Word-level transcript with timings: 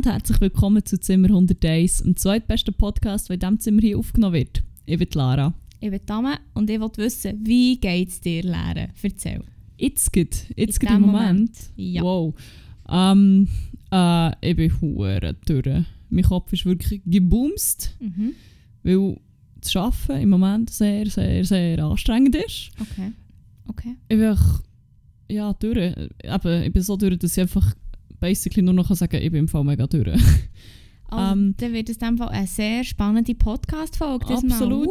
Und 0.00 0.06
herzlich 0.06 0.40
willkommen 0.40 0.82
zu 0.82 0.98
Zimmer 0.98 1.28
101, 1.28 2.04
dem 2.04 2.16
zweitbesten 2.16 2.72
Podcast, 2.72 3.28
der 3.28 3.34
in 3.34 3.40
diesem 3.40 3.60
Zimmer 3.60 3.80
hier 3.82 3.98
aufgenommen 3.98 4.32
wird. 4.32 4.62
Ich 4.86 4.98
bin 4.98 5.08
Lara. 5.12 5.52
Ich 5.78 5.90
bin 5.90 6.00
Dame 6.06 6.38
und 6.54 6.70
ich 6.70 6.80
wollte 6.80 7.02
wissen, 7.02 7.38
wie 7.44 7.76
geht 7.78 8.08
es 8.08 8.18
dir 8.18 8.42
lernen? 8.42 8.92
Erzähl. 9.02 9.42
Jetzt 9.76 10.10
geht, 10.10 10.46
jetzt 10.56 10.80
geht 10.80 10.88
im 10.88 11.02
Moment. 11.02 11.50
Moment, 11.50 11.70
ja. 11.76 12.02
Wow. 12.02 12.34
Ähm, 12.88 13.46
äh, 13.92 14.48
ich 14.50 14.56
bin 14.56 14.80
hure 14.80 15.36
durch. 15.44 15.84
Mein 16.08 16.24
Kopf 16.24 16.50
ist 16.54 16.64
wirklich 16.64 17.02
gebumst, 17.04 17.94
Mhm. 18.00 18.32
weil 18.82 19.20
das 19.60 19.76
Arbeiten 19.76 20.22
im 20.22 20.30
Moment 20.30 20.70
sehr, 20.70 21.10
sehr, 21.10 21.44
sehr 21.44 21.78
anstrengend 21.84 22.36
ist. 22.36 22.70
Okay. 22.80 23.12
Okay. 23.68 23.96
Ich 24.08 24.16
bin 24.16 24.34
ja, 25.28 25.52
durch. 25.52 25.76
Eben, 25.76 26.62
ich 26.62 26.72
bin 26.72 26.82
so 26.82 26.96
durch, 26.96 27.18
dass 27.18 27.36
ich 27.36 27.42
einfach 27.42 27.74
basically 28.20 28.62
nur 28.62 28.74
noch 28.74 28.94
sagen 28.94 29.16
ich 29.22 29.30
bin 29.30 29.40
im 29.40 29.48
Fall 29.48 29.64
mega 29.64 29.86
durch. 29.86 30.08
Also, 30.12 30.24
Ähm, 31.12 31.54
dann 31.56 31.72
wird 31.72 31.88
es 31.88 31.96
in 31.96 32.06
dem 32.06 32.18
Fall 32.18 32.28
eine 32.28 32.46
sehr 32.46 32.84
spannende 32.84 33.34
Podcast-Folge. 33.34 34.26
Absolut, 34.32 34.86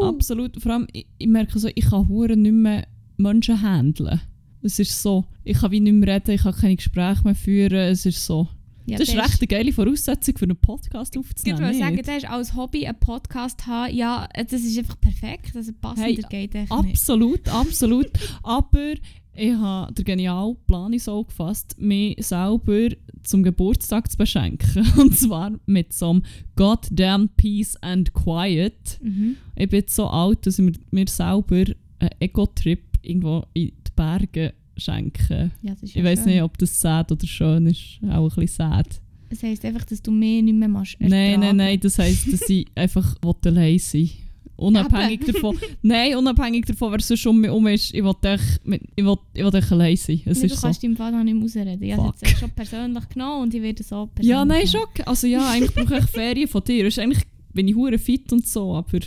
Uh. 0.00 0.04
absolut. 0.06 0.60
Vor 0.60 0.72
allem, 0.72 0.88
ich, 0.92 1.06
ich 1.18 1.28
merke 1.28 1.56
so, 1.56 1.68
ich 1.72 1.84
kann 1.88 2.08
hure 2.08 2.36
nicht 2.36 2.50
mehr 2.52 2.84
Menschen 3.16 3.62
handeln. 3.62 4.20
Es 4.62 4.80
ist 4.80 5.00
so, 5.00 5.24
ich 5.44 5.58
kann 5.58 5.70
wie 5.70 5.78
nicht 5.78 5.92
mehr 5.92 6.16
reden, 6.16 6.32
ich 6.32 6.42
kann 6.42 6.52
keine 6.54 6.74
Gespräche 6.74 7.22
mehr 7.22 7.36
führen. 7.36 7.78
Es 7.78 8.04
ist 8.06 8.26
so, 8.26 8.48
Ja, 8.86 8.98
das 8.98 9.08
ist 9.08 9.16
recht 9.16 9.38
eine 9.40 9.46
geile 9.46 9.72
Voraussetzung 9.72 10.36
für 10.36 10.44
einen 10.46 10.56
Podcast 10.56 11.14
Ich 11.14 11.20
aufzunehmen. 11.20 11.60
würde 11.60 11.78
sagen, 11.78 11.94
nicht? 11.94 12.08
das 12.08 12.16
ist 12.16 12.28
als 12.28 12.54
Hobby 12.56 12.84
einen 12.84 12.98
Podcast 12.98 13.64
haben, 13.66 13.94
ja, 13.94 14.28
das 14.34 14.52
ist 14.62 14.76
einfach 14.76 15.00
perfekt. 15.00 15.54
Also 15.54 15.70
passender 15.80 16.26
Hey, 16.28 16.48
geht 16.48 16.54
echt 16.56 16.70
nicht. 16.72 16.72
Absolut, 16.72 17.48
absolut. 17.48 18.10
Aber 18.42 18.94
ich 19.34 19.52
habe 19.54 19.92
den 19.94 20.04
genialen 20.04 20.56
Plan 20.66 20.96
so 20.98 21.24
gefasst, 21.24 21.76
mich 21.78 22.16
selber 22.24 22.88
zum 23.22 23.42
Geburtstag 23.42 24.10
zu 24.10 24.16
beschenken. 24.18 24.86
Und 24.98 25.16
zwar 25.16 25.52
mit 25.66 25.92
so 25.92 26.10
einem 26.10 26.22
Goddamn 26.56 27.28
Peace 27.36 27.76
and 27.76 28.12
Quiet. 28.12 28.98
Mhm. 29.02 29.36
Ich 29.56 29.68
bin 29.68 29.80
jetzt 29.80 29.94
so 29.94 30.06
alt, 30.06 30.46
dass 30.46 30.58
ich 30.58 30.64
mir, 30.64 30.72
mir 30.90 31.08
selber 31.08 31.64
einen 31.98 32.10
Ego-Trip 32.20 32.82
irgendwo 33.02 33.44
in 33.54 33.68
die 33.68 33.74
Berge 33.96 34.54
schenken. 34.76 35.52
Ja, 35.62 35.74
Ich 35.82 35.94
ja 35.94 36.04
weiß 36.04 36.20
schön. 36.24 36.32
nicht, 36.32 36.42
ob 36.42 36.58
das 36.58 36.80
sad 36.80 37.10
oder 37.12 37.26
schön 37.26 37.66
ist. 37.66 38.00
Auch 38.10 38.36
ein 38.36 38.40
bisschen 38.40 38.48
sad. 38.48 39.00
Das 39.30 39.42
heisst 39.42 39.64
einfach, 39.64 39.84
dass 39.84 40.02
du 40.02 40.10
mehr 40.10 40.42
nicht 40.42 40.54
mehr 40.54 40.68
machst. 40.68 40.96
Nein, 40.98 41.40
nein, 41.40 41.56
nein. 41.56 41.80
Das 41.80 41.98
heisst, 41.98 42.30
dass 42.32 42.48
ich 42.50 42.66
einfach 42.74 43.16
allein 43.22 43.78
sein 43.78 44.00
will. 44.02 44.10
Unabhängig 44.56 45.24
davon. 45.26 45.58
Nein, 45.82 46.16
unabhängig 46.16 46.66
davon, 46.66 46.92
wer 46.92 47.00
sonst 47.00 47.26
um 47.26 47.40
mich 47.40 47.48
herum 47.48 47.66
ist. 47.66 47.92
Ich 47.94 48.02
will 48.04 48.12
echt, 48.22 48.64
mit- 48.66 48.82
ich 48.94 49.04
will, 49.04 49.16
ich 49.34 49.42
will 49.44 49.54
echt 49.54 49.72
allein 49.72 49.96
sein. 49.96 50.20
Es 50.24 50.38
Nee, 50.38 50.46
ist 50.46 50.52
du 50.52 50.56
so. 50.56 50.62
kannst 50.62 50.82
deinem 50.84 50.96
Fall 50.96 51.10
noch 51.12 51.24
nicht 51.24 51.34
mehr 51.34 51.44
ausreden. 51.44 51.82
Ich 51.82 51.92
habe 51.96 52.12
es 52.20 52.38
schon 52.38 52.50
persönlich 52.50 53.08
genommen 53.08 53.42
und 53.42 53.54
ich 53.54 53.62
werde 53.62 53.82
so 53.82 54.06
persönlich 54.14 54.30
Ja, 54.30 54.44
nein, 54.44 54.66
schon. 54.66 54.82
okay. 54.82 55.02
Also 55.06 55.26
ja, 55.26 55.50
eigentlich 55.50 55.74
brauche 55.74 55.98
ich 55.98 56.04
Ferien 56.04 56.48
von 56.48 56.62
dir. 56.64 56.86
Es 56.86 56.94
Ist 56.96 57.02
eigentlich 57.02 57.22
bin 57.52 57.66
ich 57.68 57.74
hure 57.74 57.98
fit 57.98 58.32
und 58.32 58.46
so, 58.46 58.74
aber 58.74 58.98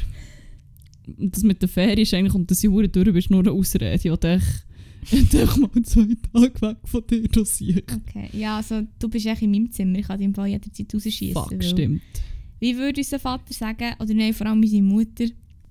das 1.07 1.43
mit 1.43 1.61
der 1.61 1.69
Ferien 1.69 1.99
ist 1.99 2.13
eigentlich, 2.13 2.33
und 2.33 2.49
dass 2.49 2.63
ich 2.63 2.69
hure 2.69 2.89
durch 2.89 3.05
bin, 3.05 3.15
ist 3.15 3.29
nur 3.29 3.39
eine 3.41 3.51
Ausrede. 3.51 3.93
Ich 3.93 4.03
will 4.05 4.17
echt, 4.23 4.65
ich 5.11 5.33
will 5.33 5.41
echt 5.41 5.57
mal 5.57 5.83
zwei 5.83 6.07
Tage 6.33 6.61
weg 6.61 6.77
von 6.83 7.03
dir 7.07 7.27
dosieren. 7.27 7.83
Okay, 8.07 8.29
ja, 8.33 8.57
also 8.57 8.81
du 8.99 9.07
bist 9.07 9.25
echt 9.25 9.41
in 9.43 9.51
meinem 9.51 9.71
Zimmer. 9.71 9.99
Ich 9.99 10.07
kann 10.07 10.19
deinem 10.19 10.33
Fall 10.33 10.47
jederzeit 10.47 10.93
rausschießen. 10.93 11.33
Fuck, 11.33 11.63
stimmt. 11.63 12.01
Wie 12.59 12.77
würde 12.77 13.01
unser 13.01 13.19
Vater 13.19 13.53
sagen, 13.53 13.93
oder 13.99 14.13
nein, 14.13 14.33
vor 14.33 14.47
allem 14.47 14.61
unsere 14.61 14.81
Mutter, 14.81 15.25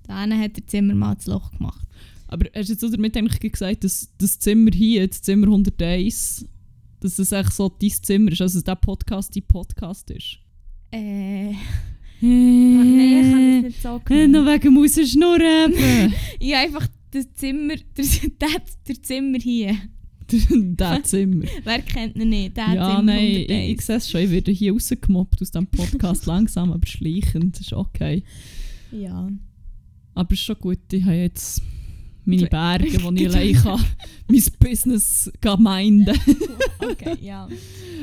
dann 0.07 0.37
hat 0.39 0.55
der 0.57 0.67
Zimmer 0.67 0.93
mal 0.95 1.15
das 1.15 1.27
Loch 1.27 1.51
gemacht. 1.51 1.87
Aber 2.27 2.45
hast 2.55 2.69
du 2.69 2.73
jetzt 2.73 2.93
damit 2.93 3.17
eigentlich 3.17 3.51
gesagt, 3.51 3.83
dass 3.83 4.09
das 4.17 4.39
Zimmer 4.39 4.71
hier, 4.73 5.07
das 5.07 5.21
Zimmer 5.21 5.47
101, 5.47 6.45
dass 6.99 7.19
es 7.19 7.31
echt 7.31 7.53
so 7.53 7.69
dein 7.69 7.89
Zimmer 7.89 8.31
ist, 8.31 8.41
also 8.41 8.57
dass 8.59 8.63
der 8.63 8.75
Podcast 8.75 9.35
dein 9.35 9.43
Podcast 9.43 10.09
ist? 10.11 10.37
Äh, 10.91 11.53
Nein, 12.21 12.95
nein, 12.97 12.99
ich 12.99 13.31
kann 13.31 13.55
das 13.55 13.63
nicht 13.63 13.81
so 13.81 14.13
Äh, 14.13 14.27
noch 14.27 14.45
wegen 14.45 14.73
Mausschnurren 14.73 15.73
eben. 15.73 16.13
Ja, 16.39 16.61
einfach 16.61 16.87
das 17.11 17.31
Zimmer, 17.33 17.75
der, 17.97 18.61
der 18.87 19.03
Zimmer 19.03 19.37
hier. 19.39 19.75
das 20.75 21.03
Zimmer. 21.09 21.45
Wer 21.63 21.81
kennt 21.81 22.15
ihn 22.15 22.29
nicht? 22.29 22.57
Der 22.57 22.73
ja, 22.73 23.01
nein, 23.01 23.23
ich, 23.23 23.49
101. 23.49 23.71
ich 23.73 23.85
sehe 23.85 23.95
es 23.97 24.09
schon. 24.09 24.21
Ich 24.21 24.31
werde 24.31 24.51
hier 24.51 24.73
rausgemobbt 24.73 25.41
aus 25.41 25.51
diesem 25.51 25.67
Podcast 25.67 26.25
langsam, 26.25 26.71
aber 26.71 26.85
schleichend. 26.87 27.55
Das 27.55 27.61
ist 27.61 27.73
okay. 27.73 28.23
Ja. 28.91 29.29
Aber 30.13 30.31
es 30.31 30.39
ist 30.39 30.45
schon 30.45 30.59
gut, 30.59 30.79
ich 30.91 31.03
habe 31.03 31.15
jetzt 31.15 31.61
meine 32.25 32.47
Berge, 32.47 33.03
wo 33.03 33.11
ich 33.11 33.27
allein 33.33 33.53
kann, 33.53 33.83
mein 34.27 34.43
Business 34.59 35.31
gemeinden. 35.41 36.17
Okay, 36.79 37.17
ja. 37.21 37.47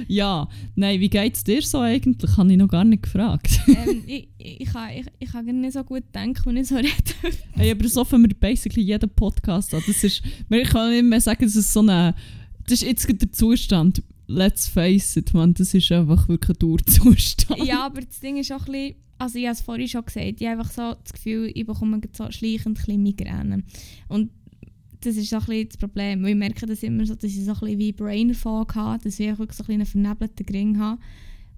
Ja, 0.09 0.49
nein, 0.75 1.01
wie 1.01 1.09
geht 1.09 1.35
es 1.35 1.45
dir 1.45 1.63
so 1.63 1.81
eigentlich? 1.81 2.37
Habe 2.37 2.51
ich 2.51 2.59
noch 2.59 2.69
gar 2.69 2.85
nicht 2.85 3.05
gefragt. 3.05 3.61
ähm, 3.69 4.03
ich, 4.07 4.67
kann, 4.67 4.91
ich, 4.91 5.07
ich 5.19 5.31
kann 5.31 5.47
gar 5.47 5.53
nicht 5.53 5.73
so 5.73 5.85
gut 5.85 6.05
denken, 6.15 6.43
wenn 6.47 6.57
ich 6.57 6.69
so 6.69 6.77
rede. 6.77 6.89
Hey, 7.53 7.71
aber 7.71 7.89
so 7.89 8.05
fangen 8.05 8.29
wir 8.29 8.35
basically 8.35 8.83
jeden 8.83 9.11
Podcast 9.11 9.75
an. 9.75 9.83
Das 9.87 10.03
ist, 10.03 10.23
ich 10.49 10.69
kann 10.69 10.91
nicht 10.91 11.05
mehr 11.05 11.21
sagen, 11.21 11.45
dass 11.45 11.55
es 11.55 11.73
so 11.73 11.81
eine, 11.81 12.15
das 12.65 12.83
ist 12.83 12.83
jetzt 12.83 13.23
der 13.23 13.33
Zustand. 13.33 14.03
Let's 14.27 14.67
face 14.67 15.17
it, 15.17 15.35
man, 15.35 15.53
das 15.55 15.75
ist 15.75 15.93
einfach 15.93 16.29
wirklich 16.29 16.57
ein 16.57 16.59
Dauerzustand. 16.59 17.65
ja, 17.65 17.87
aber 17.87 18.01
das 18.01 18.19
Ding 18.21 18.39
ist 18.39 18.53
auch 18.53 18.67
ein 18.67 18.73
bisschen, 18.73 18.95
also 19.23 19.39
ich 19.39 19.45
habe 19.47 19.53
es 19.55 19.61
vorhin 19.63 19.89
schon 19.89 20.05
gesagt, 20.05 20.41
ich 20.41 20.47
habe 20.47 20.59
einfach 20.61 20.71
so 20.71 20.95
das 21.03 21.13
Gefühl, 21.13 21.51
ich 21.55 21.67
bekomme 21.67 22.01
so 22.13 22.31
schleichend 22.31 22.67
ein 22.67 22.75
bisschen 22.85 23.03
Migräne. 23.03 23.63
Und 24.09 24.31
das 25.01 25.17
ist 25.17 25.31
so 25.31 25.37
ein 25.37 25.45
bisschen 25.47 25.69
das 25.69 25.77
Problem, 25.79 26.25
ich 26.27 26.35
merke 26.37 26.67
das 26.67 26.83
immer 26.83 27.05
so, 27.05 27.15
dass 27.15 27.25
ich 27.25 27.45
so 27.45 27.53
ein 27.53 27.59
bisschen 27.61 27.79
wie 27.79 27.93
Brain 27.93 28.35
Fog 28.35 28.75
habe, 28.75 29.03
dass 29.03 29.19
ich 29.19 29.37
wirklich 29.39 29.57
so 29.57 29.65
ein 29.65 29.73
einen 29.73 29.87
vernebelten 29.87 30.47
Gring 30.47 30.79
habe. 30.79 31.01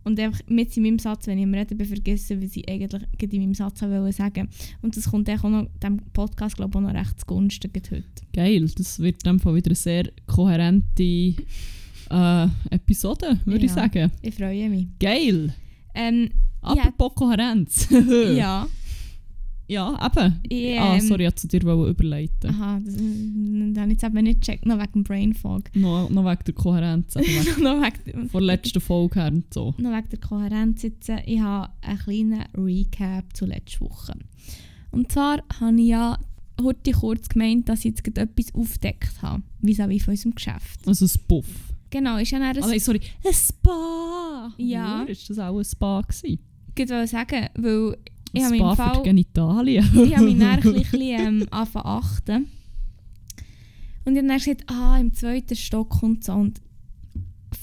Und 0.07 0.21
einfach 0.21 0.41
mit 0.49 0.77
in 0.77 0.83
meinem 0.83 0.99
Satz, 0.99 1.27
wenn 1.27 1.39
ich 1.39 1.45
am 1.45 1.55
Reden 1.55 1.79
bin, 1.79 1.87
vergessen, 1.87 2.43
was 2.43 2.55
ich 2.55 2.69
eigentlich 2.69 3.03
in 3.33 3.41
meinem 3.41 3.55
Satz 3.55 3.81
wollte 3.81 4.13
sagen. 4.13 4.49
Und 4.83 4.95
das 4.97 5.11
kommt 5.11 5.31
auch 5.31 5.43
noch 5.45 5.67
dem 5.83 5.97
Podcast, 6.13 6.57
glaube 6.57 6.79
ich, 6.79 6.85
auch 6.85 6.93
noch 6.93 6.99
recht 6.99 7.19
zugunsten 7.21 7.71
heute. 7.75 8.05
Geil, 8.35 8.71
das 8.77 8.99
wird 8.99 9.23
in 9.25 9.31
dem 9.33 9.41
Fall 9.41 9.55
wieder 9.55 9.69
eine 9.69 9.75
sehr 9.77 10.11
kohärente 10.27 11.35
äh, 12.11 12.47
Episode, 12.71 13.41
würde 13.47 13.65
ich 13.65 13.71
Ja. 13.71 13.77
sagen. 13.77 14.11
Ich 14.21 14.35
freue 14.35 14.69
mich. 14.69 14.89
Geil! 15.01 15.55
Ähm, 15.95 16.29
Apropos 16.65 17.15
Kohärenz. 17.15 17.89
ja. 18.37 18.67
ja, 19.69 20.07
eben. 20.07 20.41
Ich, 20.49 20.79
ah, 20.79 20.95
ähm, 20.95 21.01
sorry, 21.01 21.23
ich 21.25 21.27
wollte 21.27 21.35
zu 21.37 21.49
dir 21.49 21.63
überleiten. 21.63 22.51
Aha, 22.51 22.81
das, 22.85 22.95
das 22.95 23.03
habe 23.03 23.93
ich 23.93 23.93
jetzt 23.93 24.05
eben 24.05 24.25
nicht 24.25 24.41
gecheckt, 24.41 24.67
noch 24.67 24.79
wegen 24.79 24.93
dem 24.93 25.05
Brain 25.05 25.35
Fog. 25.35 25.63
Noch, 25.75 26.11
noch 26.11 26.25
wegen 26.25 26.45
der 26.47 26.55
Kohärenz. 26.55 27.15
noch, 27.61 27.81
wegen, 27.83 28.29
Von 28.29 28.41
der 28.47 28.57
letzten 28.57 28.81
Folge 28.81 29.21
her 29.21 29.33
und 29.33 29.53
so. 29.53 29.75
noch 29.79 29.91
wegen 29.93 30.09
der 30.11 30.19
Kohärenz 30.21 30.83
jetzt. 30.83 31.09
äh, 31.09 31.23
Ich 31.27 31.41
habe 31.41 31.73
einen 31.83 31.99
kleinen 31.99 32.45
Recap 32.57 33.37
zu 33.37 33.47
letzter 33.47 33.81
Woche. 33.83 34.15
Und 34.91 35.11
zwar 35.11 35.43
habe 35.61 35.81
ich 35.81 35.89
ja 35.89 36.19
heute 36.63 36.93
kurz 36.93 37.29
gemeint, 37.29 37.69
dass 37.69 37.81
ich 37.81 37.87
jetzt 37.87 38.05
gerade 38.05 38.23
etwas 38.31 38.55
aufgedeckt 38.55 39.23
habe, 39.23 39.43
vis-à-vis 39.63 40.05
von 40.05 40.13
unserem 40.13 40.35
Geschäft. 40.37 40.87
Also 40.87 41.05
ein 41.07 41.21
Buff. 41.27 41.47
Genau, 41.91 42.17
ist 42.19 42.31
ja 42.33 42.39
dann 42.39 42.57
Ah, 42.57 42.61
ein 42.65 42.71
nein, 42.71 42.81
sorry. 42.81 43.01
Ein 43.25 43.33
Spa! 43.33 44.53
Ja. 44.59 45.03
Oder 45.03 45.11
ist 45.11 45.29
das 45.31 45.39
auch 45.39 45.59
ein 45.59 45.65
Spa 45.65 46.01
gewesen? 46.01 46.39
Ich 46.77 46.89
wollte 46.89 47.07
sagen, 47.07 47.49
weil 47.55 47.97
ich 48.33 48.45
habe 48.45 48.57
im 48.57 48.69
für 48.71 48.77
Fall 48.77 49.03
Genitalien. 49.03 49.85
ich 50.05 50.17
habe 50.17 50.27
mich 50.27 50.39
dann 50.39 50.61
ein 50.61 50.73
bisschen 50.73 51.01
ähm, 51.01 51.47
achten. 51.51 52.47
Und 54.05 54.13
ich 54.13 54.19
habe 54.19 54.29
dann 54.29 54.39
gesagt, 54.39 54.65
ah, 54.67 54.99
im 54.99 55.15
zweiten 55.15 55.57
Stock 55.57 55.89
kommt 56.01 56.25
so. 56.25 56.33
Und 56.33 56.61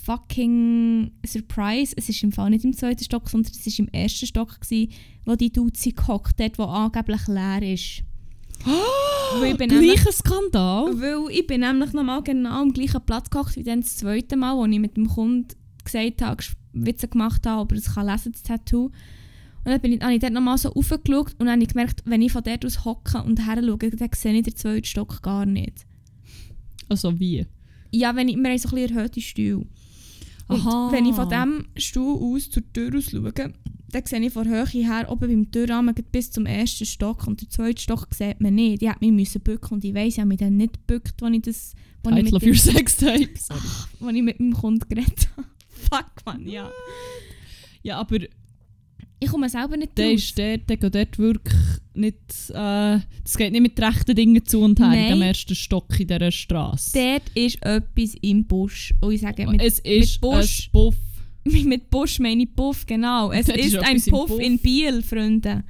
fucking 0.05 1.11
Surprise, 1.25 1.93
es 1.95 2.09
ist 2.09 2.23
im 2.23 2.31
Fall 2.31 2.49
nicht 2.49 2.65
im 2.65 2.73
zweiten 2.73 3.03
Stock, 3.03 3.29
sondern 3.29 3.51
es 3.51 3.65
war 3.65 3.85
im 3.85 3.93
ersten 3.93 4.25
Stock, 4.25 4.59
gewesen, 4.59 4.91
wo 5.25 5.35
die 5.35 5.51
Duzi 5.51 5.91
gehockt 5.91 6.41
hat, 6.41 6.57
wo 6.57 6.63
angeblich 6.63 7.27
leer 7.27 7.61
ist. 7.61 8.03
Weil 9.39 9.51
ich 9.51 9.57
bin 9.57 9.69
Gleicher 9.69 10.11
Skandal. 10.11 10.99
Weil 10.99 11.31
ich 11.31 11.47
bin 11.47 11.61
nämlich 11.61 11.93
nochmal 11.93 12.21
genau 12.21 12.61
am 12.61 12.73
gleichen 12.73 13.01
Platz 13.05 13.29
gehockt 13.29 13.55
wie 13.55 13.63
dann 13.63 13.81
das 13.81 13.97
zweite 13.97 14.35
Mal, 14.35 14.55
wo 14.57 14.65
ich 14.65 14.79
mit 14.79 14.97
dem 14.97 15.07
Kunden 15.07 15.47
gesagt 15.83 16.21
habe, 16.21 16.43
Witze 16.73 17.07
gemacht 17.07 17.45
habe, 17.45 17.61
aber 17.61 17.75
es 17.75 17.93
kann 17.93 18.07
lesen, 18.07 18.31
das 18.31 18.43
Tattoo. 18.43 18.91
Und 19.63 19.71
dann 19.71 19.79
bin 19.79 19.93
ich, 19.93 20.01
habe 20.01 20.13
ich 20.13 20.19
dort 20.19 20.33
nochmal 20.33 20.57
so 20.57 20.69
raufgeschaut 20.69 21.33
und 21.37 21.45
dann 21.45 21.51
habe 21.51 21.63
ich 21.63 21.69
gemerkt, 21.69 22.01
wenn 22.05 22.21
ich 22.21 22.31
von 22.31 22.43
dort 22.43 22.65
aus 22.65 22.83
hocke 22.83 23.21
und 23.23 23.45
her 23.45 23.61
schaue, 23.63 23.77
dann 23.77 24.09
sehe 24.13 24.33
ich 24.33 24.43
den 24.43 24.55
zweiten 24.55 24.85
Stock 24.85 25.21
gar 25.21 25.45
nicht. 25.45 25.85
Also 26.89 27.19
wie? 27.19 27.45
Ja, 27.91 28.15
wenn 28.15 28.27
ich, 28.27 28.37
wir 28.37 28.49
haben 28.49 28.57
so 28.57 28.69
ein 28.69 28.75
bisschen 28.75 28.97
erhöhte 28.97 29.21
Stühle. 29.21 29.65
Und 30.47 30.67
Aha. 30.67 30.91
wenn 30.91 31.05
ich 31.05 31.15
von 31.15 31.29
diesem 31.29 31.65
Stuhl 31.77 32.35
aus 32.35 32.49
zur 32.49 32.63
Tür 32.73 32.97
aus 32.97 33.11
schaue, 33.11 33.31
dann 33.31 34.05
sehe 34.05 34.19
ich 34.19 34.33
von 34.33 34.47
Höhe 34.47 34.65
her 34.65 35.07
oben 35.09 35.29
beim 35.29 35.51
Türrahmen 35.51 35.93
bis 36.11 36.31
zum 36.31 36.45
ersten 36.45 36.85
Stock 36.85 37.27
und 37.27 37.41
den 37.41 37.49
zweiten 37.49 37.77
Stock 37.77 38.07
sieht 38.11 38.41
man 38.41 38.55
nicht. 38.55 38.81
Ich 38.81 38.89
hätte 38.89 38.99
mich 39.01 39.11
müssen 39.11 39.41
bücken 39.41 39.75
und 39.75 39.85
ich 39.85 39.93
weiss, 39.93 40.13
ich 40.13 40.19
habe 40.19 40.29
mich 40.29 40.39
dann 40.39 40.57
nicht 40.57 40.73
gebückt, 40.73 41.21
als 41.21 41.35
ich, 41.35 41.41
das, 41.41 41.73
Title 42.03 42.23
mit 42.23 42.33
of 42.33 42.39
dem, 42.41 42.49
your 42.49 42.55
sex 42.55 42.97
tape. 42.97 43.29
Als 43.49 44.15
ich 44.15 44.21
mit 44.21 44.39
meinem 44.39 44.53
Kunden 44.53 44.87
geredet 44.87 45.29
habe. 45.37 45.47
Fuck, 45.89 46.11
man, 46.25 46.47
ja. 46.47 46.69
Ja, 47.83 47.99
aber 47.99 48.17
Ich 49.19 49.29
komme 49.29 49.49
selber 49.49 49.77
nicht 49.77 49.97
der 49.97 50.11
raus. 50.11 50.15
ist 50.21 50.37
dort, 50.39 50.69
der 50.69 50.77
geht 50.77 50.95
dort 50.95 51.17
wirklich 51.19 51.55
nicht, 51.93 52.15
äh, 52.49 52.99
das 53.23 53.37
geht 53.37 53.51
nicht 53.51 53.61
mit 53.61 53.79
rechten 53.79 54.15
Dingen 54.15 54.43
zu 54.45 54.61
und 54.61 54.79
her 54.79 54.87
Nein. 54.87 55.09
dem 55.13 55.21
ersten 55.21 55.55
Stock 55.55 55.99
in 55.99 56.07
dieser 56.07 56.31
Straße. 56.31 56.91
Dort 56.97 57.29
ist 57.35 57.61
etwas 57.63 58.15
im 58.21 58.45
Busch. 58.45 58.93
Und 59.01 59.11
ich 59.13 59.21
sage, 59.21 59.45
mit, 59.47 59.61
es 59.61 59.79
ist 59.79 60.21
Busch- 60.21 60.67
ein 60.67 60.71
Buff. 60.71 60.95
Mit 61.43 61.89
Busch 61.89 62.19
meine 62.19 62.43
ich 62.43 62.55
Puff, 62.55 62.85
genau. 62.85 63.31
Es 63.31 63.47
ist 63.49 63.57
ist 63.73 63.77
ein 63.79 63.99
Puff, 64.09 64.27
Puff. 64.29 64.39
in 64.39 64.59
Biel, 64.59 65.01
Freunde. 65.01 65.63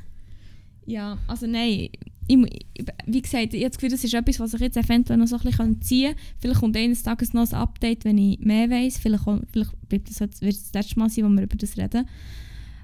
Ja, 0.86 1.18
also 1.28 1.48
nein. 1.48 1.88
Ich, 2.32 2.86
wie 3.06 3.22
gesagt, 3.22 3.54
ich 3.54 3.62
habe 3.62 3.70
das 3.70 3.78
Gefühl, 3.78 3.90
das 3.90 4.04
ist 4.04 4.14
etwas, 4.14 4.40
was 4.40 4.54
ich 4.54 4.62
jetzt 4.62 4.78
eventuell 4.78 5.20
noch 5.20 5.28
so 5.28 5.36
ein 5.36 5.42
bisschen 5.42 5.82
ziehen 5.82 6.16
kann. 6.16 6.24
Vielleicht 6.40 6.60
kommt 6.62 6.78
eines 6.78 7.04
Tages 7.04 7.34
noch 7.34 7.52
ein 7.52 7.58
Update, 7.58 8.06
wenn 8.06 8.18
ich 8.18 8.40
mehr 8.40 8.70
weiss. 8.70 8.98
Vielleicht, 8.98 9.26
vielleicht 9.52 9.90
bleibt 9.90 10.10
das, 10.10 10.22
wird 10.22 10.56
das 10.56 10.74
letzte 10.74 11.00
Mal 11.00 11.10
sein, 11.10 11.26
wo 11.26 11.30
wir 11.30 11.44
über 11.44 11.58
das 11.58 11.78
reden. 11.78 12.08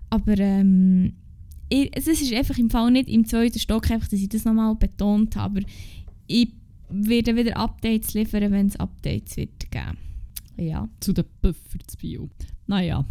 Aber 0.10 0.38
ähm, 0.38 1.14
ich, 1.70 1.90
es 1.94 2.08
ist 2.08 2.34
einfach 2.34 2.58
im 2.58 2.70
Fall 2.70 2.92
nicht 2.92 3.08
im 3.08 3.26
zweiten 3.26 3.60
Stock, 3.60 3.90
einfach, 3.90 4.10
dass 4.10 4.20
ich 4.20 4.30
das 4.30 4.44
nochmal 4.44 4.76
betont 4.76 5.38
habe. 5.38 5.60
Aber 5.60 5.70
ich 6.28 6.50
werde 6.90 7.36
wieder 7.36 7.56
Updates 7.58 8.14
liefern, 8.14 8.52
wenn 8.52 8.68
es 8.68 8.76
Updates 8.78 9.38
wird 9.38 9.72
geben. 9.72 9.98
Ja. 10.58 10.90
zu 11.00 11.14
den 11.14 11.26
Puffer 11.42 11.80
zu 11.86 11.98
Bio. 11.98 12.30
Naja. 12.66 13.06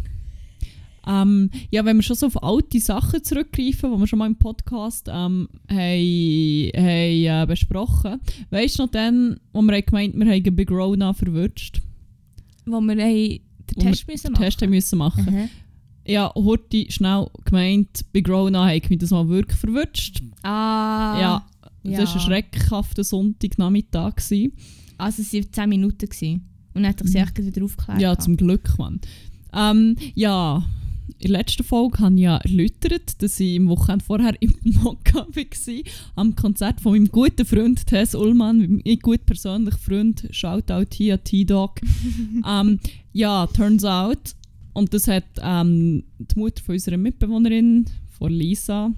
Ähm, 1.07 1.49
ja, 1.71 1.85
wenn 1.85 1.95
wir 1.95 2.03
schon 2.03 2.17
so 2.17 2.25
auf 2.25 2.43
alte 2.43 2.79
Sachen 2.79 3.23
zurückgreifen, 3.23 3.93
die 3.93 3.99
wir 3.99 4.07
schon 4.07 4.19
mal 4.19 4.27
im 4.27 4.35
Podcast 4.35 5.07
ähm, 5.07 5.47
haben, 5.69 6.71
haben, 6.75 7.43
äh, 7.43 7.45
besprochen 7.47 8.19
Weißt 8.49 8.77
du 8.77 8.83
noch 8.83 8.91
dann, 8.91 9.39
wo 9.53 9.61
wir 9.61 9.73
haben 9.73 9.85
gemeint 9.85 10.15
wir 10.15 10.25
haben 10.25 10.55
Big 10.55 10.69
Rona 10.69 11.13
verwünscht? 11.13 11.81
Wo 12.65 12.81
wir 12.81 12.91
haben 12.91 12.97
den 12.97 13.39
Wo 13.75 13.81
wir 13.81 13.91
Test 13.91 14.07
müssen 14.07 14.23
Den 14.27 14.33
machen 14.33 14.43
Test 14.43 14.61
haben 14.61 14.69
müssen 14.69 14.97
machen. 14.97 15.25
Mhm. 15.25 15.49
Ja, 16.05 16.31
Horti 16.35 16.87
schnell 16.89 17.27
gemeint, 17.45 18.11
Big 18.11 18.27
Rona 18.27 18.67
hat 18.67 18.89
mich 18.89 18.99
das 18.99 19.11
mal 19.11 19.27
wirklich 19.29 19.57
verwünscht. 19.57 20.21
Ah. 20.43 21.17
ja, 21.19 21.47
ja. 21.83 21.99
das 21.99 22.09
war 22.09 22.15
ein 22.15 22.21
schreckhafter 22.21 23.03
Sonntagnachmittag. 23.03 24.15
gewesen. 24.17 24.53
Also 24.97 25.21
es 25.21 25.33
waren 25.33 25.53
10 25.53 25.69
Minuten. 25.69 26.09
Gewesen. 26.09 26.49
Und 26.73 26.83
dann 26.83 26.91
hat 26.91 27.01
er 27.01 27.07
sich 27.07 27.21
echt 27.21 27.37
wieder 27.37 27.63
aufgeklärt. 27.63 28.01
Ja, 28.01 28.17
zum 28.19 28.37
Glück, 28.37 28.77
Mann. 28.77 28.99
Ähm, 29.53 29.95
ja, 30.15 30.63
in 31.19 31.31
der 31.31 31.39
letzten 31.39 31.63
Folge 31.63 31.99
habe 31.99 32.15
ich 32.15 32.21
ja 32.21 32.37
erläutert, 32.37 33.21
dass 33.21 33.39
ich 33.39 33.55
im 33.55 33.69
Wochenende 33.69 34.05
vorher 34.05 34.35
im 34.41 34.53
Mokka 34.63 35.27
war, 35.27 35.83
am 36.15 36.35
Konzert 36.35 36.81
von 36.81 36.93
meinem 36.93 37.09
guten 37.09 37.45
Freund 37.45 37.85
Tess 37.87 38.13
Ullmann, 38.13 38.81
mein 38.85 38.99
gut 38.99 39.25
persönlicher 39.25 39.77
Freund, 39.77 40.27
Shoutout 40.31 40.93
hier 40.93 41.15
an 41.15 41.23
T-Dog. 41.23 41.81
ähm, 42.47 42.79
ja, 43.13 43.47
turns 43.47 43.83
out, 43.83 44.35
und 44.73 44.93
das 44.93 45.07
hat 45.07 45.25
ähm, 45.41 46.03
die 46.19 46.39
Mutter 46.39 46.63
von 46.63 46.75
unserer 46.75 46.97
Mitbewohnerin, 46.97 47.85
von 48.17 48.31
Lisa, 48.31 48.91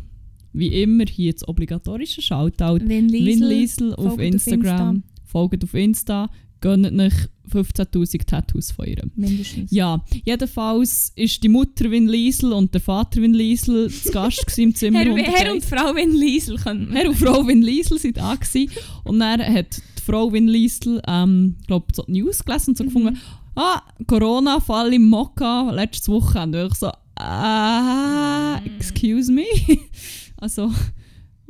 wie 0.51 0.81
immer 0.81 1.05
hier 1.05 1.31
das 1.31 1.47
obligatorische 1.47 2.21
Shoutout, 2.21 2.85
Win 2.85 3.07
Liesel. 3.07 3.49
Win 3.49 3.49
Liesel 3.49 3.93
auf 3.93 4.03
folgt 4.03 4.13
auf 4.13 4.19
Instagram, 4.19 5.03
folgt 5.23 5.63
auf 5.63 5.73
Insta, 5.73 6.29
gönnt 6.61 6.85
euch 6.99 7.13
15'000 7.51 8.25
Tattoos 8.27 8.71
von 8.71 8.85
ihr. 8.85 9.03
Mindestens. 9.15 9.71
Ja, 9.71 10.03
jedenfalls 10.23 11.11
ist 11.15 11.41
die 11.43 11.49
Mutter 11.49 11.89
Win 11.89 12.07
Liesel 12.07 12.53
und 12.53 12.73
der 12.73 12.81
Vater 12.81 13.21
Win 13.21 13.33
Liesel 13.33 13.89
zu 13.89 14.11
Gast 14.11 14.57
im 14.59 14.75
Zimmer. 14.75 14.99
Herr, 14.99 15.07
101. 15.07 15.39
Herr 15.39 15.53
und 15.53 15.65
Frau 15.65 15.95
Win 15.95 16.11
Liesel 16.13 16.57
können 16.57 16.91
Herr 16.91 17.09
und 17.09 17.15
Frau 17.15 17.47
Win 17.47 17.61
Liesel 17.63 17.97
sind 17.97 18.17
da 18.17 18.35
gewesen. 18.35 18.69
und 19.03 19.19
dann 19.19 19.41
hat 19.41 19.81
die 19.97 20.01
Frau 20.03 20.31
Win 20.31 20.47
Liesel, 20.47 21.01
ähm, 21.07 21.55
glaube 21.65 21.87
so 21.93 22.03
die 22.07 22.21
News 22.21 22.43
gelesen 22.45 22.71
und 22.71 22.77
so 22.77 22.83
Mhm. 22.83 22.87
gefunden, 22.87 23.17
ah, 23.55 23.81
Corona-Fall 24.05 24.93
im 24.93 25.09
Mokka 25.09 25.71
letztes 25.71 26.07
Wochenende. 26.09 26.65
Und 26.65 26.73
ich 26.73 26.77
so, 26.77 26.91
ah, 27.15 28.59
excuse 28.77 29.31
me. 29.31 29.45
also, 30.37 30.71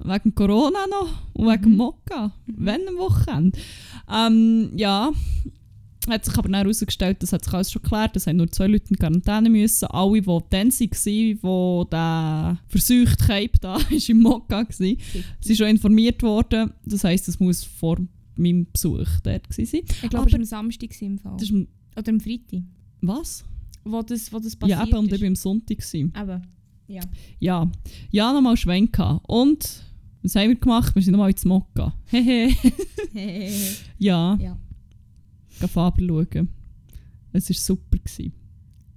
wegen 0.04 0.36
Corona 0.36 0.80
noch 0.90 1.10
und 1.34 1.48
wegen 1.48 1.72
Mhm. 1.72 1.78
Mokka. 1.78 2.32
Wenn 2.48 2.88
am 2.88 2.98
Wochenende. 2.98 3.58
Ähm, 4.12 4.72
ja, 4.76 5.12
hat 6.10 6.26
sich 6.26 6.34
aber 6.38 6.50
dann 6.50 6.62
herausgestellt, 6.62 7.22
das 7.22 7.34
hat 7.34 7.44
sich 7.44 7.54
alles 7.54 7.72
schon 7.72 7.82
geklärt, 7.84 8.16
es 8.16 8.26
haben 8.26 8.38
nur 8.38 8.50
zwei 8.52 8.68
Leute 8.68 8.90
in 8.90 8.96
Quarantäne 8.98 9.50
müssen. 9.50 9.86
Alle, 9.88 10.22
die 10.22 10.40
dann 10.50 10.72
waren, 10.72 11.40
wo 11.44 11.84
der 11.92 12.58
versuchte 12.68 13.26
Cape 13.26 13.52
da 13.62 13.78
ist 13.92 14.10
im 14.10 14.22
Mokka 14.22 14.60
war, 14.60 14.66
sie 14.72 14.98
sind 15.42 15.58
schon 15.58 15.68
informiert 15.68 16.24
worden. 16.24 16.72
Das 16.86 17.04
heisst, 17.04 17.28
es 17.28 17.40
muss 17.40 17.64
vor 17.64 17.98
meinem 18.36 18.66
Besuch 18.72 19.08
dort 19.24 19.50
gewesen 19.50 19.66
sein. 19.70 19.82
Ich 20.04 20.10
glaube, 20.10 20.28
es 20.28 20.34
war 20.34 20.40
am 20.40 20.46
Samstag 20.46 21.02
im 21.02 21.20
Fall. 21.20 21.36
Ist, 21.42 21.52
Oder 21.52 22.10
am 22.10 22.20
Freitag. 22.20 22.62
was? 23.02 23.44
Wo 23.84 24.02
das, 24.02 24.32
wo 24.32 24.40
das 24.40 24.56
passiert 24.56 24.80
Ja, 24.80 24.86
eben, 24.88 24.98
und 24.98 25.12
ich 25.14 25.22
war 25.22 25.28
am 25.28 25.36
Sonntag. 25.36 25.78
Gewesen. 25.78 26.14
Eben. 26.20 26.42
Ja. 26.88 27.02
Ja, 27.40 27.72
ja, 28.12 28.34
nochmal 28.34 28.58
Schwenk. 28.58 28.98
Und, 29.28 29.84
was 30.22 30.36
haben 30.36 30.50
wir 30.50 30.56
gemacht? 30.56 30.94
Wir 30.96 31.02
sind 31.02 31.14
nochmal 31.14 31.32
ins 31.32 31.46
Mokka. 31.46 31.94
Hehe. 32.06 32.54
ja, 33.98 34.38
ja. 34.40 34.58
gehen 35.60 35.70
Faber 35.70 36.02
schauen. 36.06 36.50
Es 37.32 37.50
war 37.50 37.56
super. 37.56 37.98
Gewesen. 37.98 38.34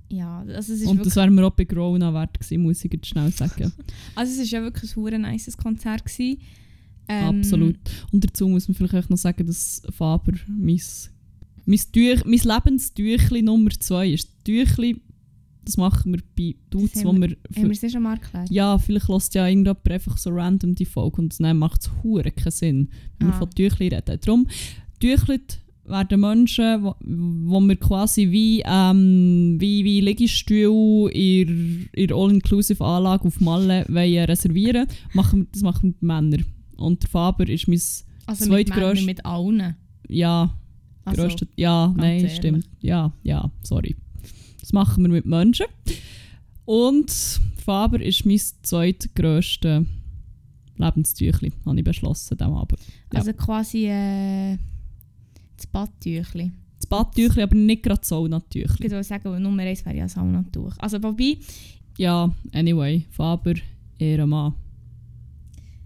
Ja, 0.09 0.41
also 0.41 0.75
es 0.75 0.83
ist 0.83 0.87
Und 0.87 1.05
das 1.05 1.17
wäre 1.17 1.31
mir 1.31 1.47
auch 1.47 1.53
bei 1.53 1.65
Corona 1.65 2.13
wert 2.13 2.39
gewesen, 2.39 2.63
muss 2.63 2.85
ich 2.85 2.93
jetzt 2.93 3.07
schnell 3.07 3.33
sagen. 3.33 3.73
also 4.15 4.33
es 4.33 4.39
ist 4.39 4.51
ja 4.51 4.61
wirklich 4.63 4.93
ein 4.93 4.97
hure 4.97 5.19
nices 5.19 5.57
Konzert 5.57 6.05
gewesen. 6.05 6.39
Ähm, 7.09 7.39
Absolut. 7.39 7.79
Und 8.11 8.25
dazu 8.25 8.47
muss 8.47 8.69
man 8.69 8.75
vielleicht 8.75 8.95
auch 8.95 9.09
noch 9.09 9.17
sagen, 9.17 9.47
dass 9.47 9.83
Faber 9.91 10.33
mein, 10.47 10.81
mein, 11.65 11.81
Tüch, 11.93 12.25
mein 12.25 12.41
Lebenstüchli 12.41 13.43
Nummer 13.43 13.71
zwei 13.81 14.11
ist. 14.11 14.29
Das 14.29 14.45
Tüchli, 14.45 15.01
das 15.65 15.77
machen 15.77 16.13
wir 16.15 16.21
bei 16.37 16.57
Dudes, 16.71 17.05
wo 17.05 17.09
haben 17.11 17.21
wir... 17.23 17.29
Haben 17.57 17.65
wir 17.65 17.71
es 17.71 17.81
ja 17.83 17.89
schon 17.89 18.03
mal 18.03 18.15
erklärt? 18.15 18.51
ja, 18.51 18.79
vielleicht 18.79 19.09
lässt 19.09 19.35
ja 19.35 19.47
irgendjemand 19.47 19.91
einfach 19.91 20.19
so 20.19 20.31
random 20.31 20.75
die 20.75 20.85
Folge 20.85 21.21
und 21.23 21.39
dann 21.41 21.59
macht 21.59 21.83
es 21.83 21.91
hure 22.03 22.31
keinen 22.31 22.51
Sinn, 22.53 22.89
wenn 23.19 23.29
wir 23.29 23.35
Ah. 23.35 23.39
von 23.39 23.51
Tüchli 23.51 23.89
reden. 23.89 24.19
Darum, 24.25 24.47
Tüchli 25.01 25.41
werden 25.85 26.21
Menschen, 26.21 26.85
wo, 26.85 26.95
wo 27.01 27.61
wir 27.61 27.77
quasi 27.77 28.31
wie, 28.31 28.63
ähm, 28.65 29.57
wie, 29.59 29.85
wie 29.85 30.01
Liegestühle 30.01 31.11
in 31.11 31.89
in 31.93 32.13
All-Inclusive 32.13 32.85
Anlage 32.85 33.25
auf 33.27 33.41
Malle 33.41 33.85
wollen 33.89 34.25
reservieren 34.25 34.87
machen 35.13 35.41
wir, 35.41 35.47
Das 35.53 35.63
machen 35.63 35.83
wir 35.83 35.89
mit 35.89 36.03
Männern. 36.03 36.45
Und 36.77 37.03
der 37.03 37.11
Faber 37.11 37.49
ist 37.49 37.67
mein, 37.69 37.81
Also 38.27 38.49
Männern, 38.49 39.05
mit 39.05 39.25
allen. 39.27 39.75
ja, 40.09 40.57
Also, 41.05 41.23
grösste, 41.23 41.49
ja, 41.57 41.93
nein, 41.97 42.19
ehrlich. 42.19 42.37
stimmt. 42.37 42.69
Ja, 42.81 43.13
ja, 43.25 43.51
sorry. 43.63 43.97
Das 44.63 44.73
machen 44.73 45.03
wir 45.03 45.11
mit 45.11 45.27
Menschen. 45.27 45.67
Und 46.65 47.11
Faber 47.63 48.01
ist 48.01 48.25
mein 48.25 48.41
zweitgrösstes 48.63 49.85
Lebenstüchli, 50.79 51.53
habe 51.67 51.79
ich 51.79 51.85
beschlossen 51.85 52.37
diesem 52.39 52.55
Abend. 52.55 52.81
Ja. 53.13 53.19
also 53.19 53.33
quasi 53.35 53.87
äh, 53.87 54.57
das 55.57 55.67
Badtüchli. 55.67 56.51
Das 56.79 56.87
Badtüchli, 56.87 57.43
aber 57.43 57.55
nicht 57.55 57.83
gerade 57.83 58.01
das 58.01 58.09
Saunatüchli. 58.09 58.87
Ich 58.87 58.91
würde 58.91 59.05
sagen, 59.05 59.43
Nummer 59.43 59.63
1 59.63 59.85
wäre 59.85 59.97
ja 59.99 60.09
Saunatuch. 60.09 60.75
Also 60.79 61.03
wobei, 61.03 61.37
Ja, 61.99 62.35
anyway, 62.53 63.05
Faber, 63.11 63.55
Ehrenmann. 63.99 64.55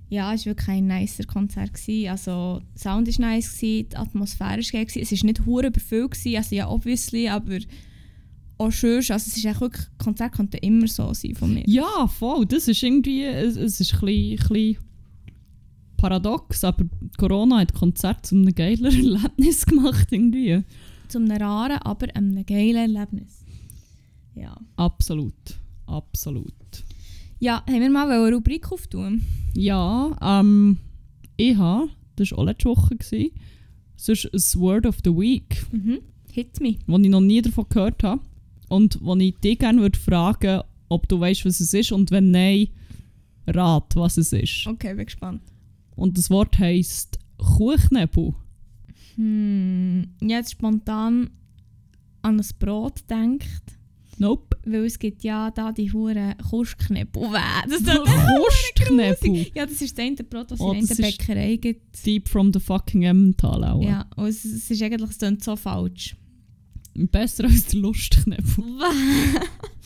ja, 0.09 0.33
es 0.33 0.47
war 0.47 0.53
wirklich 0.53 0.69
ein 0.69 0.87
nicer 0.87 1.25
Konzert. 1.25 1.75
Gewesen. 1.75 2.09
Also 2.11 2.63
der 2.75 2.81
Sound 2.81 3.09
war 3.19 3.27
nice, 3.31 3.53
gewesen, 3.59 3.89
die 3.91 3.97
Atmosphäre 3.97 4.51
war 4.63 4.71
geil. 4.73 4.85
gewesen. 4.87 5.03
Es 5.03 5.13
war 5.13 5.27
nicht 5.27 5.45
hure 5.47 5.67
überfüllt, 5.67 6.13
gewesen, 6.13 6.37
also 6.37 6.55
ja, 6.55 6.69
obviously, 6.69 7.29
aber 7.29 7.59
auch 8.59 8.71
schön. 8.73 8.97
Also 8.99 9.15
es 9.15 9.37
ist 9.37 9.45
echt 9.45 9.61
wirklich, 9.61 9.87
Konzert 9.99 10.33
könnte 10.33 10.57
immer 10.59 10.87
so 10.89 11.13
sein 11.13 11.35
von 11.35 11.53
mir. 11.53 11.65
Ja, 11.67 12.07
voll, 12.09 12.47
das 12.47 12.69
ist 12.69 12.83
irgendwie, 12.83 13.25
es, 13.25 13.57
es 13.57 13.81
ist 13.81 13.95
ein 13.95 14.01
bisschen, 14.01 14.39
ein 14.41 14.49
bisschen 14.49 14.77
paradox, 15.97 16.65
aber 16.65 16.85
Corona 17.19 17.59
hat 17.59 17.75
Konzert 17.75 18.27
zu 18.27 18.35
einem 18.35 18.55
geilen 18.55 18.85
Erlebnis 19.17 19.67
gemacht 19.67 20.09
irgendwie. 20.11 20.63
Zu 21.09 21.19
einem 21.19 21.31
raren, 21.31 21.79
aber 21.83 22.15
einem 22.15 22.45
geilen 22.45 22.95
Erlebnis. 22.95 23.45
Ja. 24.35 24.57
Absolut, 24.77 25.35
absolut. 25.87 26.53
Ja, 27.39 27.63
haben 27.67 27.81
wir 27.81 27.91
mal 27.91 28.11
eine 28.11 28.35
Rubrik 28.35 28.71
auftun? 28.73 29.23
Ja, 29.55 30.17
ähm, 30.41 30.79
ich 31.37 31.57
habe, 31.57 31.89
das 32.17 32.33
war 32.33 32.39
auch 32.41 32.45
letzte 32.45 32.69
Woche, 32.71 32.97
gewesen, 32.97 33.31
das 33.97 34.09
ist 34.25 34.55
ein 34.55 34.61
Word 34.61 34.87
of 34.87 34.99
the 35.05 35.11
Week, 35.11 35.65
Mhm. 35.73 35.99
Hit 36.33 36.61
me. 36.61 36.77
das 36.87 37.03
ich 37.05 37.11
noch 37.11 37.21
nie 37.23 37.41
davon 37.41 37.65
gehört 37.71 38.03
habe 38.03 38.21
und 38.69 38.99
wo 39.01 39.15
ich 39.17 39.35
dich 39.37 39.59
gerne 39.59 39.81
würde 39.81 39.99
fragen 39.99 40.63
ob 40.89 41.09
du 41.09 41.19
weißt, 41.19 41.45
was 41.45 41.61
es 41.61 41.75
ist 41.75 41.93
und 41.93 42.11
wenn 42.11 42.31
nein, 42.31 42.69
rat, 43.47 43.95
was 43.97 44.17
es 44.17 44.33
ist. 44.33 44.67
Okay, 44.67 44.95
bin 44.95 45.07
gespannt. 45.07 45.43
Und 45.95 46.19
das 46.19 46.31
Wort 46.31 46.59
heisst 46.59 47.19
Kuchnebel. 47.39 48.35
Hm, 49.17 50.09
jetzt 50.21 50.53
spontan 50.53 51.31
an 52.23 52.41
ein 52.41 52.47
Brot 52.59 53.07
gedacht, 53.09 53.63
Nope. 54.19 54.57
weil 54.65 54.85
es 54.85 54.99
gibt 54.99 55.25
ja 55.25 55.51
da 55.51 55.73
die 55.73 55.93
hure 55.93 56.35
Kurstknebel. 56.49 57.23
Das 57.69 57.81
ist 57.81 57.87
Kurstknebel. 57.87 59.47
ja, 59.55 59.67
das 59.67 59.81
ist 59.81 59.97
das 59.97 60.05
eine 60.05 60.17
Brot, 60.17 60.51
das 60.51 60.61
Oh, 60.61 60.73
in 60.73 60.87
der 60.87 60.95
Bäckerei 60.95 61.57
gibt. 61.57 62.05
Deep 62.05 62.29
from 62.29 62.53
the 62.53 62.61
fucking 62.61 63.03
Emmental 63.03 63.65
auch. 63.65 63.83
Ja, 63.83 64.07
und 64.17 64.27
es, 64.27 64.45
es 64.45 64.71
ist 64.71 64.83
eigentlich 64.83 65.11
es 65.11 65.45
so 65.45 65.57
falsch. 65.57 66.17
Besser 67.11 67.45
als 67.45 67.67
der 67.67 67.81
Lustknebel. 67.81 68.65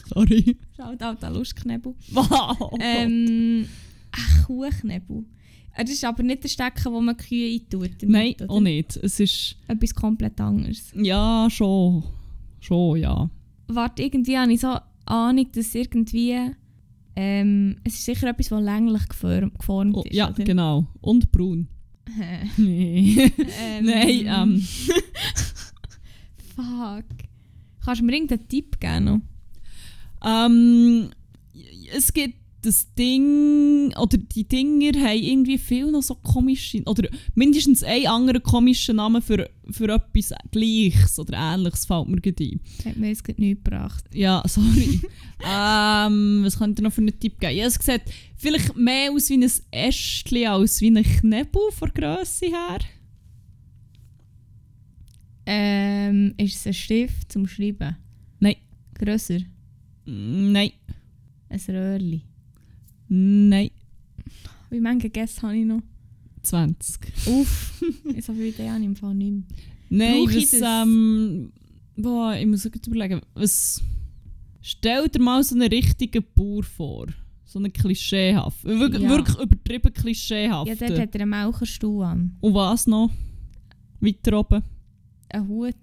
Sorry. 0.08 0.56
Schaut 0.76 1.02
auch 1.02 1.14
der 1.16 1.30
Lustknebel. 1.30 1.94
Wow. 2.12 2.72
Ähm, 2.80 3.66
ach, 4.12 4.46
Kuhknebel. 4.46 5.24
Das 5.76 5.88
ist 5.90 6.04
aber 6.04 6.22
nicht 6.22 6.42
der 6.44 6.48
Stecken, 6.48 6.92
wo 6.92 7.00
man 7.00 7.16
Kühe 7.16 7.54
eintut. 7.54 7.90
damit, 8.02 8.02
Nein, 8.08 8.34
oder? 8.40 8.50
auch 8.50 8.60
nicht. 8.60 8.96
Es 8.96 9.20
ist... 9.20 9.56
Etwas 9.68 9.94
komplett 9.94 10.40
anderes. 10.40 10.92
Ja, 10.94 11.46
schon. 11.50 12.02
Schon, 12.60 12.98
ja. 12.98 13.30
warte, 13.68 14.02
irgendwie 14.02 14.36
habe 14.36 14.52
ich 14.52 14.60
so 14.60 14.76
Ahnung, 15.06 15.46
dass 15.52 15.74
irgendwie. 15.74 16.36
Ähm, 17.16 17.76
es 17.84 17.94
ist 17.94 18.04
sicher 18.04 18.28
etwas, 18.28 18.48
das 18.48 18.62
länglich 18.62 19.02
geform- 19.04 19.50
geformt 19.56 19.96
Oh, 19.96 20.02
ist. 20.02 20.14
ja, 20.14 20.28
oder? 20.30 20.44
genau. 20.44 20.86
Und 21.00 21.30
braun. 21.32 21.68
Nee. 22.56 23.30
Ähm, 23.60 23.84
Nein, 23.84 24.26
ähm. 24.26 24.66
Fuck. 26.62 27.04
Kannst 27.84 28.00
du 28.00 28.04
mir 28.04 28.12
irgendeinen 28.12 28.48
Tipp 28.48 28.78
geben? 28.80 29.04
noch? 29.04 29.20
Ähm, 30.24 31.10
es 31.94 32.12
gibt 32.12 32.34
das 32.62 32.92
Ding, 32.94 33.92
oder 33.96 34.18
die 34.18 34.44
Dinger 34.44 34.98
haben 35.00 35.18
irgendwie 35.18 35.56
viel 35.56 35.90
noch 35.90 36.02
so 36.02 36.14
komische, 36.16 36.82
oder 36.84 37.08
mindestens 37.34 37.82
einen 37.82 38.06
anderen 38.06 38.42
komischen 38.42 38.96
Namen 38.96 39.22
für, 39.22 39.48
für 39.70 39.88
etwas 39.88 40.34
Gleiches 40.50 41.18
oder 41.18 41.38
Ähnliches 41.38 41.86
fällt 41.86 42.08
mir 42.08 42.20
gerade 42.20 42.44
ein. 42.44 42.60
Hat 42.84 42.96
mir 42.96 43.08
jetzt 43.08 43.24
gerade 43.24 43.40
nichts 43.40 43.64
gebracht. 43.64 44.04
Ja, 44.12 44.42
sorry. 44.46 45.00
ähm, 45.42 46.42
was 46.44 46.58
könnte 46.58 46.82
ich 46.82 46.84
noch 46.84 46.92
für 46.92 47.00
einen 47.00 47.18
Tipp 47.18 47.40
geben? 47.40 47.56
Ja, 47.56 47.66
es 47.66 47.74
sieht 47.74 48.02
vielleicht 48.36 48.76
mehr 48.76 49.10
aus 49.10 49.30
wie 49.30 49.38
ein 49.38 49.50
Ästchen 49.70 50.46
als 50.46 50.80
wie 50.80 50.90
ein 50.90 51.02
Knebel 51.02 51.62
von 51.72 51.90
Grösse 51.94 52.46
her. 52.46 52.80
Ähm, 55.52 56.34
ist 56.36 56.54
es 56.54 56.66
ein 56.68 56.74
Stift 56.74 57.32
zum 57.32 57.48
Schreiben? 57.48 57.96
Nein. 58.38 58.54
Grösser? 58.94 59.40
Nein. 60.04 60.70
Ein 61.48 61.60
Röhrli? 61.68 62.22
Nein. 63.08 63.70
Wie 64.70 64.78
viele 64.80 65.10
Gäste 65.10 65.42
habe 65.42 65.56
ich 65.56 65.64
noch? 65.64 65.82
20. 66.42 67.00
Uff, 67.26 67.82
Ideen 68.04 68.70
habe 68.70 68.78
ich 68.80 68.86
im 68.86 68.94
Fall 68.94 69.14
nicht 69.14 69.32
mehr. 69.88 70.08
Nein, 70.12 70.24
ich 70.30 70.50
das? 70.52 70.60
ähm, 70.62 71.52
boah, 71.96 72.36
ich 72.36 72.46
muss 72.46 72.62
gut 72.70 72.86
überlegen, 72.86 73.20
was, 73.34 73.82
stell 74.60 75.08
dir 75.08 75.20
mal 75.20 75.42
so 75.42 75.56
einen 75.56 75.68
richtigen 75.68 76.24
Bauer 76.34 76.62
vor. 76.62 77.06
So 77.44 77.58
einen 77.58 77.72
klischeehaft. 77.72 78.62
Wirklich, 78.62 79.02
Ja. 79.02 79.08
wirklich 79.08 79.36
übertrieben 79.36 79.92
klischeehaft. 79.92 80.68
Ja, 80.68 80.74
dort 80.76 81.00
hat 81.00 81.14
er 81.16 81.22
einen 81.22 81.30
Melkerstuhl 81.30 82.04
an. 82.04 82.36
Und 82.40 82.54
was 82.54 82.86
noch? 82.86 83.10
Weiter 83.98 84.38
oben, 84.38 84.62
Ein 85.32 85.46
Hut, 85.48 85.74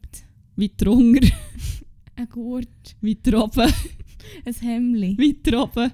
weiter 0.56 0.92
unten, 0.92 1.32
ein 2.16 2.30
Gurt, 2.30 2.96
weiter 3.02 3.44
oben, 3.44 3.74
ein 4.46 4.54
Hemdli. 4.54 5.18
weiter 5.18 5.64
oben. 5.64 5.92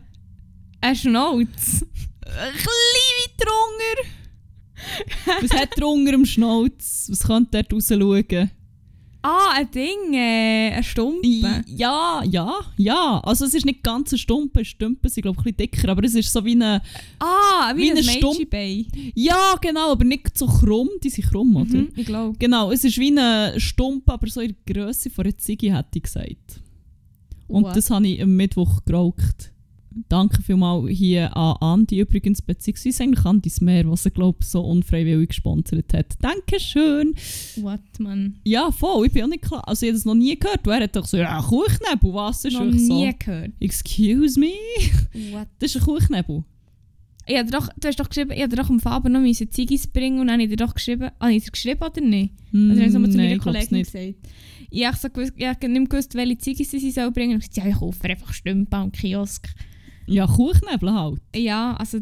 Ein 0.81 0.95
Schnauz. 0.95 1.85
Ein 2.25 2.53
weiter 2.55 3.51
unten. 3.63 4.09
Was 5.41 5.53
hat 5.53 5.77
er 5.77 5.87
unter 5.87 6.11
dem 6.11 6.25
Schnauz? 6.25 7.07
Was 7.09 7.19
könnte 7.25 7.51
dort 7.63 7.73
raus 7.73 7.87
schauen? 7.87 8.51
Ah, 9.25 9.53
ein 9.55 9.71
Ding, 9.71 10.13
äh, 10.13 10.71
ein 10.75 10.83
Stumpen. 10.83 11.63
Ja, 11.67 12.21
ja, 12.25 12.53
ja. 12.75 13.21
Also 13.23 13.45
es 13.45 13.53
ist 13.53 13.65
nicht 13.65 13.81
ganz 13.81 14.11
ein 14.11 14.17
Stumpen, 14.17 14.65
Stümpen 14.65 15.09
sind 15.09 15.21
glaube 15.23 15.37
ich 15.39 15.45
ein 15.45 15.55
bisschen 15.55 15.71
dicker, 15.71 15.89
aber 15.89 16.03
es 16.03 16.13
ist 16.13 16.31
so 16.31 16.43
wie 16.43 16.51
eine... 16.51 16.81
Ah, 17.19 17.71
wie, 17.73 17.83
Wie 17.83 17.91
ein 17.91 17.97
ein 17.99 18.03
Stump- 18.03 18.37
Mädchenbein. 18.51 19.11
Ja, 19.15 19.55
genau, 19.61 19.91
aber 19.93 20.03
nicht 20.03 20.37
so 20.37 20.45
krumm. 20.45 20.89
Die 21.01 21.09
sind 21.09 21.29
krumm, 21.29 21.55
oder? 21.55 21.73
Mhm, 21.73 21.89
ich 21.95 22.05
glaube. 22.05 22.37
Genau, 22.37 22.69
es 22.71 22.83
ist 22.83 22.97
wie 22.97 23.17
ein 23.17 23.57
Stumpen, 23.61 24.11
aber 24.11 24.27
so 24.27 24.41
in 24.41 24.55
der 24.67 24.73
Grösse 24.75 25.09
von 25.09 25.23
einer 25.25 25.37
Ziege, 25.37 25.73
hätte 25.73 25.89
ich 25.99 26.03
gesagt. 26.03 26.59
Und 27.47 27.63
What? 27.63 27.77
das 27.77 27.89
habe 27.91 28.05
ich 28.05 28.21
am 28.21 28.35
Mittwoch 28.35 28.83
geraucht. 28.85 29.52
Danke 30.09 30.41
vielmals 30.41 30.89
hier 30.89 31.35
an 31.35 31.55
Andi 31.61 31.99
übrigens, 31.99 32.41
beziehungsweise 32.41 33.03
eigentlich 33.03 33.25
Andi 33.25 33.49
Smer, 33.49 33.89
was 33.89 34.05
er 34.05 34.11
glaube 34.11 34.43
so 34.43 34.61
unfreiwillig 34.61 35.29
gesponsert 35.29 35.93
hat. 35.93 36.13
Dankeschön. 36.21 37.13
What, 37.57 37.79
man? 37.99 38.39
Ja, 38.43 38.71
voll, 38.71 39.05
ich 39.07 39.11
bin 39.13 39.23
auch 39.23 39.27
nicht 39.27 39.43
klar. 39.43 39.67
Also 39.67 39.85
ich 39.85 39.89
habe 39.91 39.97
das 39.97 40.05
noch 40.05 40.15
nie 40.15 40.37
gehört. 40.37 40.65
Er 40.67 40.81
hat 40.83 40.95
doch 40.95 41.05
so, 41.05 41.17
ja, 41.17 41.41
Kuchnebel, 41.41 42.13
was 42.13 42.45
ist 42.45 42.53
Noch 42.53 42.65
nie 42.65 42.79
so? 42.79 43.09
gehört. 43.19 43.51
Excuse 43.59 44.39
me? 44.39 44.51
What? 45.31 45.47
Das 45.59 45.75
ist 45.75 45.81
ein 45.81 45.85
Kuchnebel. 45.85 46.43
Ich 47.25 47.37
hab 47.37 47.45
dir 47.45 47.51
doch, 47.53 47.69
du 47.79 47.87
hast 47.87 47.99
doch 47.99 48.09
geschrieben, 48.09 48.31
ich 48.31 48.39
hätte 48.39 48.57
doch 48.57 48.69
am 48.69 48.81
Faber 48.81 49.07
noch 49.07 49.21
müssen 49.21 49.49
Ziggis 49.49 49.87
bringen 49.87 50.19
und 50.19 50.27
dann 50.27 50.33
habe 50.33 50.43
ich 50.43 50.49
dir 50.49 50.57
doch 50.57 50.73
geschrieben, 50.73 51.09
habe 51.21 51.33
ich 51.33 51.45
dir 51.45 51.51
geschrieben 51.51 51.81
oder 51.81 52.01
nicht? 52.01 52.33
Mm, 52.51 52.71
Also, 52.71 52.81
ich 52.83 52.93
habe 52.93 53.09
zu 53.09 53.17
nein, 53.17 53.25
meiner 53.25 53.35
ich 53.35 53.41
glaub's 53.41 53.43
Kollegin 53.69 53.77
nicht. 53.77 53.91
gesagt. 53.93 54.15
Ich 54.69 54.85
habe 54.85 54.97
so 54.97 55.09
gewusst, 55.09 55.33
ich 55.37 55.45
hab 55.45 55.61
nicht 55.61 55.71
mehr 55.71 55.83
gewusst, 55.87 56.15
welche 56.15 56.37
Ziggis 56.39 56.71
sie 56.71 56.91
soll 56.91 57.11
bringen. 57.11 57.35
Und 57.35 57.43
ich 57.43 57.49
gesagt, 57.49 57.65
ja, 57.65 57.71
ich 57.71 57.79
kaufe 57.79 58.03
einfach 58.09 58.33
Stümpen 58.33 58.73
am 58.73 58.91
Kiosk. 58.91 59.47
Ja, 60.05 60.27
Kuchnebel 60.27 60.93
halt. 60.93 61.21
Ja, 61.35 61.75
also, 61.75 61.99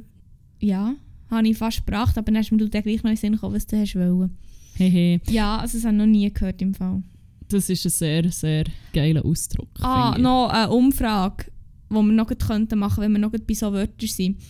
ja, 0.60 0.96
habe 1.30 1.48
ich 1.48 1.58
fast 1.58 1.86
gebracht, 1.86 2.18
aber 2.18 2.26
dann 2.26 2.38
hast 2.38 2.52
du 2.52 2.56
mir 2.56 2.70
dann 2.70 2.84
gleich 2.84 3.04
noch 3.04 3.10
in 3.10 3.16
den 3.16 3.18
Sinn 3.18 3.34
gekommen, 3.34 3.56
was 3.56 3.68
du 3.68 3.80
hast 3.80 3.96
wollen. 3.96 4.38
Hehe. 4.76 5.22
Ja, 5.30 5.58
also 5.58 5.78
das 5.78 5.86
habe 5.86 5.96
ich 5.96 6.00
noch 6.00 6.06
nie 6.06 6.32
gehört 6.32 6.62
im 6.62 6.74
Fall. 6.74 7.04
Das 7.50 7.70
ist 7.70 7.86
ein 7.86 7.92
sehr, 7.92 8.32
sehr 8.32 8.64
geiler 8.94 9.26
Ausdruck. 9.26 9.70
Ah, 9.82 10.18
noch 10.18 10.50
eine 10.50 10.72
Umfrage, 10.72 11.46
die 11.90 11.94
wir 11.94 12.02
noch 12.04 12.28
gleich 12.28 12.40
könnten 12.40 12.80
machen 12.80 13.02
wenn 13.02 13.12
wir 13.12 13.20
noch 13.20 13.32
bei 13.32 13.54
so 13.54 13.72
Wörtern 13.74 14.08
sind. 14.08 14.42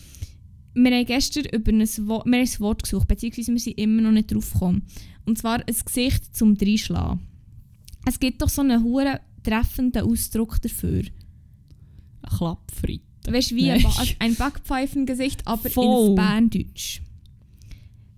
Wir 0.74 0.92
haben 0.92 1.06
gestern 1.06 1.46
über 1.46 1.72
ein 1.72 1.82
Wort, 2.08 2.26
wir 2.26 2.38
haben 2.38 2.48
ein 2.48 2.60
Wort 2.60 2.84
gesucht, 2.84 3.08
beziehungsweise 3.08 3.52
wir 3.52 3.60
sind 3.60 3.78
immer 3.78 4.04
noch 4.04 4.12
nicht 4.12 4.34
drauf 4.34 4.54
gekommen. 4.54 4.84
Und 5.26 5.38
zwar 5.38 5.60
ein 5.60 5.76
Gesicht 5.86 6.36
zum 6.36 6.56
Dreischlagen. 6.56 7.20
Es 8.06 8.20
gibt 8.20 8.42
doch 8.42 8.50
so 8.50 8.62
einen 8.62 8.84
hure 8.84 9.20
treffenden 9.44 10.04
Ausdruck 10.04 10.62
dafür. 10.62 11.04
Klappfried. 12.38 13.02
Weißt 13.30 13.52
du, 13.52 13.56
wie 13.56 13.70
ein, 13.72 13.82
ba 13.84 13.92
ein 14.20 14.36
Backpfeifengesicht, 14.36 15.48
aber 15.48 15.70
Voll. 15.70 16.10
in 16.10 16.16
Berndeutsch. 16.16 17.02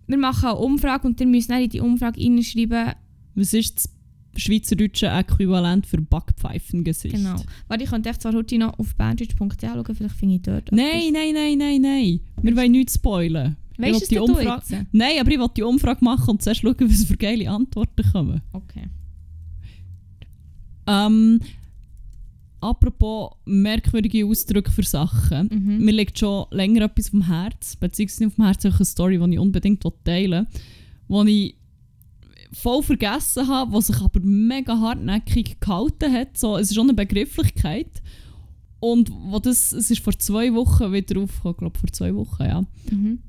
Wir 0.08 0.18
machen 0.18 0.50
eine 0.50 0.58
Umfrage 0.58 1.08
und 1.08 1.20
ihr 1.20 1.28
müsst 1.28 1.50
dann 1.50 1.62
in 1.62 1.70
die 1.70 1.80
Umfrage 1.80 2.22
reinschreiben, 2.22 2.94
Was 3.36 3.54
ist 3.54 3.90
das 4.34 4.42
schweizerdeutsche 4.42 5.08
Äquivalent 5.08 5.86
für 5.86 6.02
Backpfeifengesicht? 6.02 7.16
genau. 7.16 7.36
Warte, 7.68 7.84
ich 7.84 7.90
könnte 7.90 8.10
echt 8.10 8.22
zwar 8.22 8.34
heute 8.34 8.58
noch 8.58 8.78
auf 8.80 8.96
berndeutsch.ch 8.96 9.62
schauen, 9.62 9.96
vielleicht 9.96 10.16
finde 10.16 10.36
ich 10.36 10.42
dort 10.42 10.72
Nein, 10.72 11.12
nein, 11.14 11.34
nein, 11.34 11.58
nein, 11.58 11.82
nein. 11.82 12.20
Wir 12.42 12.56
wollen 12.56 12.72
nichts 12.72 12.96
spoilen. 12.96 13.58
Will 13.78 13.94
Weißt 13.94 14.04
du 14.04 14.08
die 14.08 14.20
Umfrage-? 14.20 14.86
Nein, 14.92 15.20
aber 15.20 15.32
ich 15.32 15.40
will 15.40 15.50
die 15.58 15.64
Umfrage 15.64 16.04
machen 16.04 16.30
und 16.32 16.42
zuerst 16.42 16.62
schauen, 16.62 16.76
was 16.80 17.06
für 17.06 17.18
geile 17.18 17.50
Antworten 17.50 18.04
kommen. 18.12 18.42
Okay. 18.52 18.88
Ähm, 20.88 21.40
apropos 22.64 23.32
merkwürdige 23.46 24.26
Ausdrücke 24.26 24.72
für 24.72 24.84
Sachen. 24.84 25.50
Mhm. 25.52 25.86
Mir 25.86 25.92
liegt 25.92 26.18
schon 26.18 26.46
länger 26.52 26.84
etwas 26.84 27.12
dem 27.12 27.28
Herz, 27.28 27.76
beziehungsweise 27.76 28.28
auf 28.28 28.36
dem 28.36 28.46
Herz 28.46 28.66
eine 28.66 28.86
Story, 28.86 29.20
die 29.20 29.34
ich 29.34 29.40
unbedingt 29.40 29.84
teilen 30.04 30.48
will, 31.08 31.26
die 31.26 31.46
ich 31.48 31.56
voll 32.54 32.84
vergessen 32.84 33.48
habe, 33.48 33.74
was 33.74 33.88
sich 33.88 33.98
aber 33.98 34.20
mega 34.22 34.80
hartnäckig 34.80 35.60
gehalten 35.60 36.12
hat. 36.12 36.38
So, 36.38 36.58
es 36.58 36.70
ist 36.70 36.76
schon 36.76 36.88
eine 36.88 36.94
Begrifflichkeit. 36.94 38.02
Und 38.80 39.12
wo 39.12 39.40
das, 39.40 39.72
es 39.72 39.92
ist 39.92 40.04
vor 40.04 40.18
zwei 40.20 40.54
Wochen 40.54 40.92
wieder 40.92 41.22
aufgekommen, 41.22 41.54
ich 41.54 41.58
glaube 41.58 41.80
vor 41.80 41.90
zwei 41.92 42.14
Wochen, 42.16 42.44
ja. 42.44 42.62
Mhm. 42.92 43.20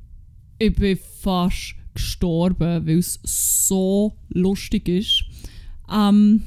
Ich 0.58 0.74
bin 0.74 0.98
fast 1.20 1.76
gestorben, 1.94 2.86
weil 2.86 2.98
es 2.98 3.20
so 3.22 4.16
lustig 4.30 4.88
ist. 4.88 5.24
Ähm, 5.92 6.42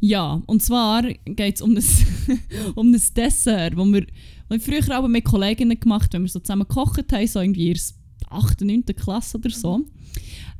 ja, 0.00 0.42
und 0.46 0.62
zwar 0.62 1.02
geht 1.02 1.56
es 1.56 1.62
um 1.62 1.76
ein, 1.76 1.84
um 2.74 2.92
ein 2.92 3.02
Dessert, 3.16 3.76
wo 3.76 3.84
wir, 3.84 4.06
wo 4.48 4.54
ich 4.54 4.62
früher 4.62 4.98
auch 4.98 5.08
mit 5.08 5.24
Kolleginnen 5.24 5.78
gemacht 5.78 6.12
wenn 6.12 6.22
wir 6.22 6.28
so 6.28 6.40
zusammen 6.40 6.66
gekocht 6.68 7.12
haben, 7.12 7.26
so 7.26 7.40
irgendwie 7.40 7.70
in 7.70 7.74
der 7.74 8.32
8., 8.32 8.60
9. 8.60 8.84
Klasse 8.96 9.38
oder 9.38 9.50
so. 9.50 9.84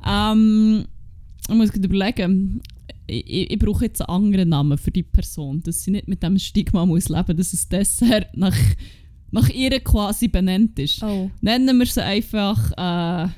Ähm, 0.05 0.85
ich 1.47 1.55
muss 1.55 1.73
überlegen, 1.75 2.61
ich, 3.07 3.25
ich, 3.27 3.51
ich 3.51 3.59
brauche 3.59 3.85
jetzt 3.85 4.01
einen 4.01 4.09
anderen 4.09 4.49
Namen 4.49 4.77
für 4.77 4.91
die 4.91 5.03
Person, 5.03 5.61
dass 5.61 5.83
sie 5.83 5.91
nicht 5.91 6.07
mit 6.07 6.21
dem 6.21 6.37
Stigma 6.37 6.85
muss 6.85 7.09
leben 7.09 7.37
muss, 7.37 7.51
dass 7.51 7.65
ein 7.65 7.69
Dessert 7.69 8.37
nach, 8.37 8.57
nach 9.31 9.49
ihr 9.49 9.79
quasi 9.79 10.27
benannt 10.27 10.77
ist. 10.79 11.01
Oh. 11.03 11.31
Nennen 11.41 11.79
wir 11.79 11.85
sie 11.85 12.03
einfach 12.03 12.71
äh, 12.77 13.29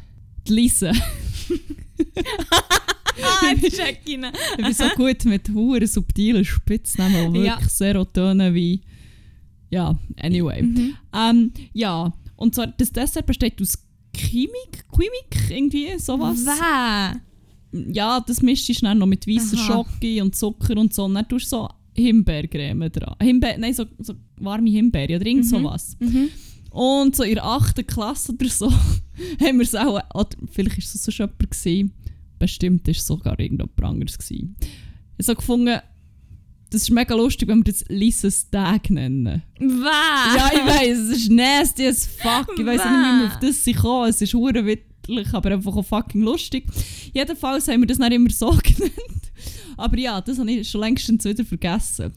die 0.47 0.53
Lise. 0.53 0.91
Ah, 3.23 3.51
jetzt 3.61 3.75
check 3.77 3.99
ich 4.05 4.13
ihn. 4.13 4.25
Ich 4.57 4.63
bin 4.63 4.73
so 4.73 4.85
gut 4.95 5.25
mit 5.25 5.49
huren 5.49 5.87
subtilen 5.87 6.45
Spitznamen, 6.45 7.33
die 7.33 7.41
Ja. 7.41 7.59
wirklich 7.59 8.07
tönen 8.13 8.53
wie. 8.53 8.81
Ja, 9.69 9.97
anyway. 10.19 10.61
Mhm. 10.63 10.93
Ähm, 11.13 11.51
ja, 11.73 12.11
und 12.35 12.55
zwar 12.55 12.67
das 12.67 12.91
Dessert 12.91 13.25
besteht 13.25 13.61
aus 13.61 13.77
Chemik, 14.15 14.85
Quimik, 14.91 15.49
irgendwie 15.49 15.97
sowas. 15.97 16.39
Wer? 16.45 17.21
Ja, 17.93 18.19
das 18.19 18.41
mischt 18.41 18.67
du 18.67 18.73
schnell 18.73 18.95
noch 18.95 19.05
mit 19.07 19.25
weißer. 19.27 19.55
Schoki 19.55 20.21
und 20.21 20.35
Zucker 20.35 20.75
und 20.77 20.93
so. 20.93 21.05
Und 21.05 21.13
dann 21.13 21.27
tust 21.29 21.45
du 21.53 21.55
so 21.57 21.69
Himbeercreme 21.95 22.89
dran. 22.91 23.15
Himbeer, 23.21 23.57
nein, 23.57 23.73
so, 23.73 23.85
so 23.99 24.13
warme 24.37 24.69
Himbeere 24.69 25.15
oder 25.15 25.25
irgend 25.25 25.45
Mhm. 25.45 25.49
sowas. 25.49 25.95
Mhm. 25.99 26.27
Und 26.71 27.15
so 27.15 27.23
in 27.23 27.35
der 27.35 27.45
8. 27.45 27.83
Klasse 27.87 28.33
oder 28.33 28.49
so 28.49 28.69
haben 29.39 29.57
wir 29.57 29.61
es 29.61 29.75
auch, 29.75 30.01
oder 30.13 30.29
vielleicht 30.51 30.77
war 30.77 30.83
es 30.83 30.93
so 31.03 31.11
schon 31.11 31.27
jemand, 31.29 31.51
gewesen, 31.51 31.93
bestimmt 32.41 32.87
war 32.87 32.91
es 32.91 33.05
sogar 33.05 33.39
irgendjemand 33.39 33.83
anderes. 33.83 34.17
Gewesen. 34.17 34.55
Ich 35.17 35.27
habe 35.27 35.35
gefunden, 35.35 35.79
das 36.71 36.81
ist 36.83 36.89
mega 36.89 37.13
lustig, 37.13 37.47
wenn 37.47 37.59
wir 37.59 37.71
das 37.71 37.85
Lises 37.87 38.49
Tag 38.49 38.89
nennen. 38.89 39.43
Wer? 39.59 40.37
Ja, 40.37 40.51
ich 40.53 40.65
weiss, 40.65 40.97
es 40.97 41.09
ist 41.17 41.29
nasty 41.29 41.85
as 41.87 42.07
fuck. 42.07 42.47
Ich 42.57 42.65
weiss 42.65 42.83
nicht, 42.83 42.93
wie 42.93 43.21
wir 43.21 43.27
auf 43.27 43.39
das 43.39 43.63
sind 43.63 43.75
gekommen. 43.75 44.09
Es 44.09 44.21
ist 44.21 44.33
hure 44.33 44.65
witzig, 44.65 45.33
aber 45.33 45.51
einfach 45.51 45.75
auch 45.75 45.85
fucking 45.85 46.23
lustig. 46.23 46.65
Jedenfalls 47.13 47.67
haben 47.67 47.81
wir 47.81 47.87
das 47.87 47.99
nicht 47.99 48.13
immer 48.13 48.29
so 48.31 48.49
genannt. 48.63 49.31
Aber 49.77 49.97
ja, 49.97 50.19
das 50.19 50.39
habe 50.39 50.51
ich 50.51 50.67
schon 50.69 50.81
längstens 50.81 51.25
wieder 51.25 51.45
vergessen. 51.45 52.13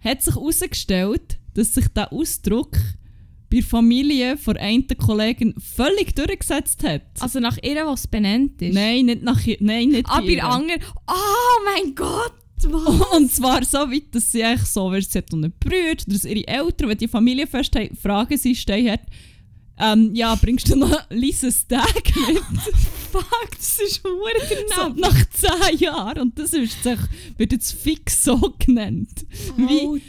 hat 0.00 0.22
sich 0.22 0.34
herausgestellt, 0.34 1.38
dass 1.54 1.74
sich 1.74 1.88
der 1.88 2.12
Ausdruck 2.12 2.78
bei 3.52 3.58
der 3.58 3.66
Familie 3.66 4.36
von 4.38 4.56
einer 4.56 4.82
Kollegin 4.96 5.54
völlig 5.58 6.14
durchgesetzt 6.16 6.82
hat. 6.84 7.02
Also 7.20 7.38
nach 7.38 7.58
ihr, 7.62 7.84
was 7.86 8.06
benannt 8.06 8.62
ist. 8.62 8.74
nein, 8.74 9.06
nicht 9.06 9.22
nach 9.22 9.46
ihr- 9.46 9.58
Nein, 9.60 9.90
nicht 9.90 10.06
Ah, 10.08 10.20
bei 10.20 10.42
anderen. 10.42 10.80
Oh 11.06 11.60
mein 11.64 11.94
Gott! 11.94 12.32
Was? 12.64 13.12
Und 13.16 13.30
zwar 13.30 13.64
so 13.64 13.78
weit, 13.78 14.14
dass 14.14 14.30
sie 14.32 14.42
eigentlich 14.44 14.68
so, 14.68 14.90
weil 14.90 15.02
sie 15.02 15.18
hat 15.18 15.32
einen 15.32 15.52
Bruder 15.58 15.92
oder 15.92 16.04
dass 16.06 16.24
ihre 16.24 16.46
Eltern, 16.46 16.88
wenn 16.90 16.98
die 16.98 17.08
Familienfest 17.08 17.74
haben, 17.76 17.94
fragen 17.96 18.38
sie, 18.38 18.54
stehen 18.54 18.90
hat, 18.92 19.00
ähm, 19.82 20.14
ja, 20.14 20.34
bringst 20.36 20.68
du 20.70 20.76
noch 20.76 20.96
Lisa 21.10 21.50
Stag 21.50 22.04
mit? 22.28 22.38
Fuck, 23.12 23.50
das 23.56 23.78
ist 23.78 24.02
hure 24.04 24.64
so, 24.74 24.88
der 24.88 24.88
nach 24.96 25.24
10 25.68 25.78
Jahren. 25.78 26.20
Und 26.20 26.38
das 26.38 26.52
ist 26.52 26.82
sich, 26.82 26.98
wird 27.36 27.52
jetzt 27.52 27.72
fix 27.72 28.24
so 28.24 28.54
genannt. 28.58 29.26
Wie 29.56 30.00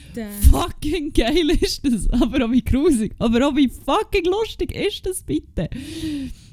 fucking 0.50 1.12
geil 1.12 1.50
ist 1.50 1.82
das? 1.86 2.10
Aber 2.12 2.46
auch 2.46 2.52
wie 2.52 2.64
grusig. 2.64 3.14
Aber 3.20 3.48
auch 3.48 3.56
wie 3.56 3.68
fucking 3.68 4.26
lustig 4.26 4.74
ist 4.74 5.06
das 5.06 5.22
bitte? 5.24 5.70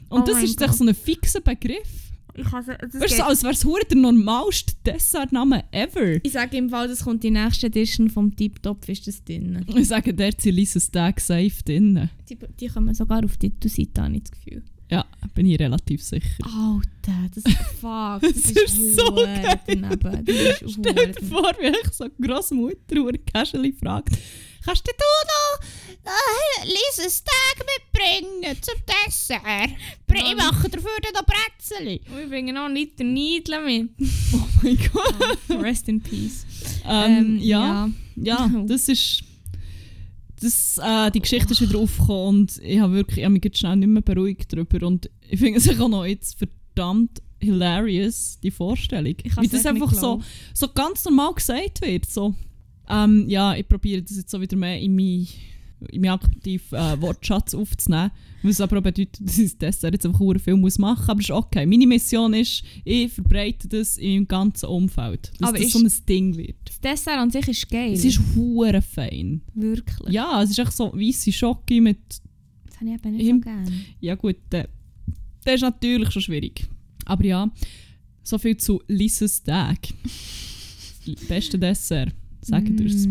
Und 0.09 0.23
Oh 0.23 0.25
das 0.25 0.43
ist 0.43 0.61
echt 0.61 0.75
so 0.75 0.85
ein 0.85 0.95
fixer 0.95 1.41
Begriff. 1.41 2.10
Ich, 2.41 2.53
hasse, 2.53 2.77
das 2.81 3.01
Weißt 3.01 3.19
du, 3.19 3.25
als 3.27 3.43
wäre 3.43 3.53
es 3.53 3.65
hure 3.65 3.85
der 3.85 3.97
normalste 3.99 4.75
Dessertname 4.85 5.65
ever. 5.73 6.25
ich 6.25 6.33
sage 6.33 6.57
im 6.57 6.69
Fall, 6.71 6.89
das 6.89 7.05
kommt 7.05 7.23
die 7.23 7.31
nächste 7.31 7.67
Edition 7.67 8.09
vom 8.11 8.35
Tip 8.35 8.63
Top, 8.63 8.89
ist 8.89 9.07
das 9.07 9.23
drin. 9.25 9.65
Ich 9.75 9.89
sage, 9.89 10.15
dort 10.15 10.41
sind 10.41 10.55
Lisa 10.55 10.81
Stag 10.81 11.21
safe 11.21 11.63
drin. 11.65 12.09
Die, 12.29 12.39
die 12.59 12.69
kommen 12.69 12.95
sogar 12.95 13.25
auf 13.25 13.37
die 13.37 13.51
Titelseite, 13.51 14.03
habe 14.03 14.17
ich 14.17 14.23
das 14.25 14.31
Gefühl. 14.33 14.63
Ja, 14.91 15.05
bin 15.35 15.47
ich 15.47 15.59
relativ 15.61 16.03
sicher. 16.03 16.27
Alter, 16.43 17.31
das 17.33 17.45
fuck, 17.81 18.21
das, 18.23 18.33
Das 18.33 18.51
ist, 18.51 18.57
ist 18.79 18.97
so 18.97 19.15
geil. 19.15 19.61
daneben. 19.67 20.25
Das 20.25 20.63
ist 20.63 20.73
Stell 20.81 21.13
dir 21.13 21.27
vor, 21.29 21.53
wie 21.61 21.69
ich 21.69 21.93
so 21.93 22.07
Grossmutter 22.21 22.97
hure 22.97 23.19
casually 23.33 23.73
fragt, 23.73 24.19
kannst 24.65 24.87
du 24.87 24.91
noch 24.93 25.67
äh, 26.05 26.67
Lisa 26.67 27.09
Stag 27.09 27.67
mitbringen 27.67 28.57
zum 28.61 28.75
Dessert? 28.87 29.71
Ich 30.13 30.37
mache 30.37 30.69
dafür 30.69 30.91
noch 31.15 31.25
Bretzeli. 31.25 32.01
Wir 32.15 32.29
bringen 32.29 32.55
noch 32.55 32.65
einen 32.65 32.75
Liter 32.75 33.05
Niedeln 33.05 33.65
mit. 33.65 33.91
Oh 34.33 34.47
mein 34.63 34.79
Gott. 34.93 35.63
Rest 35.63 35.89
in 35.89 36.01
peace. 36.01 36.45
Ähm, 36.87 37.39
ja, 37.39 37.89
ja, 38.17 38.51
ja. 38.53 38.65
das 38.67 38.89
ist... 38.89 39.23
Das, 40.43 40.79
äh, 40.83 41.11
die 41.11 41.21
Geschichte 41.21 41.53
ist 41.53 41.61
wieder 41.61 41.79
aufgekommen 41.79 42.41
und 42.41 42.59
ich 42.63 42.81
habe 42.81 42.95
wirklich 42.95 43.19
ich 43.19 43.25
habe 43.25 43.35
mich 43.35 43.45
jetzt 43.45 43.59
schnell 43.59 43.77
nicht 43.77 43.89
mehr 43.89 44.01
beruhigt 44.01 44.51
darüber 44.51 44.87
und 44.87 45.11
ich 45.29 45.39
finde 45.39 45.59
es 45.59 45.69
auch 45.81 45.89
noch 45.89 46.07
jetzt 46.07 46.39
verdammt 46.39 47.21
hilarious, 47.39 48.39
die 48.43 48.51
Vorstellung. 48.51 49.15
Wie 49.23 49.49
das 49.49 49.53
nicht 49.53 49.67
einfach 49.67 49.93
so, 49.93 50.23
so 50.55 50.69
ganz 50.69 51.05
normal 51.05 51.35
gesagt 51.35 51.83
wird. 51.83 52.07
So, 52.07 52.35
ähm, 52.89 53.29
ja, 53.29 53.55
ich 53.55 53.67
probiere 53.69 54.03
das 54.03 54.17
jetzt 54.17 54.31
so 54.31 54.41
wieder 54.41 54.57
mehr 54.57 54.79
in 54.79 54.95
meinen 54.95 55.29
in 55.91 56.03
meinen 56.03 56.11
aktiven 56.13 56.79
äh, 56.79 57.01
Wortschatz 57.01 57.55
aufzunehmen. 57.55 58.11
Was 58.43 58.61
aber 58.61 58.79
auch 58.79 58.83
bedeutet, 58.83 59.19
dass 59.27 59.39
ich 59.39 59.57
das 59.59 59.83
jetzt 59.83 60.07
einfach 60.07 60.19
sehr 60.21 60.39
viel 60.41 60.57
muss 60.57 60.79
machen 60.79 60.99
muss. 61.01 61.09
Aber 61.09 61.17
das 61.19 61.25
ist 61.27 61.31
okay. 61.31 61.67
Meine 61.67 61.87
Mission 61.87 62.33
ist, 62.35 62.63
ich 62.85 63.13
verbreite 63.13 63.69
das 63.69 63.99
im 63.99 64.27
ganzen 64.29 64.67
Umfeld. 64.67 65.31
Dass 65.39 65.49
Aber 65.49 65.59
das 65.59 65.67
ist- 65.67 65.73
so 65.73 65.79
ein 65.81 65.93
Ding 66.09 66.37
wird. 66.37 66.57
Das 66.65 66.81
Dessert 66.81 67.19
an 67.19 67.31
sich 67.31 67.49
ist 67.49 67.69
geil. 67.71 67.93
Es 67.93 68.05
ist 68.05 68.21
hure 68.35 68.83
fein. 68.83 69.43
wirklich. 69.55 70.13
Ja, 70.13 70.43
es 70.43 70.51
ist 70.51 70.59
echt 70.59 70.73
so 70.73 70.93
weisse 70.95 71.33
Schocke 71.33 71.81
mit... 71.81 71.99
Das 72.67 72.81
habe 72.81 72.91
ich 72.91 72.95
eben 73.05 73.17
nicht 73.17 73.27
Im- 73.29 73.37
so 73.39 73.43
gerne. 73.43 73.73
Ja 74.01 74.15
gut, 74.15 74.37
der, 74.53 74.69
der 75.45 75.55
ist 75.55 75.61
natürlich 75.63 76.11
schon 76.11 76.23
schwierig. 76.23 76.67
Aber 77.05 77.25
ja, 77.25 77.51
so 78.23 78.39
viel 78.39 78.57
zu 78.57 78.81
Lises 78.89 79.43
Tag. 79.43 79.79
Beste 81.29 81.59
Dessert. 81.59 82.13
Sagen 82.43 82.79
wir 82.79 82.87
es. 82.87 83.07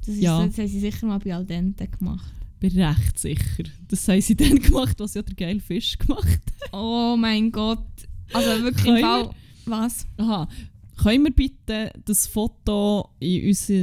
Das, 0.00 0.08
ist, 0.14 0.20
Ja. 0.22 0.44
das 0.46 0.58
haben 0.58 0.68
sie 0.68 0.80
sicher 0.80 1.06
mal 1.06 1.18
bei 1.18 1.34
Al 1.34 1.44
Dente 1.44 1.86
gemacht. 1.88 2.32
Bin 2.58 2.78
recht 2.80 3.18
sicher. 3.18 3.64
Das 3.88 4.06
haben 4.08 4.20
sie 4.20 4.36
dann 4.36 4.58
gemacht, 4.60 4.98
was 5.00 5.14
ja 5.14 5.22
der 5.22 5.34
geile 5.34 5.60
Fisch 5.60 5.98
gemacht 5.98 6.26
hat. 6.26 6.72
Oh 6.72 7.16
mein 7.18 7.50
Gott. 7.50 7.84
Also 8.32 8.62
wirklich 8.64 8.86
im 8.86 8.98
Fall... 8.98 9.30
Was? 9.66 10.06
Aha. 10.16 10.48
Können 10.96 11.24
wir 11.24 11.30
bitte 11.32 11.90
das 12.04 12.26
Foto 12.26 13.08
in 13.20 13.48
unsere, 13.48 13.78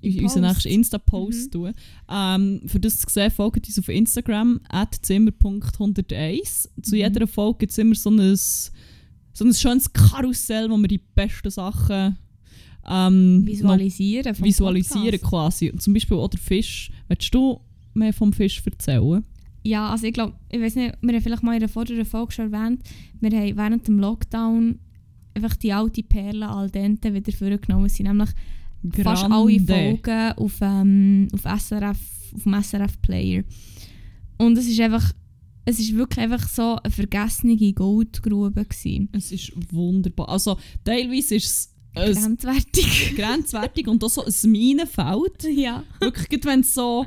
in 0.00 0.22
unseren 0.24 0.42
nächsten 0.42 0.68
Insta-Post 0.68 1.46
Mhm. 1.46 1.50
tun? 1.52 1.72
Ähm, 2.10 2.62
für 2.66 2.80
das 2.80 2.98
zu 2.98 3.06
sehen, 3.08 3.30
folgt 3.30 3.66
uns 3.68 3.78
auf 3.78 3.88
Instagram, 3.88 4.60
zimmer.101. 5.02 6.68
Zu 6.82 6.94
Mhm. 6.94 6.98
jeder 7.00 7.26
Folge 7.26 7.58
gibt 7.60 7.72
es 7.72 7.78
immer 7.78 7.94
so 7.94 8.10
ein, 8.10 8.36
so 8.36 9.44
ein 9.44 9.54
schönes 9.54 9.92
Karussell, 9.92 10.68
wo 10.70 10.76
wir 10.76 10.88
die 10.88 10.98
besten 10.98 11.50
Sachen 11.50 12.16
ähm, 12.88 13.40
noch 13.40 13.46
Visualisieren. 13.46 14.34
vom 14.34 14.44
visualisieren 14.44 15.20
Podcast. 15.20 15.58
quasi. 15.60 15.72
Zum 15.78 15.92
Beispiel 15.92 16.16
auch 16.16 16.28
der 16.28 16.40
Fisch. 16.40 16.90
Willst 17.08 17.34
du 17.34 17.60
mehr 17.94 18.12
vom 18.12 18.32
Fisch 18.32 18.62
erzählen? 18.64 19.24
Ja, 19.62 19.90
also 19.90 20.06
ich 20.06 20.12
glaube, 20.12 20.34
ich 20.50 20.60
weiß 20.60 20.76
nicht, 20.76 20.94
wir 21.00 21.14
haben 21.14 21.22
vielleicht 21.22 21.42
mal 21.42 21.54
in 21.54 21.60
der 21.60 21.68
vorderen 21.68 22.04
Folge 22.04 22.32
schon 22.32 22.52
erwähnt, 22.52 22.82
wir 23.20 23.30
haben 23.30 23.56
während 23.56 23.88
dem 23.88 23.98
Lockdown 23.98 24.78
einfach 25.34 25.56
die 25.56 25.72
alte 25.72 26.02
Perle 26.02 26.48
Al 26.48 26.70
Dente 26.70 27.12
wieder 27.12 27.32
vorgenommen. 27.32 27.86
Es 27.86 27.96
sind 27.96 28.06
nämlich 28.06 28.30
fast 29.02 29.24
alle 29.24 29.56
Grande. 29.56 29.66
Folgen 29.66 30.32
auf, 30.36 30.58
ähm, 30.60 31.28
auf, 31.32 31.42
SRF, 31.42 31.98
auf 32.34 32.42
dem 32.44 32.62
SRF 32.62 33.02
Player. 33.02 33.44
Und 34.38 34.56
es 34.56 34.66
ist 34.66 34.80
einfach, 34.80 35.12
es 35.64 35.78
ist 35.78 35.94
wirklich 35.94 36.20
einfach 36.20 36.48
so 36.48 36.76
eine 36.76 36.90
vergessene 36.90 37.56
Goldgrube 37.72 38.64
gewesen. 38.64 39.08
Es 39.12 39.32
ist 39.32 39.52
wunderbar. 39.72 40.28
Also 40.28 40.56
teilweise 40.84 41.34
ist 41.34 41.46
es 41.46 41.75
ein 41.96 42.12
Grenzwertig. 42.12 43.14
grenzwertig 43.16 43.88
und 43.88 44.02
auch 44.04 44.08
so 44.10 44.24
ein 44.24 44.50
Minenfeld. 44.50 45.44
ja. 45.44 45.82
Wirklich, 46.00 46.44
wenn 46.44 46.60
es 46.60 46.74
so 46.74 47.06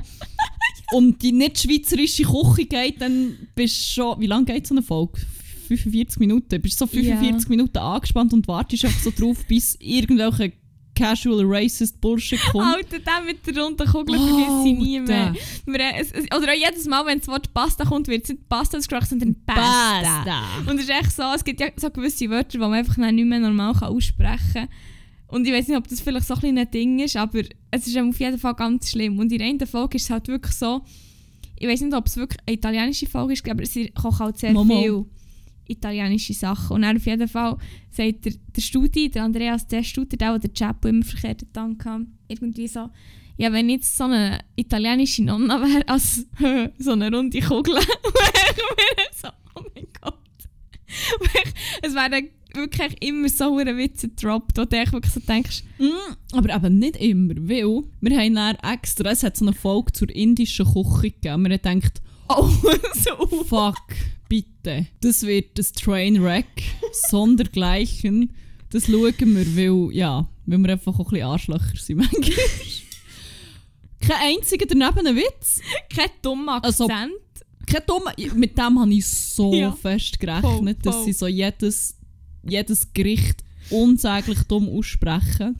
um 0.92 1.16
die 1.18 1.32
nicht 1.32 1.60
schweizerische 1.60 2.24
Küche 2.24 2.66
geht, 2.66 3.00
dann 3.00 3.48
bist 3.54 3.76
du 3.76 4.02
schon... 4.02 4.20
Wie 4.20 4.26
lange 4.26 4.46
geht 4.46 4.66
so 4.66 4.74
eine 4.74 4.82
Folge? 4.82 5.20
45 5.68 6.18
Minuten. 6.18 6.60
Bist 6.60 6.80
du 6.80 6.86
so 6.86 6.90
45 6.90 7.44
Ja. 7.44 7.48
Minuten 7.48 7.78
angespannt 7.78 8.32
und 8.32 8.48
wartest 8.48 8.84
einfach 8.84 9.00
so 9.00 9.12
drauf, 9.16 9.44
bis 9.46 9.76
irgendwelche 9.78 10.52
casual 11.00 11.44
racist 11.46 12.00
Bullshit 12.00 12.40
kommt. 12.52 12.66
Alter, 12.66 12.98
der 12.98 13.22
mit 13.26 13.46
der 13.46 13.62
runden 13.62 13.86
Kugel 13.86 14.16
vergesse 14.18 14.68
ich 14.68 14.78
nie 14.78 15.00
mehr. 15.00 15.34
Wir, 15.66 15.84
haben- 15.86 16.00
es, 16.00 16.12
es, 16.12 16.24
oder 16.36 16.52
auch 16.52 16.56
jedes 16.56 16.86
Mal, 16.86 17.04
wenn 17.06 17.18
das 17.18 17.28
Wort 17.28 17.52
Pasta 17.54 17.84
kommt, 17.84 18.08
wird 18.08 18.24
es 18.24 18.30
nicht 18.30 18.48
Pasta 18.48 18.78
ausgesprochen, 18.78 19.06
sondern 19.08 19.36
Pasta. 19.46 20.22
Basta. 20.24 20.70
Und 20.70 20.76
es 20.78 20.84
ist 20.84 20.90
echt 20.90 21.12
so, 21.12 21.22
es 21.34 21.44
gibt 21.44 21.60
ja 21.60 21.68
so 21.76 21.90
gewisse 21.90 22.28
Wörter, 22.30 22.50
die 22.50 22.58
man 22.58 22.72
einfach 22.72 22.96
nicht 22.96 23.24
mehr 23.24 23.38
normal 23.40 23.74
kann 23.74 23.88
aussprechen 23.88 24.38
kann. 24.52 24.68
Und 25.28 25.46
ich 25.46 25.52
weiß 25.52 25.68
nicht, 25.68 25.76
ob 25.76 25.86
das 25.86 26.00
vielleicht 26.00 26.26
so 26.26 26.34
ein 26.34 26.40
kleines 26.40 26.70
Ding 26.70 26.98
ist, 26.98 27.16
aber 27.16 27.42
es 27.70 27.86
ist 27.86 27.96
auf 27.96 28.18
jeden 28.18 28.38
Fall 28.38 28.54
ganz 28.54 28.90
schlimm. 28.90 29.18
Und 29.18 29.30
in 29.30 29.38
der 29.38 29.46
einen 29.46 29.66
Folge 29.66 29.96
ist 29.96 30.04
es 30.04 30.10
halt 30.10 30.26
wirklich 30.26 30.54
so, 30.54 30.80
ich 31.56 31.68
weiß 31.68 31.82
nicht, 31.82 31.94
ob 31.94 32.06
es 32.06 32.16
wirklich 32.16 32.40
eine 32.46 32.56
italienische 32.56 33.06
Folge 33.06 33.34
ist, 33.34 33.48
aber 33.48 33.64
sie 33.64 33.90
kochen 33.90 34.18
halt 34.18 34.38
sehr 34.38 34.52
Momo. 34.52 34.80
viel 34.82 35.04
italienische 35.70 36.34
Sachen. 36.34 36.76
Und 36.76 36.82
dann 36.82 36.96
auf 36.96 37.06
jeden 37.06 37.28
Fall 37.28 37.56
sagt 37.90 38.24
der, 38.24 38.32
der 38.56 38.60
Studi, 38.60 39.10
der 39.10 39.24
Andreas, 39.24 39.66
der 39.66 39.82
Studer, 39.82 40.16
der, 40.16 40.38
der 40.38 40.50
Chapo 40.52 40.88
immer 40.88 41.04
verkehrt 41.04 41.46
Dank 41.52 41.84
hatte, 41.84 42.06
irgendwie 42.28 42.68
so, 42.68 42.90
ja, 43.36 43.52
wenn 43.52 43.68
ich 43.68 43.76
jetzt 43.76 43.96
so 43.96 44.04
eine 44.04 44.40
italienische 44.56 45.24
Nonna 45.24 45.60
wäre, 45.60 45.88
als 45.88 46.26
so 46.78 46.92
eine 46.92 47.10
runde 47.10 47.40
Kugel, 47.40 47.74
wäre 47.74 49.08
ich 49.10 49.16
so, 49.16 49.28
oh 49.54 49.62
mein 49.74 49.86
Gott. 50.00 50.18
es 51.82 51.94
werden 51.94 52.28
wirklich 52.54 53.02
immer 53.02 53.28
so 53.28 53.56
eine 53.56 53.76
Witze 53.76 54.08
gedroppt, 54.08 54.58
wo 54.58 54.64
du 54.64 54.76
wirklich 54.76 55.12
so 55.12 55.20
denkst, 55.20 55.62
Mm, 55.80 56.14
aber 56.32 56.54
eben 56.54 56.78
nicht 56.78 56.96
immer, 56.96 57.34
weil 57.36 57.84
wir 58.02 58.18
haben 58.18 58.34
dann 58.34 58.56
extra, 58.56 59.10
es 59.10 59.22
hat 59.22 59.34
so 59.34 59.46
eine 59.46 59.54
Folge 59.54 59.92
zur 59.92 60.10
indischen 60.10 60.66
Küche 60.66 61.10
gegeben. 61.10 61.22
Wir 61.22 61.32
haben 61.32 61.80
gedacht, 61.80 62.02
oh, 62.28 62.50
so. 62.92 63.44
fuck, 63.44 63.80
bitte, 64.30 64.86
das 65.02 65.24
wird 65.26 65.58
das 65.58 65.72
Trainwreck, 65.72 66.46
sondergleichen. 67.10 68.32
Das 68.70 68.86
schauen 68.86 69.12
wir, 69.18 69.56
weil, 69.56 69.94
ja, 69.94 70.26
weil 70.46 70.58
wir 70.58 70.70
einfach 70.70 70.94
auch 70.98 71.08
ein 71.08 71.10
bisschen 71.10 71.26
Arschlöcher 71.26 71.76
sind 71.76 71.96
manchmal. 71.98 72.22
Kein 74.00 74.36
einziger 74.36 74.64
daneben 74.66 75.16
Witz. 75.16 75.60
Kein 75.94 76.08
dummer 76.22 76.62
Also, 76.64 76.84
Akzent. 76.84 77.12
Kein 77.66 77.82
dummer, 77.86 78.12
mit 78.34 78.56
dem 78.56 78.80
habe 78.80 78.94
ich 78.94 79.06
so 79.06 79.52
Ja. 79.52 79.72
fest 79.72 80.18
gerechnet, 80.18 80.42
Voll, 80.42 80.74
dass 80.82 80.94
voll. 80.96 81.04
sie 81.04 81.12
so 81.12 81.26
jedes, 81.26 81.96
jedes 82.48 82.92
Gericht 82.94 83.44
unsäglich 83.70 84.42
dumm 84.44 84.68
aussprechen. 84.68 85.56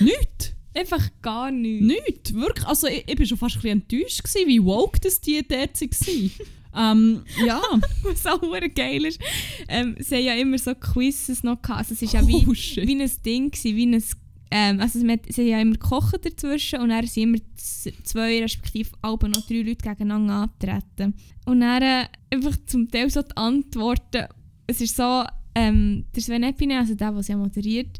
Nicht. 0.00 0.54
Einfach 0.74 1.06
gar 1.20 1.50
nichts. 1.50 1.84
Nicht, 1.86 2.34
wirklich. 2.34 2.66
Also 2.66 2.86
ich, 2.86 3.04
ich 3.06 3.14
bin 3.16 3.26
schon 3.26 3.36
fast 3.36 3.56
ein 3.56 3.60
bisschen 3.62 3.82
enttäuscht, 3.82 4.24
gewesen, 4.24 4.48
wie 4.48 4.64
woke 4.64 4.98
das 5.00 5.20
die 5.20 5.46
dort 5.46 5.78
waren. 5.80 6.30
Ähm, 6.76 7.22
ja. 7.44 7.60
Was 8.02 8.26
auch 8.26 8.40
geil 8.74 9.04
ist, 9.04 9.20
ähm, 9.68 9.96
sie 9.98 10.16
haben 10.16 10.24
ja 10.24 10.34
immer 10.34 10.58
so 10.58 10.74
Quizzes 10.74 11.42
noch 11.42 11.60
gehabt. 11.60 11.80
Also 11.80 11.94
es 11.94 12.02
ist 12.02 12.12
ja 12.12 12.26
wie, 12.26 12.44
Oh, 12.46 12.52
wie 12.52 13.02
ein 13.02 13.10
Ding 13.24 13.50
gewesen, 13.50 13.76
wie 13.76 13.86
ein, 13.86 14.04
ähm, 14.50 14.80
also 14.80 14.98
sie, 14.98 15.08
haben 15.08 15.48
ja 15.48 15.60
immer 15.60 15.72
gekocht 15.72 16.24
dazwischen 16.24 16.80
und 16.80 16.90
dann 16.90 17.06
sind 17.06 17.22
immer 17.22 17.38
zwei, 17.56 18.42
respektive 18.42 18.90
alle 19.00 19.28
noch 19.28 19.46
drei 19.46 19.62
Leute 19.62 19.88
gegeneinander 19.88 20.34
angetreten. 20.34 21.14
Und 21.46 21.60
dann 21.60 21.82
äh, 21.82 22.06
einfach 22.30 22.56
zum 22.66 22.90
Teil 22.90 23.10
so 23.10 23.22
die 23.22 23.36
Antworten, 23.36 24.26
es 24.66 24.80
ist 24.80 24.96
so, 24.96 25.24
ähm, 25.54 26.04
der 26.14 26.22
Sven 26.22 26.42
Epine, 26.42 26.78
also 26.78 26.94
der, 26.94 27.12
der 27.12 27.22
sie 27.22 27.32
ja 27.32 27.38
moderiert, 27.38 27.98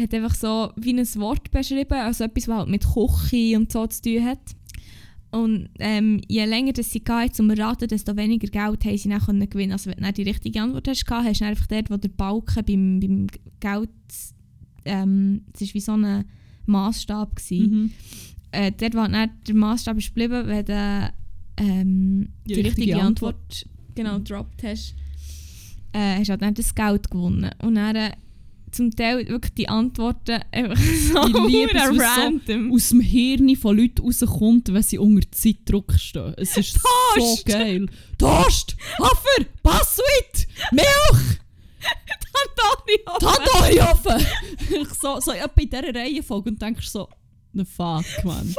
hat 0.00 0.14
einfach 0.14 0.34
so 0.34 0.72
wie 0.76 0.92
ein 0.92 1.14
Wort 1.16 1.50
beschrieben, 1.50 1.94
also 1.94 2.24
etwas, 2.24 2.48
was 2.48 2.56
halt 2.58 2.68
mit 2.68 2.84
Küche 2.84 3.56
und 3.56 3.70
so 3.70 3.86
zu 3.86 4.02
tun 4.02 4.24
hat. 4.24 4.40
Und 5.32 5.70
ähm, 5.78 6.20
je 6.28 6.44
länger 6.44 6.74
das 6.74 6.92
sie 6.92 7.00
gehen 7.00 7.32
zum 7.32 7.50
Raten, 7.50 7.88
desto 7.88 8.14
weniger 8.16 8.48
Geld 8.48 8.84
haben 8.84 8.98
sie 8.98 9.08
dann 9.08 9.20
können 9.20 9.48
gewinnen. 9.48 9.72
Also 9.72 9.90
wenn 9.90 10.04
du 10.04 10.12
die 10.12 10.22
richtige 10.24 10.60
Antwort 10.60 10.86
hast, 10.86 11.08
hast 11.08 11.40
du 11.40 11.44
einfach 11.46 11.66
dort, 11.66 11.90
wo 11.90 11.96
der 11.96 12.10
Balken 12.10 12.64
beim, 12.66 13.00
beim 13.00 13.26
Geld, 13.58 13.88
ähm, 14.84 15.42
es 15.54 15.62
war 15.62 15.74
wie 15.74 15.80
so 15.80 15.92
ein 15.92 16.24
Maßstab. 16.66 17.40
Mhm. 17.50 17.92
Äh, 18.50 18.72
dort, 18.72 18.94
wo 18.94 18.98
dann 19.08 19.30
der 19.46 19.54
Maßstab 19.54 19.96
ist 19.96 20.08
geblieben, 20.08 20.46
wenn 20.46 20.64
du 20.66 21.12
ähm, 21.56 22.28
die, 22.46 22.54
Die 22.54 22.60
richtige, 22.60 22.66
richtige 22.82 23.02
Antwort, 23.02 23.66
genau 23.94 24.18
Mhm. 24.18 24.24
gedroppt 24.24 24.62
hast, 24.64 24.94
äh, 25.92 26.18
hast 26.18 26.26
du 26.26 26.30
halt 26.32 26.42
dann 26.42 26.54
das 26.54 26.74
Geld 26.74 27.10
gewonnen. 27.10 27.50
Und 27.62 27.76
dann 27.76 28.12
zum 28.72 28.90
Teil 28.94 29.28
wirklich 29.28 29.54
die 29.54 29.68
Antworten 29.68 30.40
einfach 30.50 30.76
so 31.12 31.26
Ich 31.26 31.50
liebe 31.52 31.74
es, 31.74 31.88
was 31.88 31.96
so 31.96 32.02
random. 32.22 32.72
aus 32.72 32.88
dem 32.88 33.00
Hirn 33.00 33.56
von 33.56 33.76
Leuten 33.76 34.02
rauskommt, 34.02 34.72
wenn 34.72 34.82
sie 34.82 34.98
unter 34.98 35.30
Zeitdruck 35.30 35.92
stehen. 35.98 36.34
Es 36.36 36.56
ist 36.56 36.74
so 36.74 36.80
Toast! 37.14 37.46
geil. 37.46 37.86
Toast! 38.18 38.76
Hafer! 38.98 39.44
Passwit! 39.62 40.48
Milch! 40.72 41.38
Tandoori 42.32 43.20
Tandoori-Ofen! 43.20 44.26
Ich 44.82 44.88
so, 45.00 45.20
so 45.20 45.32
etwa 45.32 45.60
in 45.60 45.70
dieser 45.70 45.94
Reihenfolge 45.94 46.50
und 46.50 46.62
denkst 46.62 46.88
so, 46.88 47.08
the 47.52 47.64
fuck, 47.64 48.04
man. 48.24 48.54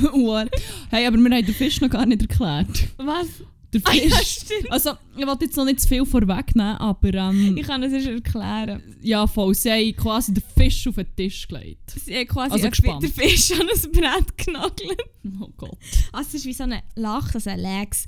What? 0.12 0.50
hey, 0.90 1.06
aber 1.06 1.16
wir 1.16 1.24
haben 1.36 1.44
den 1.46 1.54
Fisch 1.54 1.80
noch 1.80 1.90
gar 1.90 2.06
nicht 2.06 2.22
erklärt. 2.22 2.68
Was? 2.98 3.26
Der 3.72 3.82
Ah 3.84 3.92
ja, 3.92 4.16
Fisch. 4.16 4.38
Also, 4.70 4.92
ich 5.16 5.26
wollte 5.26 5.44
jetzt 5.44 5.56
noch 5.56 5.64
nicht 5.66 5.80
zu 5.80 5.88
viel 5.88 6.06
vorwegnehmen, 6.06 6.76
aber 6.78 7.12
ähm, 7.12 7.54
Ich 7.56 7.66
kann 7.66 7.82
es 7.82 7.92
erst 7.92 8.06
erklären. 8.06 8.82
ja, 9.02 9.26
voll. 9.26 9.54
Sie 9.54 9.70
haben 9.70 9.94
quasi 9.96 10.32
den 10.32 10.42
Fisch 10.56 10.86
auf 10.86 10.94
den 10.94 11.14
Tisch 11.14 11.46
gelegt. 11.46 11.90
Sie 12.02 12.16
haben 12.16 12.26
quasi 12.26 12.52
Also 12.52 12.70
gespannt. 12.70 13.02
Den 13.02 13.12
Fisch 13.12 13.52
an 13.52 13.68
ein 13.68 13.92
Brett 13.92 14.38
genagelt. 14.38 15.02
Oh 15.40 15.50
Gott. 15.56 15.78
Also 16.12 16.36
es 16.38 16.44
war 16.44 16.48
wie 16.48 16.52
so 16.54 16.62
eine 16.64 16.82
Lach, 16.96 17.34
also 17.34 17.50
ein 17.50 17.60
Legs, 17.60 18.06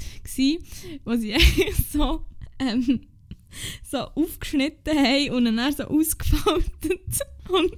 wo 1.05 1.15
sie 1.17 1.35
so, 1.93 2.25
ähm, 2.59 3.03
so 3.85 3.99
aufgeschnitten 3.99 4.97
haben 4.97 5.31
und 5.33 5.45
dann 5.45 5.73
so 5.75 5.85
ausgefaltet. 5.85 7.01
Und 7.51 7.75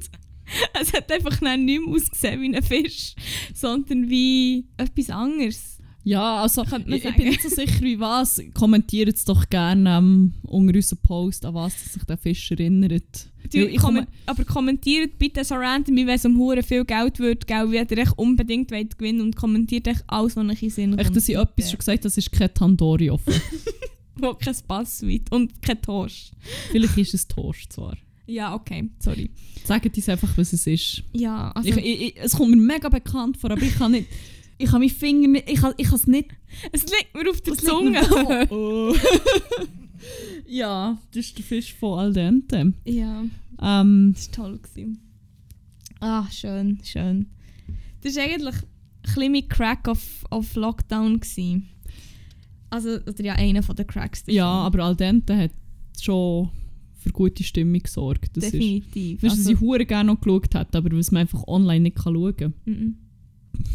es 0.79 0.93
hat 0.93 1.11
einfach 1.11 1.41
nicht 1.41 1.67
mehr 1.67 1.81
ausgesehen 1.89 2.43
wie 2.43 2.55
ein 2.55 2.63
Fisch, 2.63 3.15
sondern 3.55 4.11
wie 4.11 4.67
etwas 4.77 5.09
anderes. 5.09 5.79
Ja, 6.05 6.43
also 6.43 6.63
ich, 6.63 7.05
ich 7.05 7.17
bin 7.17 7.29
nicht 7.29 7.43
so 7.43 7.49
sicher 7.49 7.81
wie 7.81 7.99
was. 8.01 8.43
Kommentiert 8.55 9.15
es 9.17 9.25
doch 9.25 9.49
gerne 9.49 9.99
ähm, 9.99 10.35
unter 10.43 10.75
unserem 10.75 10.99
Post, 11.03 11.45
an 11.45 11.55
was 11.55 11.93
sich 11.93 12.03
der 12.05 12.17
Fisch 12.17 12.51
erinnert. 12.51 13.29
Du, 13.53 13.59
ich 13.59 13.79
komme, 13.79 14.07
aber 14.27 14.45
kommentiert 14.45 15.19
bitte 15.19 15.45
so 15.45 15.55
random, 15.55 15.97
wie 15.97 16.07
wenn 16.07 16.15
es 16.15 16.25
um 16.25 16.39
hure 16.39 16.63
viel 16.63 16.85
Geld 16.85 17.19
würde, 17.19 17.47
gell, 17.47 17.71
wie 17.71 17.77
ihr 17.77 17.99
echt 17.99 18.19
unbedingt 18.19 18.71
wollt 18.71 18.99
gewinnen 18.99 19.21
und 19.21 19.37
kommentiert 19.37 19.87
echt 19.87 20.05
alles, 20.07 20.37
was 20.37 20.49
euch 20.49 20.63
in 20.63 20.71
Sinn 20.71 20.99
echt, 20.99 21.15
dass 21.15 21.29
ich 21.29 21.37
kommt. 21.37 21.51
etwas 21.51 21.71
schon 21.71 21.79
gesagt 21.79 22.05
das 22.05 22.17
ist 22.17 22.33
kein 22.33 22.53
Tandoori 22.53 23.11
offen. 23.11 23.35
Wo 24.17 24.35
kein 24.35 24.57
Passwort 24.67 25.31
und 25.31 25.63
kein 25.63 25.81
Toast. 25.81 26.33
Vielleicht 26.71 26.99
ist 26.99 27.15
es 27.15 27.29
Toast 27.29 27.73
zwar. 27.73 27.97
Ja, 28.27 28.55
okay, 28.55 28.89
sorry. 28.99 29.31
Sagt 29.65 29.97
uns 29.97 30.09
einfach, 30.09 30.37
was 30.37 30.53
es 30.53 30.67
ist. 30.67 31.03
Ja, 31.13 31.51
also 31.53 31.69
ich, 31.69 31.77
ich, 31.77 32.03
ich, 32.03 32.15
es 32.17 32.37
kommt 32.37 32.51
mir 32.51 32.57
mega 32.57 32.89
bekannt 32.89 33.37
vor, 33.37 33.51
aber 33.51 33.63
ich 33.63 33.75
kann 33.75 33.93
nicht... 33.93 34.09
Ich 34.63 34.71
kann 34.71 34.81
meinen 34.81 34.91
Finger 34.91 35.29
nicht... 35.29 35.51
Ich 35.51 35.61
kann, 35.61 35.75
ich 35.77 35.91
es 35.91 36.07
nicht... 36.07 36.31
es 36.73 36.83
liegt 36.85 37.15
mir 37.15 37.29
auf 37.31 37.41
der 37.41 37.55
Zunge. 37.55 38.01
Oh. 38.51 38.95
ja, 40.49 40.99
das 41.13 41.27
ist 41.27 41.39
der 41.39 41.45
Fisch 41.45 41.75
von 41.75 41.99
Al 41.99 42.13
dente. 42.13 42.73
ja, 42.85 43.25
Ähm, 43.61 44.13
das 44.15 44.29
war 44.29 44.47
toll. 44.47 44.59
Gewesen. 44.59 44.99
Ah, 46.01 46.27
schön, 46.31 46.79
schön. 46.85 47.27
Das 48.03 48.17
war 48.17 48.25
eigentlich 48.25 48.57
ein 49.17 49.33
mein 49.33 49.49
Crack 49.49 49.89
of, 49.89 50.25
of 50.31 50.55
Lockdown. 50.55 51.21
Gewesen. 51.21 51.69
Also, 52.71 52.97
oder 53.07 53.23
ja, 53.23 53.35
einer 53.35 53.63
von 53.63 53.77
den 53.77 53.87
Cracks. 53.87 54.25
ja, 54.27 54.47
aber 54.47 54.85
Al 54.85 54.97
dente 54.97 55.37
hat 55.37 55.51
schon 56.01 56.51
für 56.97 57.11
gute 57.11 57.43
Stimmung 57.45 57.81
gesorgt. 57.81 58.37
Das 58.37 58.45
ist, 58.45 58.55
Definitiv. 58.55 59.23
Weißt 59.23 59.35
du, 59.35 59.41
was 59.41 59.47
ich 59.47 59.57
also, 59.57 59.61
hure 59.61 59.85
gerne 59.85 60.13
noch 60.13 60.21
geschaut 60.21 60.55
hätte, 60.55 60.79
aber 60.79 60.97
was 60.97 61.11
man 61.11 61.23
einfach 61.23 61.47
online 61.47 61.81
nicht 61.81 61.97
kann 61.97 62.15
schauen 62.15 62.37
kann. 62.37 62.55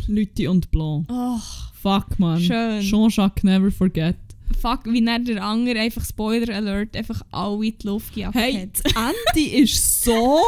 Lüti 0.08 0.47
und 0.47 0.71
Blanc. 0.71 1.06
oh, 1.10 1.39
Fuck, 1.82 2.19
man. 2.19 2.39
Schön. 2.41 2.82
Jean-Jacques 2.82 3.43
Never 3.43 3.71
Forget. 3.71 4.15
fuck, 4.60 4.86
wie 4.86 5.04
dann 5.06 5.23
der 5.26 5.43
andere 5.43 5.80
einfach 5.80 6.04
Spoiler 6.04 6.56
Alert 6.56 6.95
einfach 6.97 7.21
alle 7.32 7.65
in 7.67 7.76
die 7.80 7.86
Luft 7.88 8.13
gejagt 8.15 8.34
Hey, 8.34 8.54
hat. 8.86 9.13
Ende 9.36 9.50
ist 9.58 10.04
so 10.04 10.39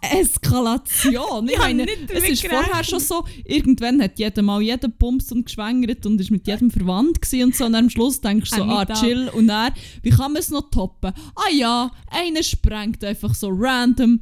eine 0.00 0.20
Eskalation. 0.20 1.46
Ich 1.48 1.52
Ich 1.52 1.58
hab 1.58 1.66
meine, 1.66 1.84
nicht 1.84 1.98
es 2.08 2.14
damit 2.14 2.30
ist 2.32 2.42
vorher 2.46 2.62
gerechnet. 2.62 2.86
schon 2.86 3.00
so, 3.00 3.24
irgendwann 3.44 4.02
hat 4.02 4.18
jeder 4.18 4.42
mal 4.42 4.60
jeden 4.60 4.90
bumst 4.92 5.30
und 5.32 5.44
geschwängert 5.46 6.04
und 6.06 6.20
ist 6.20 6.30
mit 6.32 6.46
jedem 6.46 6.70
verwandt 6.70 7.22
gewesen 7.22 7.44
und 7.44 7.54
so. 7.56 7.64
Und 7.66 7.72
dann 7.74 7.84
am 7.84 7.90
Schluss 7.90 8.20
denkst 8.20 8.50
du 8.50 8.56
so, 8.56 8.62
ah, 8.64 8.84
chill. 8.86 9.28
Und 9.32 9.46
dann, 9.48 9.72
wie 10.02 10.10
kann 10.10 10.32
man 10.32 10.40
es 10.40 10.50
noch 10.50 10.68
toppen? 10.70 11.12
Ah 11.36 11.50
ja, 11.54 11.90
einer 12.10 12.42
sprengt 12.42 13.04
einfach 13.04 13.34
so 13.34 13.48
random, 13.52 14.20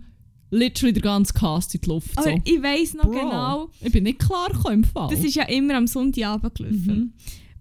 literally 0.51 0.93
der 0.93 1.03
ganze 1.03 1.33
Cast 1.33 1.75
in 1.75 1.81
die 1.81 1.89
Luft. 1.89 2.17
Aber 2.19 2.31
So. 2.31 2.37
ich 2.45 2.63
weiss 2.63 2.95
noch 2.95 3.05
Bro, 3.05 3.11
genau, 3.13 3.71
Ich 3.81 3.93
bin 3.93 4.05
nicht 4.05 4.19
klar 4.19 4.49
gekommen 4.51 4.75
im 4.77 4.85
Fall. 4.85 5.09
das 5.11 5.25
ist 5.25 5.35
ja 5.35 5.45
immer 5.45 5.75
am 5.77 5.87
Sonntagabend 5.87 6.55
gelaufen. 6.55 6.87
Mhm. 6.87 7.13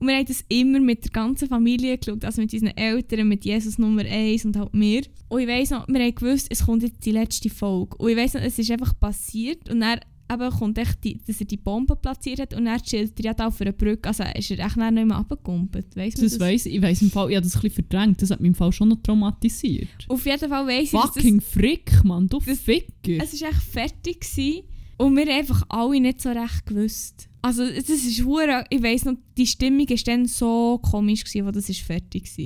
Und 0.02 0.08
wir 0.08 0.16
haben 0.16 0.26
das 0.26 0.46
immer 0.48 0.80
mit 0.80 1.04
der 1.04 1.12
ganzen 1.12 1.50
Familie 1.50 1.98
geschaut, 1.98 2.24
also 2.24 2.42
mit 2.42 2.54
unseren 2.54 2.76
Eltern, 2.78 3.28
mit 3.28 3.44
Jesus 3.44 3.78
Nummer 3.78 4.04
1 4.04 4.46
und 4.46 4.56
halt 4.58 4.74
mir. 4.74 5.02
Und 5.28 5.42
ich 5.42 5.48
weiss 5.48 5.72
noch, 5.72 5.88
wir 5.90 6.00
haben 6.00 6.16
gewusst, 6.16 6.48
es 6.50 6.66
kommt 6.66 6.84
jetzt 6.84 7.06
die 7.06 7.12
letzte 7.12 7.50
Folge. 7.50 7.98
Und 7.98 8.10
ich 8.10 8.16
weiss 8.16 8.34
noch, 8.34 8.42
es 8.42 8.58
ist 8.58 8.72
einfach 8.72 8.98
passiert 8.98 9.70
und 9.70 9.82
dann 9.82 10.00
eben 10.32 10.50
kommt 10.52 10.78
echt 10.78 11.04
die, 11.04 11.18
dass 11.26 11.40
er 11.40 11.46
die 11.48 11.58
Bombe 11.58 11.96
platziert 11.96 12.40
hat 12.40 12.54
und 12.54 12.66
dann 12.66 12.82
chillt 12.82 13.20
er 13.20 13.36
ja 13.36 13.48
auf 13.48 13.60
einer 13.62 13.72
Brücke. 13.72 14.08
Also 14.10 14.24
ist 14.36 14.52
er 14.52 14.60
echt 14.60 14.78
nicht 14.78 14.92
mehr 14.94 15.16
runtergekumpelt. 15.18 15.96
Weiss 15.96 16.16
man 16.18 16.26
Das 16.26 16.40
weiss 16.40 16.66
ich. 16.66 16.76
Ich 16.76 16.82
weiss 16.82 17.02
im 17.02 17.10
Fall, 17.12 17.30
ich 17.30 17.36
habe 17.36 17.44
das 17.46 17.56
ein 17.56 17.62
bisschen 17.62 17.86
verdrängt. 17.88 18.22
Das 18.22 18.30
hat 18.32 18.40
mich 18.40 18.50
im 18.50 18.56
Fall 18.56 18.72
schon 18.72 18.90
noch 18.90 19.02
traumatisiert. 19.02 19.88
Auf 20.08 20.26
jeden 20.26 20.50
Fall 20.50 20.68
weiss 20.68 20.84
ich, 20.86 20.92
dass 20.92 21.02
das, 21.02 21.14
Fucking 21.16 21.42
Frick, 21.42 22.04
Mann, 22.04 22.28
du 22.28 22.40
das- 22.46 22.60
Ficker. 22.60 23.24
es 23.24 23.34
ist 23.34 23.42
echt 23.42 23.64
fertig 23.64 24.22
gewesen 24.22 24.64
und 24.98 25.16
wir 25.16 25.24
haben 25.24 25.40
einfach 25.40 25.64
alle 25.70 26.00
nicht 26.00 26.22
so 26.22 26.30
recht 26.30 26.66
gewusst. 26.66 27.28
Also 27.42 27.66
das 27.66 27.90
ist 27.90 28.24
hure, 28.26 28.66
ich 28.70 28.84
weiss 28.84 29.06
noch, 29.06 29.16
die 29.38 29.48
Stimmung 29.48 29.90
war 29.90 29.98
dann 30.06 30.26
so 30.26 30.78
komisch, 30.82 31.24
gewesen, 31.24 31.46
wo 31.48 31.52
das 31.52 31.70
ist 31.70 31.80
fertig 31.82 32.30
war. 32.38 32.46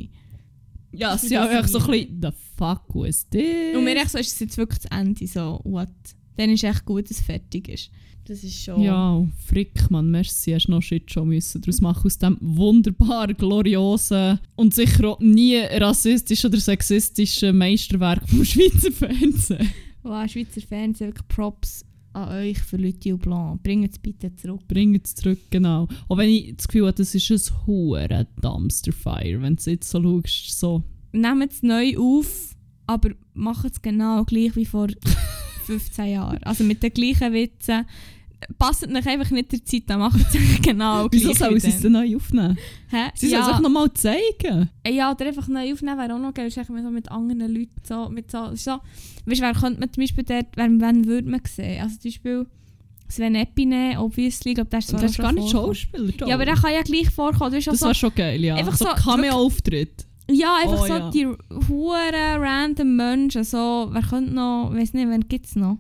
ja, 0.92 1.16
die 1.18 1.34
echt 1.34 1.70
so 1.70 1.80
ein 1.80 1.86
bisschen, 1.88 2.22
the 2.22 2.30
fuck 2.56 2.84
was 2.94 3.28
this? 3.30 3.76
Und 3.76 3.84
mir 3.84 3.96
echt 3.96 4.12
so, 4.12 4.20
ist 4.20 4.32
es 4.34 4.40
jetzt 4.40 4.58
wirklich 4.58 4.80
das 4.80 4.92
Ende, 5.00 5.26
so, 5.26 5.60
what? 5.64 5.90
Dann 6.38 6.50
ist 6.50 6.64
echt 6.64 6.86
gut, 6.86 7.10
dass 7.10 7.18
es 7.18 7.22
fertig 7.22 7.70
ist. 7.70 7.92
Das 8.26 8.42
ist 8.44 8.64
schon... 8.64 8.82
Ja, 8.82 9.26
Frick, 9.46 9.92
Mann, 9.92 10.10
merci, 10.10 10.52
hast 10.52 10.70
noch 10.70 10.82
Shit 10.82 11.12
schon 11.12 11.28
müssen 11.28 11.62
daraus 11.62 11.82
machen 11.82 12.06
aus 12.06 12.18
dem 12.18 12.38
wunderbar 12.40 13.34
gloriosen 13.34 14.40
und 14.56 14.74
sicher 14.74 15.10
auch 15.10 15.20
nie 15.20 15.58
rassistischen 15.58 16.50
oder 16.50 16.60
sexistischen 16.60 17.58
Meisterwerk 17.58 18.28
vom 18.30 18.46
Schweizer 18.46 18.92
Fernsehen. 18.92 19.70
Wow, 20.04 20.30
Schweizer 20.30 20.62
Fernsehen, 20.62 21.08
wirklich 21.08 21.28
Props 21.28 21.86
an 22.14 22.30
euch 22.30 22.60
für 22.60 22.78
Leute 22.78 23.14
und 23.14 23.22
Blanc. 23.24 23.62
Bringt 23.62 23.92
es 23.92 24.00
bitte 24.00 24.34
zurück. 24.36 24.62
Bring 24.70 24.96
es 25.04 25.16
zurück, 25.16 25.40
genau. 25.50 25.90
Auch 26.08 26.18
wenn 26.18 26.30
ich 26.30 26.56
das 26.56 26.68
Gefühl 26.68 26.88
habe, 26.88 26.94
das 26.94 27.14
ist 27.14 27.30
ein 27.30 27.68
hoher 27.68 28.26
Dumpster-Fire, 28.42 29.42
wenn 29.42 29.58
du 29.58 29.70
jetzt 29.70 29.90
so 29.90 30.02
schaust, 30.02 30.60
so... 30.60 30.84
Nehmt 31.12 31.52
es 31.52 31.62
neu 31.62 31.98
auf, 31.98 32.56
aber 32.88 33.12
macht 33.34 33.72
es 33.72 33.82
genau 33.82 34.24
gleich 34.24 34.56
wie 34.56 34.66
vor 34.66 34.88
15 35.64 36.06
Jahren. 36.06 36.44
Also 36.44 36.64
mit 36.64 36.82
den 36.84 36.94
gleichen 36.94 37.34
Witzen. 37.34 37.86
Passt 38.60 38.86
euch 38.86 39.08
einfach 39.08 39.32
nicht 39.32 39.54
der 39.54 39.64
Zeit 39.64 39.90
an, 39.90 40.00
macht 40.00 40.20
es 40.20 40.36
einfach 40.36 40.62
genau 40.62 41.08
Wieso 41.10 41.32
sollen 41.32 41.60
sie 41.62 41.70
es 41.70 41.80
dann. 41.82 41.94
neu 41.94 42.16
aufnehmen? 42.18 42.58
Hä? 42.90 43.06
Sie 43.16 43.30
sollen 43.30 43.42
es 43.42 43.48
ja, 43.48 43.48
einfach 43.48 43.62
nochmal 43.62 43.94
zeigen. 43.94 44.70
ja, 44.86 45.12
oder 45.12 45.26
einfach 45.28 45.48
neu 45.48 45.72
aufnehmen 45.72 45.98
wäre 45.98 46.14
auch 46.14 46.20
noch 46.20 46.34
geil. 46.34 46.48
Ist 46.48 46.60
so 46.66 46.74
mit 46.74 47.10
anderen 47.10 47.54
Leuten 47.54 47.72
so, 47.88 48.10
mit 48.10 48.30
so, 48.30 48.54
so 48.56 48.80
weißt, 49.26 49.40
wer 49.42 49.54
könnte 49.54 49.80
man 49.80 49.94
zum 49.94 50.04
Beispiel 50.04 50.26
dort, 50.26 50.48
wen, 50.58 50.82
wen 50.82 51.06
würde 51.06 51.30
man 51.30 51.40
sehen? 51.48 51.82
Also 51.84 51.96
zum 51.96 52.12
Beispiel 52.12 52.46
Sven 53.08 53.36
Epine, 53.36 53.96
obviously, 54.00 54.52
ich 54.52 54.56
glaube, 54.56 54.70
der 54.72 54.80
ist 54.80 54.92
Das 54.92 55.00
zwar 55.00 55.10
ist 55.10 55.16
schon 55.16 55.24
gar 55.24 55.32
nicht. 55.34 55.50
Schauspieler, 55.52 56.28
Ja, 56.28 56.36
aber 56.36 56.46
der 56.46 56.56
kann 56.56 56.74
ja 56.74 56.82
gleich 56.82 57.10
vorkommen. 57.12 57.52
Du 57.54 57.62
Das 57.62 57.80
so, 57.80 57.86
wäre 57.86 57.96
schon 57.96 58.14
geil, 58.16 58.44
ja. 58.44 58.56
Einfach 58.56 58.76
so 58.76 58.86
so- 58.86 58.92
Cameo-Auftritt. 58.94 60.06
Ja, 60.34 60.56
einfach 60.64 60.82
Oh, 60.84 60.88
so 60.88 60.94
ja. 60.94 61.10
die 61.12 61.26
huren 61.70 62.42
random 62.42 62.96
Menschen. 62.96 63.44
So, 63.44 63.90
wer 63.92 64.02
könnte 64.02 64.34
noch, 64.34 64.72
weiß 64.74 64.94
nicht, 64.94 65.08
wen 65.10 65.28
gibt 65.28 65.46
es 65.46 65.56
noch? 65.56 65.78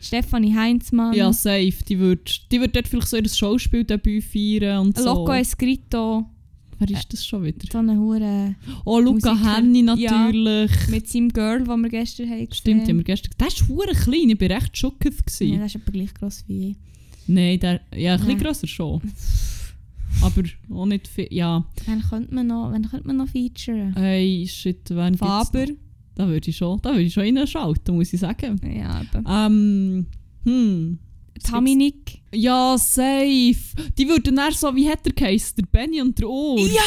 Stefanie 0.00 0.54
Heinzmann, 0.54 1.14
Ja, 1.14 1.32
safe. 1.32 1.72
Die 1.88 1.98
würde 1.98 2.22
die 2.50 2.60
würd 2.60 2.76
dort 2.76 2.88
vielleicht 2.88 3.08
so 3.08 3.16
ihr 3.16 3.28
Schauspieldebüt 3.28 4.22
feiern 4.22 4.86
und 4.86 4.98
so. 4.98 5.04
Loco 5.04 5.32
Escrito, 5.32 6.26
Wer 6.78 6.90
ist 6.90 7.10
das 7.12 7.24
schon 7.24 7.44
wieder? 7.44 7.64
so 7.72 7.78
eine 7.78 7.96
hure 7.98 8.54
Oh, 8.84 8.98
Luca 9.00 9.32
Musiker. 9.32 9.56
Henny 9.56 9.78
Ja. 9.96 10.10
natürlich. 10.26 10.70
mit 10.88 11.08
seinem 11.08 11.28
Girl, 11.30 11.64
das 11.64 11.76
wir 11.78 11.88
gestern 11.88 12.28
haben 12.28 12.48
Stimmt, 12.52 12.66
die 12.66 12.72
haben 12.72 12.80
gesehen. 12.80 12.96
wir 12.98 13.04
gestern... 13.04 13.32
Der 13.40 13.46
ist 13.46 13.58
verdammt 13.60 13.96
klein, 14.02 14.28
ich 14.30 14.40
war 14.40 14.48
recht 14.50 14.76
schockiert. 14.76 15.14
Ja, 15.40 15.56
der 15.56 15.66
ist 15.66 15.76
aber 15.76 15.92
gleich 15.92 16.12
gross 16.14 16.44
wie 16.48 16.70
ich. 16.70 16.76
Nein, 17.26 17.58
der... 17.60 17.80
Ja, 17.96 18.12
ein 18.14 18.18
bisschen 18.20 18.38
Ja. 18.38 18.44
grösser 18.44 18.66
schon. 18.66 19.00
Aber 20.24 20.42
auch 20.70 20.86
nicht 20.86 21.06
viel... 21.06 21.28
Ja. 21.30 21.64
Wen 21.86 22.02
könnte 22.02 22.34
man 22.34 22.46
noch, 22.46 22.72
wen 22.72 22.88
könnte 22.88 23.06
man 23.06 23.18
noch 23.18 23.28
featuren? 23.28 23.94
Hey, 23.94 24.46
shit, 24.48 24.90
wen 24.90 25.12
gibt's 25.12 25.18
Faber. 25.18 25.66
Da 26.14 26.28
würde 26.28 26.48
ich 26.48 26.56
schon, 26.56 26.80
da 26.80 26.90
würde 26.90 27.02
ich 27.02 27.12
schon 27.12 27.24
reinschalten, 27.36 27.96
muss 27.96 28.12
ich 28.12 28.20
sagen. 28.20 28.60
Ja, 28.62 29.02
eben. 29.02 29.24
Ähm, 29.28 30.06
hm. 30.44 30.98
Dominik. 31.50 32.20
Ja, 32.32 32.76
safe. 32.78 33.56
Die 33.96 34.08
würden 34.08 34.36
dann 34.36 34.52
so, 34.52 34.74
wie 34.74 34.88
hat 34.88 35.04
der 35.04 35.12
geheißen? 35.12 35.56
Der 35.56 35.66
Benny 35.66 36.00
und 36.00 36.18
der 36.18 36.28
Urs. 36.28 36.72
Ja, 36.72 36.82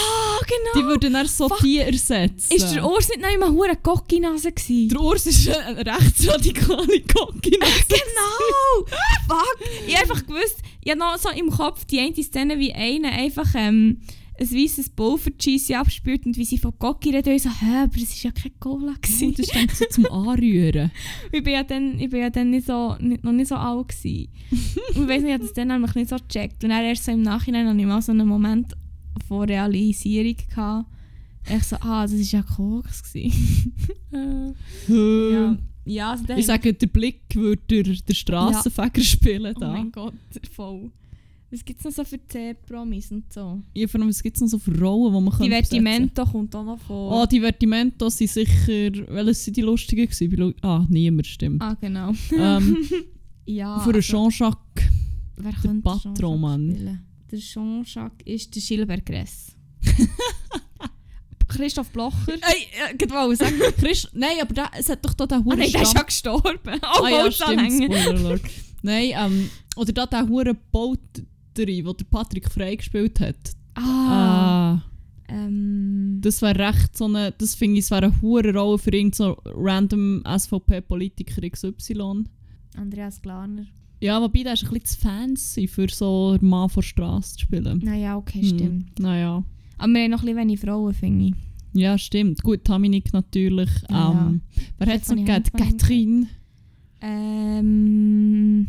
genau. 0.45 0.81
Die 0.81 0.85
würden 0.85 1.13
dann 1.13 1.27
so 1.27 1.47
Fuck. 1.47 1.59
die 1.61 1.77
ersetzen. 1.79 2.53
Ist 2.53 2.73
der 2.73 2.85
Urs 2.85 3.07
nicht 3.09 3.21
noch 3.21 3.31
immer 3.33 3.51
hure 3.51 3.77
Gocki-Nase 3.81 4.51
gewesen? 4.51 4.89
Der 4.89 4.99
Urs 4.99 5.25
ist 5.25 5.49
eine 5.49 5.85
rechtsradikale 5.85 7.01
Gocki. 7.01 7.59
Genau! 7.87 8.85
Fuck! 9.27 9.57
Ich 9.87 9.95
habe 9.97 10.09
einfach 10.11 10.25
gewusst, 10.25 10.57
ich 10.83 10.91
habe 10.91 10.99
noch 10.99 11.17
so 11.17 11.29
im 11.29 11.49
Kopf 11.49 11.85
die 11.85 11.99
eine 11.99 12.23
Szene, 12.23 12.59
wie 12.59 12.73
einer 12.73 13.11
einfach 13.11 13.47
ähm, 13.55 14.01
ein 14.39 14.51
weißes 14.51 14.89
Pulver-Cheese 14.89 15.77
abspürt 15.77 16.25
und 16.25 16.37
wie 16.37 16.45
sie 16.45 16.57
von 16.57 16.73
Gocki 16.77 17.09
reden. 17.09 17.29
Und 17.29 17.35
ich 17.35 17.43
so, 17.43 17.49
hä, 17.49 17.83
aber 17.83 17.97
das 17.99 18.23
war 18.23 18.23
ja 18.23 18.31
kein 18.31 18.59
Cola. 18.59 18.93
Oh, 18.95 18.99
Gewesen. 19.01 19.33
das 19.35 19.47
ist 19.47 19.77
so 19.79 19.85
zum 19.89 20.05
Anrühren. 20.07 20.91
Ich 21.31 21.43
bin 21.43 21.53
ja 21.53 21.63
dann, 21.63 21.99
ich 21.99 22.09
bin 22.09 22.19
ja 22.21 22.29
dann 22.29 22.49
nicht 22.51 22.67
so, 22.67 22.95
nicht, 22.99 23.23
noch 23.23 23.31
nicht 23.31 23.47
so 23.47 23.55
alt 23.55 23.87
gewesen. 23.89 24.29
Und 24.95 25.03
ich 25.03 25.07
weiss 25.09 25.21
nicht, 25.21 25.27
ich 25.27 25.33
habe 25.33 25.43
das 25.43 25.53
dann 25.53 25.67
nämlich 25.69 25.95
nicht 25.95 26.09
so 26.09 26.15
gecheckt. 26.17 26.63
Und 26.63 26.69
dann 26.69 26.83
erst 26.83 27.05
so 27.05 27.11
im 27.11 27.21
Nachhinein 27.23 27.67
hatte 27.67 27.79
ich 27.79 27.85
mal 27.85 28.01
so 28.01 28.11
einen 28.11 28.27
Moment 28.27 28.73
von 29.27 29.47
Realisierung. 29.47 30.35
Gehabt. 30.49 30.85
Ich 31.49 31.63
so, 31.63 31.77
ah, 31.77 32.03
das 32.05 32.11
war 32.13 32.19
ja 32.19 32.43
Koks. 32.43 33.13
ja. 34.87 35.57
ja, 35.85 36.11
also 36.11 36.23
Ich 36.35 36.45
sage, 36.45 36.73
der 36.73 36.87
Blick 36.87 37.21
würde 37.33 37.61
der, 37.83 37.95
der 37.95 38.13
Strassenfeger 38.13 39.01
spielen. 39.01 39.53
Oh 39.55 39.59
Da. 39.59 39.71
mein 39.71 39.91
Gott, 39.91 40.13
voll. 40.51 40.91
Was 41.49 41.63
gibt 41.63 41.79
es 41.79 41.85
noch 41.85 41.91
so 41.93 42.03
für 42.03 42.19
C-Promis 42.27 43.09
und 43.11 43.31
so? 43.31 43.61
Ja, 43.73 43.87
vor 43.87 44.01
allem, 44.01 44.09
es 44.09 44.21
gibt 44.21 44.39
noch 44.41 44.49
so 44.49 44.59
die 45.13 45.21
man 45.21 45.23
Die 45.25 45.29
könnte 45.31 45.49
besetzen. 45.49 45.69
Vertimento 45.69 46.25
kommt 46.25 46.55
auch 46.55 46.63
noch 46.65 46.79
vor. 46.79 47.23
Ah, 47.23 47.25
die 47.25 47.39
Vertimentos 47.39 48.17
sind 48.17 48.29
sicher... 48.29 48.91
Welches 49.07 49.45
sind 49.45 49.55
die 49.55 49.61
lustigen 49.61 50.07
gewesen? 50.09 50.55
Ah, 50.61 50.85
niemand, 50.89 51.25
stimmt. 51.27 51.61
Ah, 51.61 51.75
genau. 51.79 52.11
ähm, 52.37 52.77
Ja, 53.45 53.79
für 53.79 53.95
also, 53.95 54.01
Jean-Jacques. 54.01 54.83
wer 55.37 55.51
der 55.53 55.61
könnte 55.61 55.81
Patron, 55.83 56.41
Mann. 56.41 56.99
Der 57.31 57.39
Jean-Jacques 57.39 58.25
ist 58.27 58.53
der 58.53 58.61
Gilbert 58.61 59.05
Gress. 59.05 59.55
Christoph 61.47 61.89
Blocher. 61.91 62.33
Ey, 62.33 62.67
äh, 62.93 63.09
wollte 63.09 63.37
sagen, 63.37 63.55
Christ... 63.79 64.09
Nein, 64.13 64.35
aber 64.41 64.53
da, 64.53 64.69
es 64.77 64.89
hat 64.89 65.03
doch 65.03 65.13
da 65.13 65.25
den 65.25 65.39
Ah 65.39 65.45
Huren 65.45 65.59
nein, 65.59 65.71
der 65.71 65.81
ist 65.81 65.93
ja 65.93 66.03
gestorben. 66.03 66.59
Oh, 66.99 67.03
Ah 67.03 67.09
ja, 67.09 67.31
stimmt. 67.31 67.71
Spoiler 67.71 68.07
alert. 68.09 68.41
Nein, 68.81 69.11
ähm, 69.15 69.49
oder 69.77 69.93
da 69.93 70.05
der 70.05 70.27
Huren 70.27 70.57
Bauterei, 71.57 71.81
wo 71.85 71.93
der 71.93 72.05
Patrick 72.05 72.49
Frey 72.51 72.75
gespielt 72.77 73.19
hat. 73.19 73.35
Ah. 73.75 73.81
Ah, 74.75 74.83
Ähm, 75.29 76.19
das 76.21 76.41
wäre 76.41 76.57
recht 76.59 76.95
so 76.95 77.05
eine... 77.05 77.33
Das 77.37 77.55
finde 77.55 77.79
ich, 77.79 77.85
es 77.85 77.91
wäre 77.91 78.05
eine 78.05 78.21
hure 78.21 78.53
Rolle 78.53 78.77
für 78.77 78.91
irgendeinen 78.93 79.13
so 79.35 79.37
random 79.45 80.23
SVP-Politiker 80.25 81.49
XY. 81.49 82.23
Andreas 82.77 83.21
Glarner. 83.21 83.65
Ja, 83.99 84.21
wobei 84.21 84.43
der 84.43 84.53
ist 84.53 84.63
ein 84.63 84.69
bisschen 84.69 84.85
zu 84.85 84.97
fancy, 84.99 85.67
für 85.67 85.87
so 85.89 86.37
einen 86.39 86.47
Mann 86.49 86.69
vor 86.69 86.83
Straße 86.83 87.33
zu 87.35 87.39
spielen. 87.41 87.79
Naja, 87.83 88.15
okay, 88.15 88.41
Hm, 88.41 88.47
stimmt. 88.47 88.99
Naja. 88.99 89.43
Aber 89.79 89.93
wir 89.93 90.03
haben 90.03 90.11
noch 90.11 90.19
ein 90.21 90.25
bisschen 90.25 90.37
wenig 90.37 90.59
Frauen, 90.59 90.93
finde 90.93 91.25
ich. 91.25 91.33
Ja, 91.73 91.97
stimmt. 91.97 92.41
Gut, 92.43 92.67
Dominik 92.69 93.11
natürlich. 93.13 93.69
Ja. 93.89 94.27
Ähm, 94.29 94.41
wer 94.77 94.93
hat 94.93 95.01
es 95.01 95.09
noch 95.09 95.17
gegeben? 95.17 95.43
Catherine. 95.53 96.27
Ähm, 97.01 98.67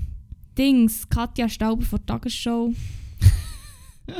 Dings, 0.59 1.09
Katja 1.09 1.49
Stauber 1.49 1.85
von 1.85 2.01
der 2.01 2.07
Tagesschau. 2.07 2.73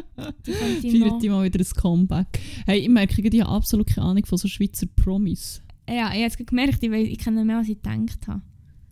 Feiert 0.45 1.23
die 1.23 1.29
mal 1.29 1.45
wieder 1.45 1.59
ein 1.59 1.75
Comeback. 1.77 2.39
Hey, 2.65 2.79
ich 2.81 2.89
merke, 2.89 3.21
ich 3.21 3.41
habe 3.41 3.51
absolut 3.51 3.89
keine 3.89 4.07
Ahnung 4.07 4.25
von 4.25 4.39
so 4.39 4.47
Schweizer 4.47 4.87
Promis. 4.87 5.61
Ja, 5.89 5.95
ich 5.95 5.99
habe 5.99 6.19
jetzt 6.19 6.47
gemerkt, 6.47 6.81
ich, 6.81 6.93
ich 6.93 7.19
kenne 7.19 7.45
mehr, 7.45 7.59
als 7.59 7.69
ich 7.69 7.83
gedacht 7.83 8.29
habe. 8.29 8.43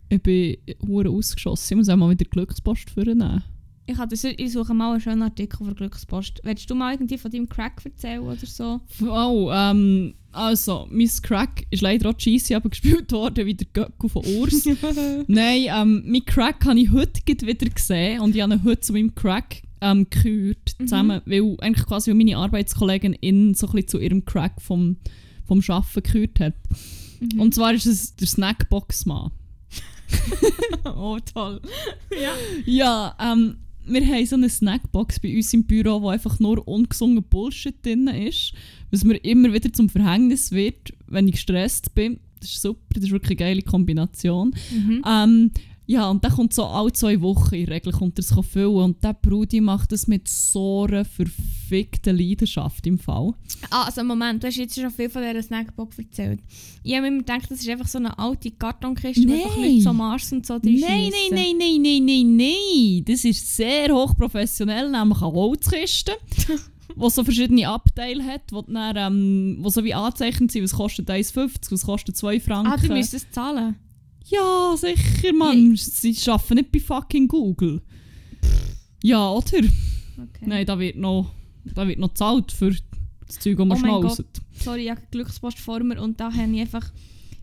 Ich 0.09 0.21
bin 0.21 0.57
hure 0.85 1.09
ausgeschossen. 1.09 1.73
Ich 1.73 1.77
muss 1.77 1.89
auch 1.89 1.95
mal 1.95 2.09
wieder 2.09 2.25
Glückspost 2.25 2.89
vornehmen. 2.89 3.43
Ich, 3.87 3.97
das, 3.97 4.23
ich 4.25 4.51
suche 4.51 4.73
mal 4.73 4.91
einen 4.91 5.01
schönen 5.01 5.23
Artikel 5.23 5.65
für 5.65 5.73
Glückspost. 5.73 6.41
Willst 6.43 6.69
du 6.69 6.75
mal 6.75 6.93
irgendwie 6.93 7.17
von 7.17 7.31
deinem 7.31 7.47
Crack 7.47 7.81
erzählen 7.85 8.19
oder 8.19 8.35
so? 8.45 8.81
Oh, 9.01 9.49
ähm, 9.51 10.13
also, 10.33 10.87
Miss 10.91 11.21
Crack 11.21 11.65
ist 11.71 11.81
leider 11.81 12.09
auch 12.09 12.17
cheesy 12.17 12.53
aber 12.53 12.69
gespielt 12.69 13.11
worden, 13.13 13.45
wie 13.45 13.53
der 13.53 13.67
Göckel 13.71 14.09
von 14.09 14.25
Urs. 14.25 14.65
Nein, 15.27 15.67
ähm, 15.69 16.03
mein 16.05 16.25
Crack 16.25 16.65
habe 16.65 16.79
ich 16.79 16.91
heute 16.91 17.21
wieder 17.47 17.69
gesehen 17.69 18.19
und 18.19 18.35
ich 18.35 18.41
habe 18.41 18.53
ihn 18.55 18.63
heute 18.65 18.81
zu 18.81 18.91
meinem 18.93 19.15
Crack 19.15 19.63
ähm, 19.79 20.05
gehört, 20.09 20.75
Mhm. 20.79 20.87
zusammen, 20.87 21.21
weil 21.25 21.55
eigentlich 21.59 21.85
quasi 21.87 22.13
meine 22.13 22.37
Arbeitskollegin 22.37 23.15
ihn 23.21 23.53
so 23.53 23.67
ein 23.67 23.71
bisschen 23.73 23.87
zu 23.87 23.99
ihrem 23.99 24.25
Crack 24.25 24.61
vom, 24.61 24.97
vom 25.45 25.61
Arbeiten 25.67 26.03
gehört 26.03 26.39
hat. 26.39 26.55
Mhm. 27.21 27.39
Und 27.39 27.55
zwar 27.55 27.73
ist 27.73 27.85
es 27.85 28.15
der 28.15 28.27
Snackbox-Mann. 28.27 29.31
oh, 30.85 31.17
toll. 31.33 31.61
Ja, 32.65 33.15
ähm, 33.19 33.57
wir 33.87 34.05
haben 34.05 34.25
so 34.25 34.35
eine 34.35 34.49
Snackbox 34.49 35.19
bei 35.19 35.35
uns 35.35 35.53
im 35.53 35.63
Büro, 35.63 36.01
wo 36.01 36.09
einfach 36.09 36.39
nur 36.39 36.67
ungesunder 36.67 37.21
Bullshit 37.21 37.75
drin 37.85 38.07
ist, 38.07 38.53
was 38.91 39.03
mir 39.03 39.17
immer 39.17 39.53
wieder 39.53 39.71
zum 39.71 39.89
Verhängnis 39.89 40.51
wird, 40.51 40.93
wenn 41.07 41.27
ich 41.27 41.33
gestresst 41.33 41.95
bin. 41.95 42.19
Das 42.39 42.51
ist 42.51 42.61
super, 42.61 42.81
das 42.93 43.05
ist 43.05 43.11
wirklich 43.11 43.39
eine 43.39 43.49
geile 43.49 43.61
Kombination. 43.61 44.53
Mhm. 44.71 45.03
Ähm, 45.07 45.51
ja, 45.89 46.09
und 46.09 46.21
der 46.21 46.31
kommt 46.31 46.51
so 46.53 46.65
alle 46.65 46.91
zwei 46.91 47.21
Wochen 47.21 47.55
in 47.55 47.65
der 47.65 47.75
Regel 47.75 47.93
kommt 47.93 48.19
er 48.19 48.43
füllen 48.43 48.75
und 48.75 49.01
der 49.01 49.13
Brudi 49.13 49.61
macht 49.61 49.93
das 49.93 50.05
mit 50.05 50.27
so 50.27 50.83
einer 50.83 51.05
verfickten 51.05 52.17
Leidenschaft 52.17 52.85
im 52.85 52.99
Fall. 52.99 53.33
Ah, 53.71 53.85
also 53.85 54.03
Moment, 54.03 54.43
du 54.43 54.47
hast 54.47 54.57
jetzt 54.57 54.77
schon 54.77 54.91
viel 54.91 55.09
von 55.09 55.21
dieser 55.21 55.41
Snackbox 55.41 55.97
erzählt. 55.97 56.41
Ich 56.83 56.93
habe 56.93 57.09
mir 57.09 57.19
gedacht, 57.19 57.49
das 57.49 57.61
ist 57.61 57.69
einfach 57.69 57.87
so 57.87 57.99
eine 57.99 58.19
alte 58.19 58.51
Kartonkiste, 58.51 59.29
wo 59.29 59.33
einfach 59.33 59.55
Nein. 59.55 59.71
Leute 59.71 59.81
so 59.81 59.93
Mars 59.93 60.31
und 60.33 60.45
so 60.45 60.59
Nein, 60.61 60.83
reinschiessen. 60.83 61.13
nein, 61.31 61.55
nein, 61.57 61.81
nein, 61.81 61.81
nein, 61.81 62.05
nein, 62.05 62.35
nein. 62.35 63.05
Das 63.05 63.23
ist 63.23 63.55
sehr 63.55 63.87
hochprofessionell, 63.93 64.91
nämlich 64.91 65.21
eine 65.21 65.31
Holzkiste, 65.31 66.11
die 66.97 67.09
so 67.09 67.23
verschiedene 67.23 67.65
Abteile 67.69 68.25
hat, 68.25 68.41
wo, 68.51 68.61
dann, 68.61 68.97
ähm, 68.97 69.57
wo 69.61 69.69
so 69.69 69.85
wie 69.85 69.93
angezeichnet 69.93 70.51
sind, 70.51 70.63
was 70.63 70.73
kostet 70.73 71.09
1,50, 71.09 71.71
was 71.71 71.85
kostet 71.85 72.17
2 72.17 72.41
Franken. 72.41 72.73
Ah, 72.73 72.75
du 72.75 72.91
müsst 72.91 73.13
es 73.13 73.31
zahlen. 73.31 73.77
Ja, 74.29 74.75
sicher, 74.77 75.33
Mann. 75.33 75.75
Sie 75.75 76.15
arbeiten 76.29 76.55
nicht 76.55 76.71
bei 76.71 76.79
fucking 76.79 77.27
Google. 77.27 77.81
Ja, 79.03 79.29
oder? 79.29 79.45
Okay. 79.47 80.45
Nein, 80.45 80.65
da 80.65 80.77
wird 80.79 80.95
noch, 80.97 81.31
da 81.63 81.87
wird 81.87 81.99
noch 81.99 82.09
gezahlt 82.09 82.51
für 82.51 82.71
das 82.71 83.39
Zeug, 83.39 83.57
das 83.57 83.67
man 83.67 83.77
Oh 83.77 83.79
schnauzt. 83.79 84.23
Sorry, 84.53 84.85
ich 84.85 84.89
habe 84.91 85.01
Glückspost 85.11 85.59
vor 85.59 85.81
mir 85.83 86.01
und 86.01 86.19
da 86.19 86.33
habe 86.33 86.51
ich 86.51 86.61
einfach... 86.61 86.91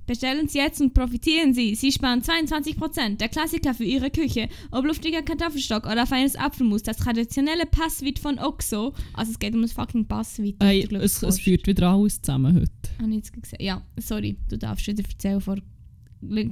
Bestellen 0.07 0.49
Sie 0.49 0.59
jetzt 0.59 0.83
und 0.83 0.93
profitieren 0.93 1.55
Sie. 1.55 1.75
Sie 1.75 1.91
sparen 1.91 2.21
22%. 2.21 3.17
Der 3.17 3.31
Klassiker 3.31 3.73
für 3.73 3.85
Ihre 3.85 4.11
Küche. 4.11 4.51
Ob 4.71 4.85
luftiger 4.85 5.23
Kartoffelstock 5.23 5.87
oder 5.87 6.07
feines 6.07 6.37
Apfelmus. 6.37 6.83
Das 6.83 6.99
traditionelle 6.99 7.65
Passwit 7.65 8.19
von 8.19 8.39
Oxo. 8.39 8.93
Also 9.15 9.33
es 9.33 9.39
geht 9.39 9.55
um 9.55 9.63
das 9.63 9.73
fucking 9.73 10.05
Passwit. 10.05 10.57
Hey, 10.63 10.87
der 10.87 11.01
es, 11.01 11.23
es 11.23 11.41
führt 11.41 11.67
wieder 11.67 11.89
alles 11.89 12.21
zusammen 12.21 12.55
heute. 12.55 12.71
Habe 13.01 13.09
ich 13.13 13.17
jetzt 13.17 13.33
gesehen. 13.33 13.63
Ja, 13.63 13.81
sorry. 13.99 14.37
Du 14.51 14.59
darfst 14.59 14.87
wieder 14.87 15.03
erzählen 15.03 15.41
Gl- 15.41 15.63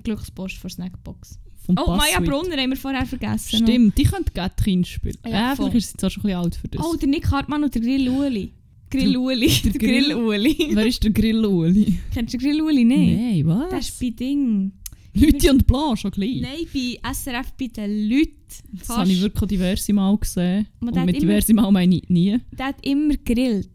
Glückspost 0.03 0.57
von 0.59 0.71
Snackbox. 0.71 1.39
Vom 1.65 1.77
Oh, 1.79 1.97
Maya. 1.97 2.19
Brunner 2.21 2.57
haben 2.61 2.71
wir 2.71 2.77
vorher 2.77 3.07
vergessen. 3.07 3.59
Stimmt, 3.65 3.97
die 3.97 4.03
könnte 4.03 4.33
Gatrin 4.33 4.85
spielen. 4.85 5.17
Ja, 5.25 5.53
äh, 5.53 5.57
vielleicht 5.57 5.75
ist 5.77 5.91
sie 5.93 5.97
zwar 5.97 6.11
schon 6.11 6.23
ein 6.23 6.27
bisschen 6.27 6.39
alt 6.41 6.57
für 6.57 6.69
das. 6.69 6.85
Oh, 6.85 6.97
der 6.97 7.09
Nick 7.09 7.31
Hartmann 7.31 7.63
und 7.63 7.73
der 7.75 7.83
Grill 7.83 8.09
Uli. 8.09 8.53
Grill 8.91 9.17
Uli. 9.17 9.49
der 9.49 9.73
Der 9.73 9.81
Grill- 9.81 10.05
Grill 10.05 10.15
Uli. 10.17 10.71
Wer 10.73 10.87
ist 10.87 11.03
der 11.03 11.11
Grill-Uli? 11.13 11.99
Kennst 12.13 12.35
du 12.35 12.39
den 12.39 12.51
Grill 12.51 12.61
Uli 12.63 12.85
nicht? 12.85 13.19
Nein, 13.19 13.47
was? 13.47 13.71
Das 13.71 13.89
ist 13.89 14.01
bei 14.01 14.11
Ding. 14.11 14.73
Lüti 15.15 15.49
und 15.51 15.67
Blanche, 15.67 16.03
schon 16.03 16.11
gleich. 16.11 16.41
Nein, 16.41 16.67
bei 16.75 17.13
SRF 17.13 17.53
bei 17.59 17.67
den 17.69 18.09
Leuten. 18.09 18.33
Das 18.73 18.89
habe 18.91 19.11
ich 19.11 19.21
wirklich 19.21 19.49
diverse 19.49 19.93
Mal 19.93 20.17
gesehen. 20.19 20.67
Man 20.81 20.95
Und 20.95 21.05
mit 21.07 21.17
immer- 21.17 21.21
diverse 21.21 21.55
Mal 21.55 21.71
meine 21.71 21.97
ich 21.97 22.09
nie. 22.09 22.39
Der 22.59 22.67
hat 22.67 22.85
immer 22.85 23.15
gegrillt. 23.17 23.69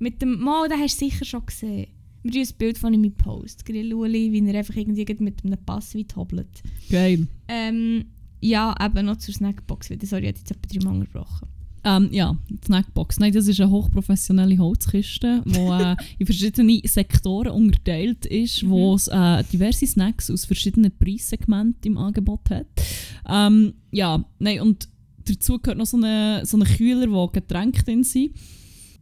Mit 0.00 0.20
dem 0.22 0.38
Mal, 0.40 0.68
den 0.68 0.78
hast 0.80 1.00
du 1.00 1.04
sicher 1.06 1.24
schon 1.24 1.46
gesehen. 1.46 1.86
Tun 2.30 2.40
ein 2.42 2.48
Bild 2.58 2.78
von 2.78 2.94
ihm 2.94 3.04
im 3.04 3.12
Post. 3.12 3.64
Grill 3.64 3.92
Uli, 3.94 4.32
wie 4.32 4.46
er 4.48 4.58
einfach 4.58 4.76
irgendwie 4.76 5.06
mit 5.18 5.44
einem 5.44 5.58
Passwort 5.64 6.16
hobelt. 6.16 6.62
Geil. 6.90 7.26
Ähm, 7.48 8.06
ja, 8.40 8.74
eben 8.84 9.06
noch 9.06 9.16
zur 9.18 9.34
Snackbox 9.34 9.90
wieder. 9.90 10.06
Sorry, 10.06 10.22
ich 10.22 10.28
habe 10.28 10.38
jetzt 10.38 10.50
etwa 10.50 10.68
drei 10.68 10.84
Mal 10.84 11.00
unterbrochen. 11.00 11.48
Ähm, 11.84 12.08
ja, 12.12 12.36
die 12.50 12.58
Snackbox. 12.66 13.18
Nein, 13.20 13.32
das 13.32 13.46
ist 13.46 13.60
eine 13.60 13.70
hochprofessionelle 13.70 14.58
Holzkiste, 14.58 15.42
die 15.46 15.58
äh, 15.58 15.96
in 16.18 16.26
verschiedene 16.26 16.80
Sektoren 16.84 17.52
unterteilt 17.52 18.26
ist, 18.26 18.62
Mhm. 18.62 18.70
wo 18.70 18.94
es 18.94 19.08
äh, 19.08 19.44
diverse 19.44 19.86
Snacks 19.86 20.30
aus 20.30 20.44
verschiedenen 20.44 20.92
Preissegmenten 20.98 21.92
im 21.92 21.98
Angebot 21.98 22.50
hat. 22.50 22.66
Ähm, 23.28 23.74
ja, 23.92 24.24
nein, 24.38 24.60
und 24.60 24.88
dazu 25.24 25.58
gehört 25.58 25.78
noch 25.78 25.86
so 25.86 25.96
ein 25.98 26.44
so 26.44 26.56
eine 26.56 26.64
Kühler, 26.66 27.10
wo 27.10 27.28
Getränke 27.28 27.82
drin 27.84 28.02
sind. 28.02 28.32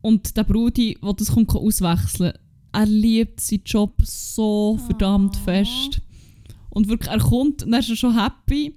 Und 0.02 0.36
der 0.36 0.44
Brudi, 0.44 0.96
der 1.02 1.12
das 1.14 1.32
kommt, 1.32 1.48
kann 1.48 1.62
auswechseln 1.62 2.32
er 2.76 2.86
liebt 2.86 3.40
seinen 3.40 3.62
Job 3.64 3.94
so 4.02 4.78
verdammt 4.86 5.36
Ah. 5.36 5.44
fest. 5.44 6.00
Und 6.70 6.88
wirklich, 6.88 7.10
er 7.10 7.18
kommt 7.20 7.62
und 7.62 7.70
dann 7.72 7.80
ist 7.80 7.88
er 7.90 7.96
schon 7.96 8.18
happy. 8.20 8.74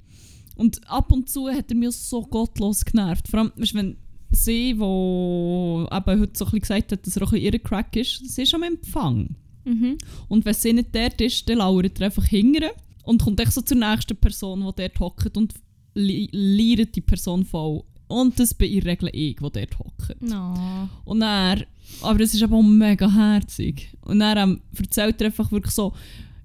Und 0.55 0.88
ab 0.89 1.12
und 1.12 1.29
zu 1.29 1.49
hat 1.49 1.69
er 1.71 1.75
mich 1.77 1.91
so 1.95 2.21
gottlos 2.21 2.83
genervt. 2.85 3.27
Vor 3.27 3.39
allem, 3.39 3.51
weißt, 3.55 3.73
wenn 3.75 3.97
sie, 4.31 4.73
die 4.73 4.79
eben 4.79 4.79
heute 4.81 6.31
so 6.33 6.45
ein 6.45 6.51
bisschen 6.51 6.59
gesagt 6.59 6.91
hat, 6.91 7.05
dass 7.05 7.17
er 7.17 7.23
auch 7.23 7.33
ein 7.33 7.41
ihr 7.41 7.59
Crack 7.59 7.95
ist, 7.95 8.21
sie 8.29 8.43
ist 8.43 8.53
am 8.53 8.63
Empfang. 8.63 9.35
Mhm. 9.65 9.97
Und 10.27 10.45
wenn 10.45 10.53
sie 10.53 10.73
nicht 10.73 10.93
dort 10.95 11.19
ist, 11.21 11.47
dann 11.49 11.57
lauert 11.57 11.99
er 11.99 12.05
einfach 12.05 12.25
hingern 12.25 12.71
und 13.03 13.21
kommt 13.23 13.39
echt 13.39 13.53
so 13.53 13.62
zur 13.62 13.77
nächsten 13.77 14.15
Person, 14.17 14.59
die 14.62 14.81
dort 14.81 14.99
hockt 14.99 15.35
und 15.38 15.53
li 15.95 16.29
liert 16.31 16.95
die 16.95 17.01
Person 17.01 17.43
voll. 17.45 17.83
Und 18.07 18.39
das 18.39 18.53
bin 18.53 18.71
in 18.71 18.81
der 18.81 18.91
Regel 18.91 19.09
ich, 19.13 19.35
die 19.35 19.39
dort 19.39 19.79
hockt. 19.79 20.21
No. 20.21 20.89
Und 21.05 21.21
er, 21.21 21.65
aber 22.02 22.19
es 22.21 22.34
ist 22.34 22.43
aber 22.43 22.56
auch 22.56 22.63
mega 22.63 23.12
herzig. 23.12 23.89
Und 24.02 24.21
er 24.21 24.38
ähm, 24.38 24.62
erzählt 24.78 25.19
er 25.21 25.28
einfach 25.28 25.52
wirklich 25.52 25.73
so, 25.73 25.93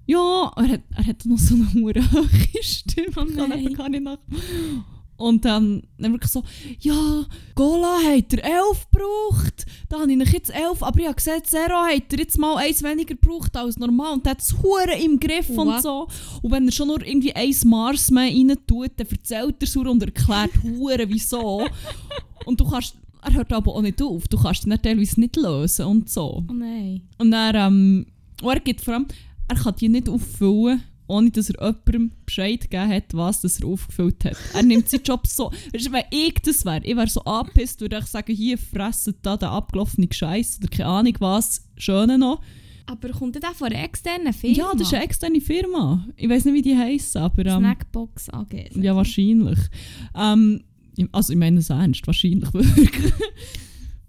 ja, 0.05 0.51
er 0.55 0.67
hat, 0.69 0.81
er 0.95 1.07
hat 1.07 1.25
noch 1.25 1.39
so 1.39 1.55
eine 1.55 1.73
hure 1.73 2.11
hohe 2.11 2.63
Stimme, 2.63 3.07
Oh 3.15 3.25
kann 3.25 3.51
eben 3.59 3.73
gar 3.73 3.89
nicht 3.89 4.03
nach. 4.03 4.19
Und 5.17 5.45
dann, 5.45 5.83
dann 5.97 6.11
wirklich 6.11 6.31
so, 6.31 6.43
ja, 6.81 7.25
Gola 7.55 7.99
hat 8.03 8.33
er 8.33 8.43
11 8.43 8.87
gebraucht, 8.91 9.65
da 9.87 10.01
habe 10.01 10.11
ich 10.11 10.17
noch 10.17 10.27
jetzt 10.27 10.53
11, 10.53 10.83
aber 10.83 10.99
ich 10.99 11.05
habe 11.05 11.15
gesehen, 11.15 11.41
Zero 11.45 11.85
hat 11.85 12.11
er 12.11 12.19
jetzt 12.19 12.37
mal 12.37 12.57
eins 12.57 12.83
weniger 12.83 13.15
gebraucht 13.15 13.55
als 13.55 13.77
normal 13.77 14.15
und 14.15 14.27
hat 14.27 14.41
es 14.41 14.53
hure 14.61 14.97
im 15.01 15.17
Griff 15.17 15.49
und 15.49 15.67
What? 15.67 15.81
so. 15.81 16.07
Und 16.41 16.51
wenn 16.51 16.67
er 16.67 16.73
schon 16.73 16.89
nur 16.89 17.01
irgendwie 17.01 17.33
eins 17.33 17.63
Mars 17.63 18.11
mehr 18.11 18.25
rein 18.25 18.57
tut, 18.67 18.91
dann 18.97 19.07
erzählt 19.07 19.55
er 19.61 19.63
es 19.63 19.75
und 19.77 20.03
erklärt 20.03 20.51
hure 20.61 21.07
wieso. 21.07 21.65
und 22.45 22.59
du 22.59 22.69
kannst, 22.69 22.97
er 23.25 23.33
hört 23.33 23.51
aber 23.53 23.75
auch 23.75 23.81
nicht 23.81 24.01
auf, 24.01 24.27
du 24.27 24.37
kannst 24.37 24.65
ihn 24.65 24.69
dann 24.69 24.81
teilweise 24.81 25.19
nicht 25.19 25.35
lösen 25.35 25.85
und 25.85 26.09
so. 26.09 26.43
Oh 26.47 26.53
nein. 26.53 27.01
Und 27.17 27.31
dann, 27.31 27.55
ähm, 27.55 28.05
und 28.41 28.53
er 28.53 28.59
gibt 28.59 28.81
vor 28.81 28.93
allem, 28.93 29.07
er 29.47 29.55
kann 29.55 29.75
die 29.79 29.89
nicht 29.89 30.09
auffüllen, 30.09 30.83
ohne 31.07 31.31
dass 31.31 31.49
er 31.49 31.65
jemandem 31.65 32.11
Bescheid 32.25 32.61
gegeben 32.61 32.89
hat, 32.89 33.13
was 33.13 33.41
das 33.41 33.59
er 33.59 33.67
aufgefüllt 33.67 34.25
hat. 34.25 34.37
Er 34.53 34.63
nimmt 34.63 34.89
seinen 34.89 35.03
Job 35.03 35.27
so, 35.27 35.51
weißt 35.73 35.87
du, 35.87 35.91
wenn 35.91 36.03
ich 36.11 36.35
das 36.43 36.65
wäre, 36.65 36.83
ich 36.83 36.95
wäre 36.95 37.07
so 37.07 37.21
angepisst, 37.21 37.81
würde 37.81 37.99
ich 37.99 38.05
sagen, 38.05 38.33
hier 38.33 38.57
fressen 38.57 39.15
da 39.21 39.37
den 39.37 39.49
abgelaufenen 39.49 40.11
Scheiß 40.11 40.59
oder 40.59 40.69
keine 40.69 40.89
Ahnung 40.89 41.15
was, 41.19 41.67
Schöne 41.77 42.17
noch. 42.17 42.41
Aber 42.87 43.09
kommt 43.09 43.35
der 43.35 43.51
von 43.55 43.67
einer 43.67 43.83
externen 43.83 44.31
Firma? 44.31 44.55
Ja, 44.55 44.71
das 44.73 44.87
ist 44.87 44.93
eine 44.93 45.03
externe 45.03 45.41
Firma. 45.41 46.07
Ich 46.17 46.29
weiß 46.29 46.45
nicht, 46.45 46.53
wie 46.53 46.61
die 46.61 46.77
heissen, 46.77 47.17
aber... 47.17 47.43
Ähm, 47.43 47.59
Snackbox 47.59 48.29
AG. 48.29 48.53
ja, 48.75 48.95
wahrscheinlich. 48.95 49.57
Ähm, 50.15 50.63
also 51.11 51.33
ich 51.33 51.39
meine 51.39 51.59
es 51.59 51.69
ernst, 51.69 52.05
wahrscheinlich 52.07 52.53
wirklich. 52.53 52.89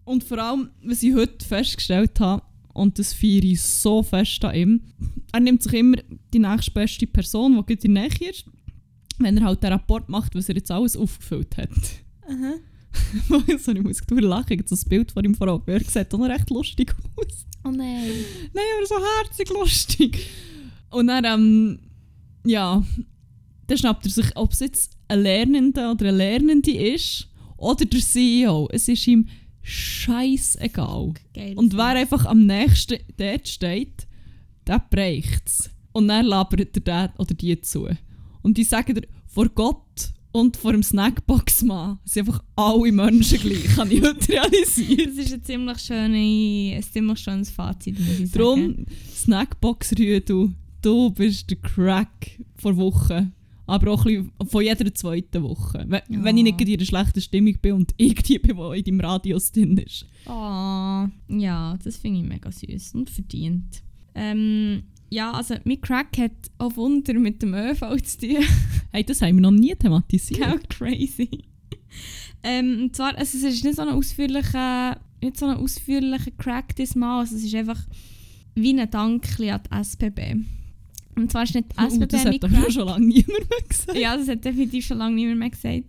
Und 0.05 0.23
vor 0.23 0.39
allem, 0.39 0.71
was 0.85 1.03
ich 1.03 1.15
heute 1.15 1.45
festgestellt 1.45 2.21
habe, 2.21 2.43
und 2.73 2.99
das 2.99 3.13
feiere 3.13 3.43
ich 3.43 3.63
so 3.63 4.03
fest 4.03 4.45
an 4.45 4.55
ihm, 4.55 4.81
er 5.33 5.41
nimmt 5.41 5.63
sich 5.63 5.73
immer 5.73 5.97
die 6.33 6.39
nächstbeste 6.39 7.07
Person, 7.07 7.65
die 7.67 7.73
in 7.73 7.95
der 7.95 8.03
Nähe 8.03 8.31
ist, 8.31 8.45
wenn 9.19 9.39
er 9.39 9.45
halt 9.45 9.63
den 9.63 9.73
Rapport 9.73 10.09
macht, 10.09 10.35
was 10.35 10.49
er 10.49 10.57
jetzt 10.57 10.71
alles 10.71 10.97
aufgefüllt 10.97 11.57
hat. 11.57 11.71
Aha. 12.29 12.55
so, 13.59 13.73
ich 13.73 13.83
muss 13.83 13.99
durch 14.07 14.21
lachen, 14.23 14.53
ich 14.53 14.59
habe 14.59 14.69
so 14.69 14.77
ein 14.77 14.89
Bild 14.89 15.13
von 15.13 15.25
ihm 15.25 15.35
vor 15.35 15.49
Augen. 15.49 15.71
Er 15.71 15.81
sieht 15.81 16.13
noch 16.13 16.21
recht 16.21 16.51
lustig 16.51 16.95
aus. 17.17 17.47
Oh 17.65 17.71
nein. 17.71 18.11
Nein, 18.53 18.65
aber 18.77 18.87
so 18.87 18.95
herzig 19.23 19.51
lustig. 19.51 20.27
Und 20.91 21.09
dann, 21.09 21.25
ähm, 21.25 21.79
ja, 22.45 22.85
dann 23.67 23.79
schnappt 23.79 24.07
er 24.07 24.11
sich, 24.11 24.37
ob 24.37 24.53
es 24.53 24.61
jetzt 24.61 24.97
ein 25.09 25.23
Lernender 25.23 25.93
oder 25.93 26.09
eine 26.09 26.17
Lernende 26.17 26.73
ist 26.73 27.29
oder 27.57 27.85
der 27.85 28.01
CEO. 28.01 28.69
Es 28.73 28.89
ist 28.89 29.07
ihm 29.07 29.29
scheißegal. 29.63 31.15
Und 31.57 31.77
wer 31.77 31.85
einfach 31.85 32.25
am 32.27 32.47
nächsten 32.47 32.99
dort 33.17 33.49
steht, 33.49 34.07
der 34.67 34.85
bereicht 34.91 35.43
es. 35.47 35.71
Und 35.93 36.09
dann 36.09 36.27
labert 36.27 36.77
er 36.77 36.81
den 36.81 37.17
oder 37.19 37.35
die 37.35 37.61
zu. 37.61 37.89
Und 38.43 38.59
die 38.59 38.65
sagen 38.65 38.95
dir, 38.95 39.09
vor 39.27 39.49
Gott 39.49 40.13
und 40.31 40.57
vor 40.57 40.73
dem 40.73 40.83
Snackbox-Mann 40.83 41.99
sind 42.05 42.29
einfach 42.29 42.45
alle 42.55 42.93
Menschen 42.93 43.41
gleich, 43.41 43.65
kann 43.75 43.91
ich 43.91 44.03
heute 44.03 44.29
realisieren. 44.29 45.17
Das 45.17 45.27
ist 45.27 45.33
ein 45.33 45.43
ziemlich, 45.43 45.79
schöne, 45.79 46.77
ein 46.77 46.83
ziemlich 46.83 47.19
schönes 47.19 47.51
Fazit, 47.51 47.99
muss 47.99 48.21
ich 48.21 48.31
sagen. 48.31 48.39
Darum, 48.39 48.87
Snackbox-Rüdu, 49.15 50.53
du 50.83 51.11
bist 51.11 51.51
der 51.51 51.57
Crack 51.57 52.39
vor 52.57 52.77
Woche. 52.77 53.33
Aber 53.67 53.91
auch 53.93 54.07
ein 54.07 54.25
bisschen 54.25 54.49
von 54.49 54.63
jeder 54.65 54.95
zweiten 54.95 55.43
Woche. 55.43 55.85
Wenn, 55.89 56.01
Ja. 56.09 56.25
wenn 56.25 56.37
ich 56.39 56.45
nicht 56.45 56.61
in 56.61 56.75
einer 56.75 56.85
schlechten 56.85 57.21
Stimmung 57.21 57.59
bin 57.61 57.73
und 57.73 57.93
ich 57.97 58.15
die 58.23 58.39
bin, 58.39 58.57
die 58.57 58.79
in 58.79 58.85
deinem 58.85 59.01
Radius 59.01 59.51
drin 59.53 59.77
ist. 59.79 60.07
Oh, 60.27 60.31
ja, 61.29 61.77
das 61.83 61.97
finde 61.97 62.21
ich 62.21 62.27
mega 62.27 62.51
süß 62.53 62.95
und 62.95 63.11
verdient. 63.11 63.83
Ähm, 64.15 64.85
ja, 65.11 65.33
also 65.33 65.55
mein 65.65 65.81
Crack 65.81 66.17
hat 66.19 66.33
auch 66.59 66.77
Wunder 66.77 67.15
mit 67.15 67.43
dem 67.43 67.55
ÖV 67.55 67.97
zu 68.03 68.19
tun. 68.19 68.37
Hey, 68.93 69.05
das 69.05 69.21
haben 69.21 69.35
wir 69.37 69.43
noch 69.43 69.51
nie 69.51 69.75
thematisiert. 69.75 70.41
Genau 70.41 70.57
crazy. 70.71 71.29
ähm, 72.43 72.85
und 72.85 72.97
zwar, 72.97 73.15
also 73.17 73.37
es 73.37 73.45
ist 73.45 73.63
nicht 73.65 73.77
so 73.77 73.83
ein 73.83 73.89
ausführlicher, 73.89 74.99
nicht 75.21 75.37
so 75.37 75.47
ein 75.47 75.57
ausführlicher 75.59 76.31
Crack 76.39 76.75
diesmal, 76.77 77.21
also 77.21 77.37
es 77.37 77.45
ist 77.45 77.55
einfach 77.55 77.81
wie 78.55 78.79
ein 78.81 78.91
Dankli 78.91 79.51
an 79.51 79.61
die 79.71 79.77
SBB. 79.77 80.37
Und 81.17 81.31
zwar 81.33 81.45
ist 81.45 81.55
nicht 81.55 81.73
die 81.73 81.77
Oh, 81.83 81.87
SBB 81.87 82.09
das 82.09 82.25
mein 82.25 82.35
hat 82.35 82.41
Crack. 82.43 82.73
schon 82.73 82.87
lange 82.87 83.07
niemand 83.07 83.29
mehr 83.51 83.69
gesagt. 83.69 83.99
Ja, 83.99 84.17
das 84.17 84.29
hat 84.29 84.45
definitiv 84.45 84.87
schon 84.87 84.99
lange 84.99 85.15
niemand 85.17 85.39
mehr 85.39 85.51
gesagt. 85.51 85.85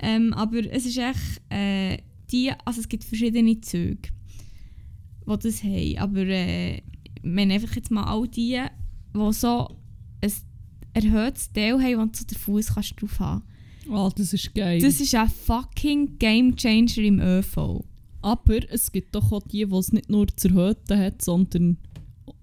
Ähm, 0.00 0.32
aber 0.32 0.58
es 0.72 0.86
ist 0.86 0.96
echt, 0.96 1.42
äh, 1.50 1.98
die, 2.32 2.50
also 2.64 2.80
es 2.80 2.88
gibt 2.88 3.04
verschiedene 3.04 3.60
Züge, 3.60 4.08
die 5.26 5.38
das 5.38 5.62
haben. 5.62 5.98
Aber 5.98 6.20
äh, 6.26 6.80
wir 7.22 7.42
haben 7.42 7.50
einfach 7.50 7.76
jetzt 7.76 7.90
mal 7.90 8.04
all 8.04 8.26
die, 8.26 8.58
die 9.14 9.32
so 9.32 9.68
ein 10.22 10.32
erhöhtes 10.94 11.52
Teil 11.52 11.80
haben, 11.82 11.98
wo 12.00 12.04
du 12.06 12.10
so 12.18 12.24
den 12.24 12.38
Fuß 12.38 12.74
kannst 12.74 13.00
drauf 13.00 13.20
haben 13.20 13.42
Oh, 13.88 14.10
das 14.14 14.32
ist 14.32 14.54
geil. 14.54 14.80
Das 14.80 15.00
ist 15.00 15.14
ein 15.14 15.28
fucking 15.28 16.18
Game 16.18 16.54
Changer 16.56 16.98
im 16.98 17.18
ÖV. 17.20 17.82
aber 18.22 18.70
es 18.70 18.92
gibt 18.92 19.14
doch 19.14 19.32
auch 19.32 19.42
die, 19.42 19.66
die 19.66 19.74
es 19.74 19.92
nicht 19.92 20.08
nur 20.10 20.26
zu 20.36 20.48
erhöhten 20.48 20.98
hat, 20.98 21.22
sondern 21.22 21.76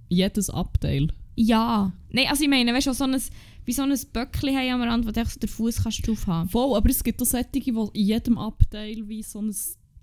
jedes 0.09 0.49
Abteil. 0.49 1.07
Ja. 1.37 1.93
Nein, 2.09 2.25
also 2.29 2.43
ich 2.43 2.49
meine, 2.49 2.73
weißt 2.73 2.87
du, 2.87 2.93
so 2.93 3.03
ein, 3.03 3.21
wie 3.65 3.71
so 3.71 3.83
ein 3.83 3.93
Böckchen 4.11 4.55
haben 4.55 4.81
am 4.81 4.81
Rand, 4.81 5.05
wo 5.05 5.11
du 5.11 5.23
so 5.23 5.39
den 5.39 5.47
Fuß 5.47 5.83
kannst 5.83 6.07
drauf 6.07 6.25
haben 6.27 6.49
Voll, 6.49 6.75
aber 6.75 6.89
es 6.89 7.03
gibt 7.03 7.21
auch 7.21 7.25
solche, 7.25 7.49
die 7.51 7.69
in 7.69 7.89
jedem 7.93 8.37
Abteil 8.37 9.07
wie 9.07 9.23
so 9.23 9.39
ein 9.39 9.55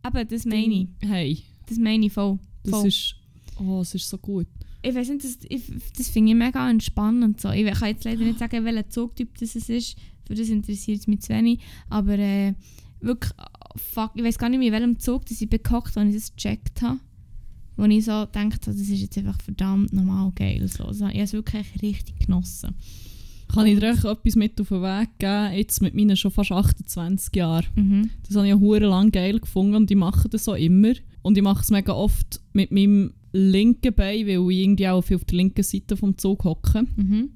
Eben, 0.06 0.28
das 0.28 0.44
meine 0.44 0.74
ich. 0.74 0.88
Hey, 1.00 1.42
Das 1.66 1.78
meine 1.78 2.06
ich 2.06 2.12
voll. 2.12 2.38
das 2.62 2.70
voll. 2.70 2.88
ist... 2.88 3.16
Oh, 3.58 3.80
es 3.80 3.94
ist 3.94 4.08
so 4.08 4.18
gut. 4.18 4.46
ich 4.82 4.94
weiß 4.94 5.08
nicht, 5.08 5.24
das, 5.24 5.38
ich, 5.48 5.62
das 5.96 6.08
finde 6.08 6.32
ich 6.32 6.36
mega 6.36 6.68
entspannend. 6.68 7.40
So. 7.40 7.50
Ich 7.50 7.70
kann 7.72 7.88
jetzt 7.88 8.04
leider 8.04 8.22
nicht 8.22 8.38
sagen, 8.38 8.64
welcher 8.64 8.88
Zugtyp 8.90 9.38
das 9.38 9.54
es 9.54 9.68
ist. 9.68 9.96
Für 10.26 10.34
das 10.34 10.48
interessiert 10.48 11.00
es 11.00 11.06
mich 11.06 11.20
zu 11.20 11.30
wenig. 11.30 11.60
Aber 11.88 12.18
äh, 12.18 12.54
wirklich, 13.00 13.32
fuck, 13.76 14.12
ich 14.14 14.24
weiß 14.24 14.38
gar 14.38 14.48
nicht 14.48 14.58
mehr, 14.58 14.68
in 14.68 14.74
welchem 14.74 14.98
Zug 14.98 15.26
dass 15.26 15.40
ich 15.40 15.48
bekockt 15.48 15.96
als 15.96 16.14
ich 16.14 16.20
das 16.20 16.34
gecheckt 16.36 16.82
habe. 16.82 16.98
Wo 17.76 17.84
ich 17.84 18.04
so 18.04 18.12
gedacht 18.12 18.66
habe, 18.66 18.76
das 18.76 18.76
ist 18.76 19.00
jetzt 19.00 19.18
einfach 19.18 19.40
verdammt 19.40 19.92
normal 19.92 20.32
geil. 20.34 20.66
So. 20.68 20.84
Also, 20.84 21.06
ich 21.06 21.14
habe 21.14 21.22
es 21.22 21.32
wirklich 21.32 21.82
richtig 21.82 22.18
genossen. 22.20 22.74
Kann 23.52 23.66
ich 23.66 23.78
dir 23.78 23.90
echt 23.90 24.04
etwas 24.04 24.36
mit 24.36 24.60
auf 24.60 24.68
den 24.68 24.82
Weg 24.82 25.08
geben, 25.18 25.54
jetzt 25.54 25.82
mit 25.82 25.94
meinen 25.94 26.16
schon 26.16 26.30
fast 26.30 26.50
28 26.50 27.34
Jahren? 27.36 27.66
Mhm. 27.74 28.10
Das 28.26 28.36
habe 28.36 28.46
ich 28.46 28.50
ja 28.50 28.58
hure 28.58 28.86
lang 28.86 29.10
geil 29.12 29.38
gefunden 29.38 29.76
und 29.76 29.90
ich 29.90 29.96
mache 29.96 30.28
das 30.28 30.48
auch 30.48 30.56
immer. 30.56 30.92
Und 31.22 31.36
ich 31.36 31.42
mache 31.42 31.62
es 31.62 31.70
mega 31.70 31.92
oft 31.92 32.40
mit 32.52 32.70
meinem 32.70 33.12
linken 33.32 33.94
Bein, 33.94 34.26
weil 34.26 34.50
ich 34.50 34.58
irgendwie 34.58 34.88
auch 34.88 35.02
viel 35.02 35.16
auf 35.16 35.24
der 35.24 35.36
linken 35.36 35.62
Seite 35.62 35.96
vom 35.96 36.16
Zug 36.18 36.44
hocke. 36.44 36.84
Mhm. 36.96 37.30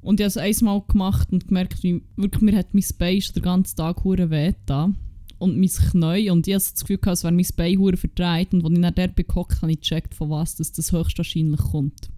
Und 0.00 0.20
ich 0.20 0.24
habe 0.24 0.48
es 0.48 0.58
einmal 0.60 0.82
gemacht 0.88 1.32
und 1.32 1.48
gemerkt, 1.48 1.82
wie 1.82 2.02
wirklich, 2.16 2.42
mir 2.42 2.56
hat 2.56 2.74
mein 2.74 2.84
Bein 2.98 3.20
schon 3.20 3.34
den 3.34 3.42
ganzen 3.42 3.76
Tag 3.76 4.04
hure 4.04 4.30
weh 4.30 4.52
da 4.66 4.92
und 5.38 5.56
mein 5.58 5.68
Knie. 5.68 6.30
Und 6.30 6.46
ich 6.46 6.54
hatte 6.54 6.72
das 6.72 6.80
Gefühl, 6.84 6.98
als 7.06 7.22
wäre 7.24 7.32
mein 7.32 7.46
Bein 7.56 7.78
hure 7.78 7.96
verdreht. 7.96 8.52
Und 8.52 8.64
als 8.64 8.74
ich 8.74 8.80
dann 8.80 8.94
dort 8.94 9.16
gehockt, 9.16 9.62
habe 9.62 9.72
ich 9.72 9.80
gecheckt, 9.80 10.14
von 10.14 10.30
was 10.30 10.56
das, 10.56 10.72
das 10.72 10.92
höchstwahrscheinlich 10.92 11.60
kommt. 11.60 12.10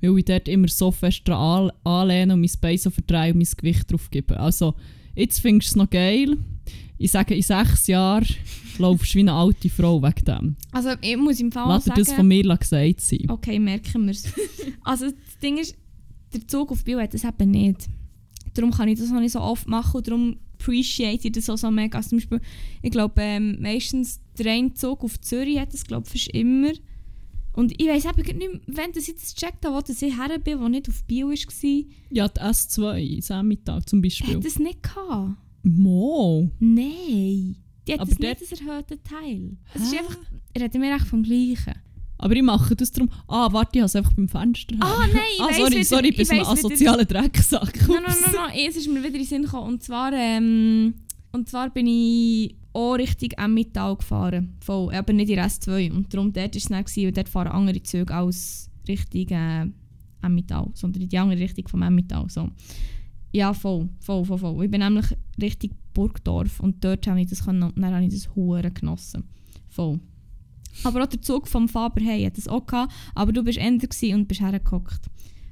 Weil 0.00 0.18
ich 0.18 0.24
dort 0.24 0.48
immer 0.48 0.68
so 0.68 0.90
fest 0.90 1.22
dran 1.26 1.70
an- 1.70 1.72
anlehne 1.84 2.34
und 2.34 2.40
mein 2.40 2.50
Bein 2.60 2.78
so 2.78 2.90
verdrehe 2.90 3.32
und 3.32 3.38
mein 3.38 3.48
Gewicht 3.56 3.90
drauf 3.90 4.10
gebe. 4.10 4.38
Also, 4.38 4.74
jetzt 5.14 5.40
findest 5.40 5.70
du 5.70 5.72
es 5.72 5.76
noch 5.76 5.90
geil. 5.90 6.36
Ich 6.98 7.12
sage, 7.12 7.34
in 7.34 7.42
sechs 7.42 7.86
Jahren 7.86 8.26
laufst 8.78 9.12
du 9.14 9.18
wie 9.18 9.20
eine 9.20 9.32
alte 9.32 9.68
Frau 9.68 10.02
wegen 10.02 10.24
dem. 10.24 10.56
Also 10.72 10.90
ich 11.00 11.16
muss 11.16 11.38
im 11.40 11.52
Fall 11.52 11.68
Lass 11.68 11.84
sagen... 11.84 12.00
das 12.00 12.12
von 12.12 12.26
mir 12.26 12.42
gesagt 12.42 13.00
sein. 13.00 13.24
Okay, 13.28 13.58
merken 13.58 14.04
wir 14.04 14.10
es. 14.10 14.24
also 14.82 15.06
das 15.06 15.38
Ding 15.40 15.58
ist, 15.58 15.76
der 16.32 16.46
Zug 16.46 16.72
auf 16.72 16.82
Biel 16.84 17.00
hat 17.00 17.14
das 17.14 17.24
eben 17.24 17.50
nicht. 17.52 17.88
Darum 18.54 18.72
kann 18.72 18.88
ich 18.88 18.98
das 18.98 19.10
noch 19.10 19.20
nicht 19.20 19.32
so 19.32 19.40
oft 19.40 19.68
machen 19.68 19.96
und 19.98 20.08
darum 20.08 20.36
appreciate 20.60 21.26
ich 21.26 21.32
das 21.32 21.48
auch 21.50 21.58
so 21.58 21.70
mega. 21.70 21.98
Also 21.98 22.10
zum 22.10 22.18
Beispiel, 22.18 22.40
ich 22.82 22.90
glaube, 22.90 23.20
ähm, 23.22 23.58
meistens 23.60 24.20
der 24.38 24.52
eine 24.52 24.74
Zug 24.74 25.04
auf 25.04 25.20
Zürich 25.20 25.58
hat 25.58 25.72
das, 25.72 25.84
glaube 25.84 26.06
ich, 26.12 26.32
immer. 26.34 26.72
Und 27.54 27.72
ich 27.80 27.88
weiss 27.88 28.04
eben 28.04 28.38
nicht, 28.38 28.38
mehr, 28.38 28.60
wenn 28.66 28.92
das 28.92 29.06
jetzt 29.08 29.38
gecheckt 29.38 29.64
habe, 29.64 29.76
wo 29.76 29.80
das 29.80 30.00
ich 30.02 30.16
her 30.16 30.38
bin, 30.38 30.60
wo 30.60 30.68
nicht 30.68 30.88
auf 30.88 31.02
Biel 31.04 31.26
war, 31.26 31.84
Ja, 32.10 32.28
die 32.28 32.40
S2, 32.40 33.22
Sammitag 33.22 33.88
zum 33.88 34.00
Beispiel. 34.00 34.36
hat 34.36 34.44
das 34.44 34.58
nicht 34.58 34.82
gehabt. 34.82 35.36
Mo. 35.64 36.50
Nein. 36.60 37.56
Die 37.86 37.92
hat 37.92 38.00
Aber 38.00 38.10
das 38.10 38.18
nicht 38.18 38.42
das 38.52 38.60
erhöhte 38.60 39.02
Teil. 39.02 39.56
Es 39.74 39.82
ist 39.82 39.94
einfach, 39.98 40.16
reden 40.56 40.82
wir 40.82 40.94
echt 40.94 41.06
vom 41.06 41.22
Gleichen. 41.22 41.74
Aber 42.18 42.34
ich 42.34 42.42
mache 42.42 42.74
das 42.76 42.90
darum. 42.90 43.10
Ah, 43.28 43.52
warte, 43.52 43.70
ich 43.74 43.80
habe 43.80 43.86
es 43.86 43.96
einfach 43.96 44.12
beim 44.12 44.28
Fenster. 44.28 44.74
Ah, 44.80 45.06
nein, 45.12 45.20
ich 45.36 45.40
ah, 45.40 45.52
sorry, 45.52 45.70
wieder- 45.72 45.84
sorry, 45.84 46.08
ich 46.08 46.16
bis 46.16 46.30
ein 46.30 46.38
weiss 46.40 46.48
wieder- 46.48 46.66
asozialer 46.66 47.04
Drecksack. 47.04 47.88
Nein, 47.88 48.02
nein, 48.06 48.16
nein, 48.24 48.34
nein, 48.34 48.58
es 48.68 48.76
ist 48.76 48.88
mir 48.88 48.98
wieder 48.98 49.06
in 49.08 49.12
den 49.14 49.24
Sinn 49.24 49.42
gekommen. 49.42 49.68
Und 49.68 49.82
zwar, 49.82 50.12
ähm, 50.12 50.94
und 51.32 51.48
zwar 51.48 51.70
bin 51.70 51.86
ich 51.86 52.56
auch 52.72 52.94
Richtung 52.94 53.30
Emmental 53.36 53.96
gefahren. 53.96 54.56
Voll, 54.60 54.92
aber 54.94 55.12
nicht 55.12 55.30
in 55.30 55.38
S2. 55.38 55.92
Und 55.92 56.12
darum 56.12 56.32
dort 56.32 56.54
war 56.54 56.56
es 56.56 56.64
dann, 56.64 56.84
gewesen, 56.84 57.04
weil 57.04 57.12
dort 57.12 57.28
fahren 57.28 57.48
andere 57.52 57.82
Züge 57.82 58.12
als 58.14 58.68
Richtung 58.88 59.28
äh, 59.28 59.66
Emmental, 60.22 60.68
sondern 60.74 61.02
in 61.02 61.08
die 61.08 61.18
andere 61.18 61.40
Richtung 61.40 61.68
vom 61.68 61.82
Emmental. 61.82 62.28
So. 62.28 62.48
Ja, 63.32 63.52
voll, 63.54 63.88
voll, 64.00 64.24
voll, 64.24 64.38
voll. 64.38 64.64
Ich 64.64 64.70
bin 64.70 64.80
nämlich 64.80 65.06
Richtung 65.40 65.70
Burgdorf 65.94 66.60
und 66.60 66.82
dort 66.84 67.06
habe 67.06 67.20
ich 67.20 67.28
das, 67.28 67.44
können, 67.44 67.62
und 67.62 67.78
dann 67.78 67.94
habe 67.94 68.04
ich 68.04 68.10
das 68.12 68.34
Huren 68.34 68.72
genossen. 68.74 69.24
Voll. 69.68 70.00
Aber 70.84 71.02
auch 71.02 71.08
der 71.08 71.20
Zug 71.20 71.48
vom 71.48 71.68
Faber 71.68 72.00
hey 72.02 72.24
hat 72.24 72.36
das 72.36 72.48
auch 72.48 72.66
gehabt, 72.66 72.92
aber 73.14 73.32
du 73.32 73.42
bist 73.42 73.58
Ender 73.58 73.88
und 74.14 74.28
bist 74.28 74.40
hergeguckt. 74.40 75.10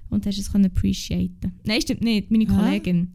Und 0.08 0.24
hast 0.26 0.38
es 0.38 0.52
können 0.52 0.66
appreciaten. 0.66 1.52
Nein, 1.64 1.80
stimmt 1.80 2.02
nicht, 2.02 2.30
meine? 2.30 2.46
Kollegin. 2.46 3.12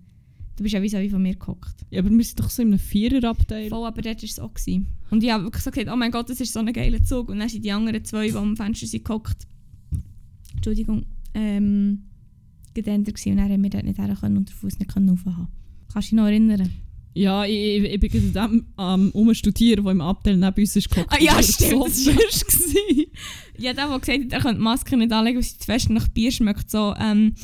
Du 0.58 0.64
bist 0.64 0.74
ja 0.74 1.02
wie 1.02 1.10
von 1.10 1.22
mir 1.22 1.36
gehockt. 1.36 1.86
Ja, 1.90 2.02
aber 2.02 2.10
wir 2.10 2.24
sind 2.24 2.40
doch 2.40 2.50
so 2.50 2.62
in 2.62 2.68
einem 2.68 2.80
Viererabteil. 2.80 3.70
Voll, 3.70 3.88
aber 3.88 4.02
dort 4.02 4.22
war 4.22 4.24
es 4.24 4.40
auch. 4.40 4.54
Gewesen. 4.54 4.88
Und 5.10 5.24
ich 5.24 5.32
habe 5.32 5.46
wirklich 5.46 5.64
so 5.64 5.72
gesagt, 5.72 5.90
oh 5.92 5.96
mein 5.96 6.12
Gott, 6.12 6.30
das 6.30 6.40
ist 6.40 6.54
so 6.54 6.60
ein 6.60 6.72
geiler 6.72 7.04
Zug. 7.04 7.30
Und 7.30 7.40
dann 7.40 7.50
sind 7.50 7.64
die 7.66 7.72
anderen 7.72 8.04
zwei, 8.04 8.28
die 8.28 8.36
am 8.36 8.56
Fenster 8.56 8.86
sind 8.86 9.06
gehockt, 9.06 9.48
Entschuldigung, 10.54 11.06
ähm, 11.34 12.04
gedänder 12.74 13.12
gewesen. 13.12 13.32
Und 13.32 13.38
dann 13.38 13.52
haben 13.52 13.64
wir 13.64 13.70
dort 13.70 13.86
nicht 13.86 13.98
her 13.98 14.16
können 14.20 14.38
und 14.38 14.50
den 14.50 14.56
Fuß 14.56 14.80
nicht 14.80 14.94
können 14.94 15.10
raufhaben. 15.10 15.48
Kannst 15.92 16.12
du 16.12 16.16
dich 16.16 16.22
noch 16.22 16.28
erinnern? 16.28 16.70
Ja, 17.14 17.46
ich, 17.46 17.54
ich, 17.54 17.84
ich 17.94 18.00
bin 18.00 18.32
gerade 18.34 18.64
am 18.78 19.12
Umstudieren, 19.12 19.84
der 19.84 19.92
im 19.92 20.02
Abteil 20.02 20.38
neben 20.38 20.62
uns 20.62 20.76
ist 20.76 20.90
geguckt. 20.90 21.12
Ah, 21.12 21.22
ja, 21.22 21.42
stimmt, 21.44 21.84
das 21.84 22.06
war. 22.06 22.16
Ja, 23.58 23.74
der, 23.74 23.88
der 23.90 24.00
gesagt 24.00 24.24
hat, 24.24 24.32
er 24.32 24.40
könnte 24.40 24.56
die 24.58 24.64
Maske 24.64 24.98
nicht 24.98 25.12
anlegen, 25.12 25.38
weil 25.38 25.44
sie 25.44 25.58
zu 25.58 25.66
fest 25.66 25.90
nach 25.90 26.08
Bier 26.08 26.32
schmeckt. 26.32 26.72
So, 26.72 26.94
ähm, 27.00 27.36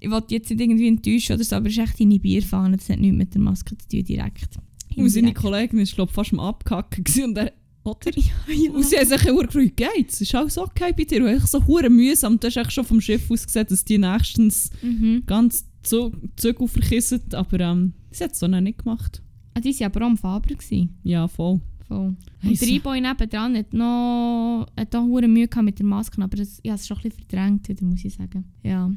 ich 0.00 0.10
wollte 0.10 0.34
jetzt 0.34 0.50
nicht 0.50 0.60
irgendwie 0.60 0.88
enttäuschen 0.88 1.36
oder 1.36 1.44
so, 1.44 1.54
aber 1.56 1.68
es 1.68 1.74
ist 1.74 1.78
echt 1.78 2.00
deine 2.00 2.18
Bierfahne. 2.18 2.76
Das 2.76 2.88
hat 2.88 2.98
nichts 2.98 3.16
mit 3.16 3.32
der 3.34 3.40
Maske 3.40 3.78
zu 3.78 3.88
tun, 3.88 4.04
direkt. 4.04 4.48
Und 4.96 5.08
seine. 5.08 5.32
Kollegin 5.32 5.78
war 5.78 5.86
glaub, 5.86 6.10
fast 6.10 6.32
am 6.32 6.40
Abkacken. 6.40 7.04
gewesen 7.04 7.24
Und 7.24 7.38
er, 7.38 7.52
oder? 7.84 8.10
ja. 8.16 8.70
Und 8.72 8.84
sie 8.84 8.96
haben 8.96 9.06
sich 9.06 9.30
auch 9.30 9.38
gefragt, 9.40 9.76
geht's? 9.76 10.20
Ist 10.20 10.34
alles 10.34 10.58
okay 10.58 10.92
bei 10.96 11.04
dir? 11.04 11.24
Und 11.24 11.36
ich 11.36 11.46
so 11.46 11.64
hure 11.66 11.88
mühsam. 11.88 12.38
Du 12.40 12.48
hast 12.48 12.56
echt 12.56 12.72
schon 12.72 12.84
vom 12.84 13.00
Schiff 13.00 13.30
aus 13.30 13.46
gesehen, 13.46 13.66
dass 13.68 13.84
die 13.84 13.98
nächstens 13.98 14.70
Mhm. 14.82 15.22
ganz 15.26 15.64
Zug, 15.82 16.14
Zug 16.36 16.60
aufkissen. 16.60 17.20
Aber 17.32 17.60
ähm, 17.60 17.92
sie 18.10 18.24
hat 18.24 18.32
es 18.32 18.38
so 18.38 18.46
noch 18.48 18.60
nicht 18.60 18.78
gemacht. 18.78 19.22
Ah, 19.54 19.60
die 19.60 19.72
waren 19.78 19.86
aber 19.86 20.00
auch 20.02 20.10
am 20.10 20.16
Faber. 20.16 20.48
Gewesen. 20.54 20.90
Ja, 21.02 21.28
voll. 21.28 21.60
Voll. 21.88 22.14
Und 22.42 22.60
der 22.60 22.68
so- 22.68 22.74
E-Boy 22.74 23.00
nebendran 23.00 23.56
hat 23.56 23.72
noch 23.74 24.66
hat 24.78 24.94
auch 24.96 25.04
hure 25.04 25.28
Mühe 25.28 25.48
mit 25.62 25.78
der 25.78 25.86
Maske, 25.86 26.22
aber 26.22 26.36
das, 26.36 26.58
ich 26.62 26.70
habe 26.70 26.78
es 26.80 26.86
schon 26.86 26.96
ein 26.98 27.02
bisschen 27.02 27.24
verdrängt, 27.28 27.68
wieder, 27.68 27.84
muss 27.84 28.04
ich 28.04 28.14
sagen. 28.14 28.44
Ja. 28.62 28.90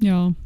Ja, 0.00 0.26
ein 0.28 0.36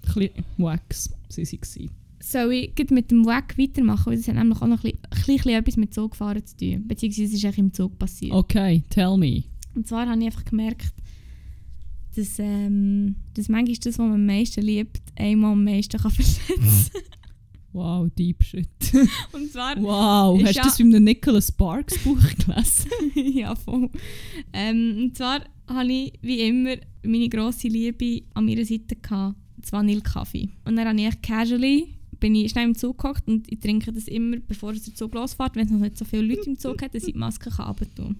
bisschen 0.00 0.30
Wax 0.58 1.10
sie 1.28 1.44
waren. 1.44 1.90
Soll 2.22 2.52
ich 2.52 2.90
mit 2.90 3.10
dem 3.10 3.24
Wack 3.24 3.56
weitermachen? 3.58 4.06
Weil 4.10 4.18
das 4.18 4.28
hat 4.28 4.34
nämlich 4.36 4.60
auch 4.60 4.66
noch 4.66 4.84
ein 4.84 4.92
bisschen, 4.92 4.98
ein 5.10 5.36
bisschen 5.36 5.50
etwas 5.52 5.76
mit 5.78 5.94
Zugfahren 5.94 6.44
zu 6.46 6.56
tun. 6.56 6.86
Beziehungsweise 6.86 7.24
es 7.28 7.32
ist 7.34 7.44
eigentlich 7.44 7.58
im 7.58 7.72
Zug 7.72 7.98
passiert. 7.98 8.32
Okay, 8.32 8.82
tell 8.90 9.16
me. 9.16 9.44
Und 9.74 9.86
zwar 9.88 10.06
habe 10.06 10.20
ich 10.20 10.26
einfach 10.26 10.44
gemerkt, 10.44 10.92
dass, 12.16 12.38
ähm, 12.38 13.16
dass 13.34 13.48
manchmal 13.48 13.76
das, 13.76 13.86
was 13.86 13.98
man 13.98 14.12
am 14.14 14.26
meisten 14.26 14.62
liebt, 14.62 15.00
einmal 15.16 15.52
am 15.52 15.64
meisten 15.64 15.98
kann 16.00 16.10
verletzen 16.10 16.90
Wow, 17.72 18.08
deep 18.18 18.42
shit. 18.42 18.66
Und 19.32 19.52
zwar, 19.52 19.80
Wow, 19.80 20.42
hast 20.42 20.56
du 20.56 20.62
das 20.62 20.80
in 20.80 20.94
einem 20.94 21.04
Nicholas 21.04 21.48
Sparks 21.48 22.02
Buch 22.02 22.18
gelesen? 22.44 22.90
ja 23.38 23.54
voll. 23.54 23.88
Ähm, 24.52 24.96
und 25.04 25.16
zwar 25.16 25.42
habe 25.68 25.92
ich 25.92 26.12
wie 26.20 26.40
immer 26.40 26.74
meine 27.04 27.28
grosse 27.28 27.68
Liebe 27.68 28.24
an 28.34 28.46
meiner 28.46 28.64
Seite 28.64 28.96
gehabt, 28.96 29.36
das 29.56 29.70
Vanillekaffee. 29.70 30.48
Und 30.64 30.76
dann 30.76 30.88
habe 30.88 31.00
ich 31.00 31.22
casually 31.22 31.94
bin 32.18 32.34
ich 32.34 32.50
schnell 32.50 32.66
im 32.66 32.74
Zug 32.74 32.98
gehockt 32.98 33.26
und 33.28 33.50
ich 33.50 33.60
trinke 33.60 33.92
das 33.92 34.06
immer, 34.06 34.36
bevor 34.46 34.74
der 34.74 34.82
Zug 34.82 35.14
losfährt, 35.14 35.56
wenn 35.56 35.64
es 35.64 35.72
noch 35.72 35.78
nicht 35.78 35.96
so 35.96 36.04
viele 36.04 36.22
Leute 36.22 36.50
im 36.50 36.58
Zug 36.58 36.82
hat, 36.82 36.94
dass 36.94 37.04
ich 37.04 37.14
die 37.14 37.18
Maske 37.18 37.48
kann 37.48 37.68
runtertun 37.68 38.16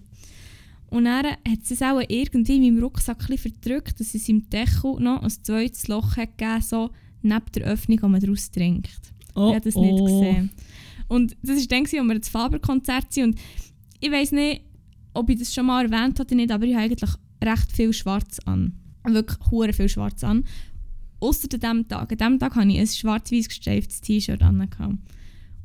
Und 0.90 1.04
dann 1.04 1.24
hat 1.26 1.64
sie 1.64 1.74
es 1.74 1.82
auch 1.82 2.00
irgendwie 2.08 2.56
in 2.56 2.74
meinem 2.74 2.82
Rucksack 2.82 3.22
verdrückt, 3.22 4.00
dass 4.00 4.14
es 4.14 4.28
im 4.28 4.50
Deckel 4.50 4.96
noch 4.98 5.22
ein 5.22 5.30
zweites 5.30 5.86
Loch 5.88 6.16
hat 6.16 6.36
gegeben, 6.36 6.62
so 6.62 6.90
neben 7.22 7.44
der 7.54 7.64
Öffnung, 7.64 8.02
wo 8.02 8.08
man 8.08 8.20
daraus 8.20 8.50
trinkt. 8.50 9.00
Oh, 9.34 9.48
Ich 9.50 9.54
habe 9.54 9.64
das 9.64 9.76
nicht 9.76 9.98
gesehen. 10.04 10.50
Und 11.06 11.36
das 11.42 11.58
war 11.58 11.66
dann, 11.66 11.82
als 11.82 11.92
wir 11.92 12.18
das 12.18 12.28
Faber-Konzert 12.28 13.12
sind. 13.12 13.24
Und 13.24 13.40
ich 14.00 14.10
weiß 14.10 14.32
nicht, 14.32 14.62
ob 15.14 15.30
ich 15.30 15.38
das 15.38 15.54
schon 15.54 15.66
mal 15.66 15.84
erwähnt 15.84 16.18
habe 16.18 16.26
oder 16.26 16.34
nicht, 16.34 16.50
aber 16.50 16.64
ich 16.64 16.74
habe 16.74 16.84
eigentlich 16.84 17.10
recht 17.42 17.72
viel 17.72 17.92
Schwarz 17.92 18.38
an. 18.44 18.74
Wirklich 19.04 19.38
hure 19.50 19.72
viel 19.72 19.88
Schwarz 19.88 20.24
an. 20.24 20.44
Ausser 21.20 21.48
an 21.52 21.60
diesem 21.60 21.88
Tag. 21.88 22.12
An 22.12 22.18
diesem 22.18 22.38
Tag 22.38 22.54
hatte 22.54 22.68
ich 22.68 22.78
ein 22.78 22.86
schwarz-weiß 22.86 23.48
gestreiftes 23.48 24.00
T-Shirt 24.00 24.42
an. 24.42 24.68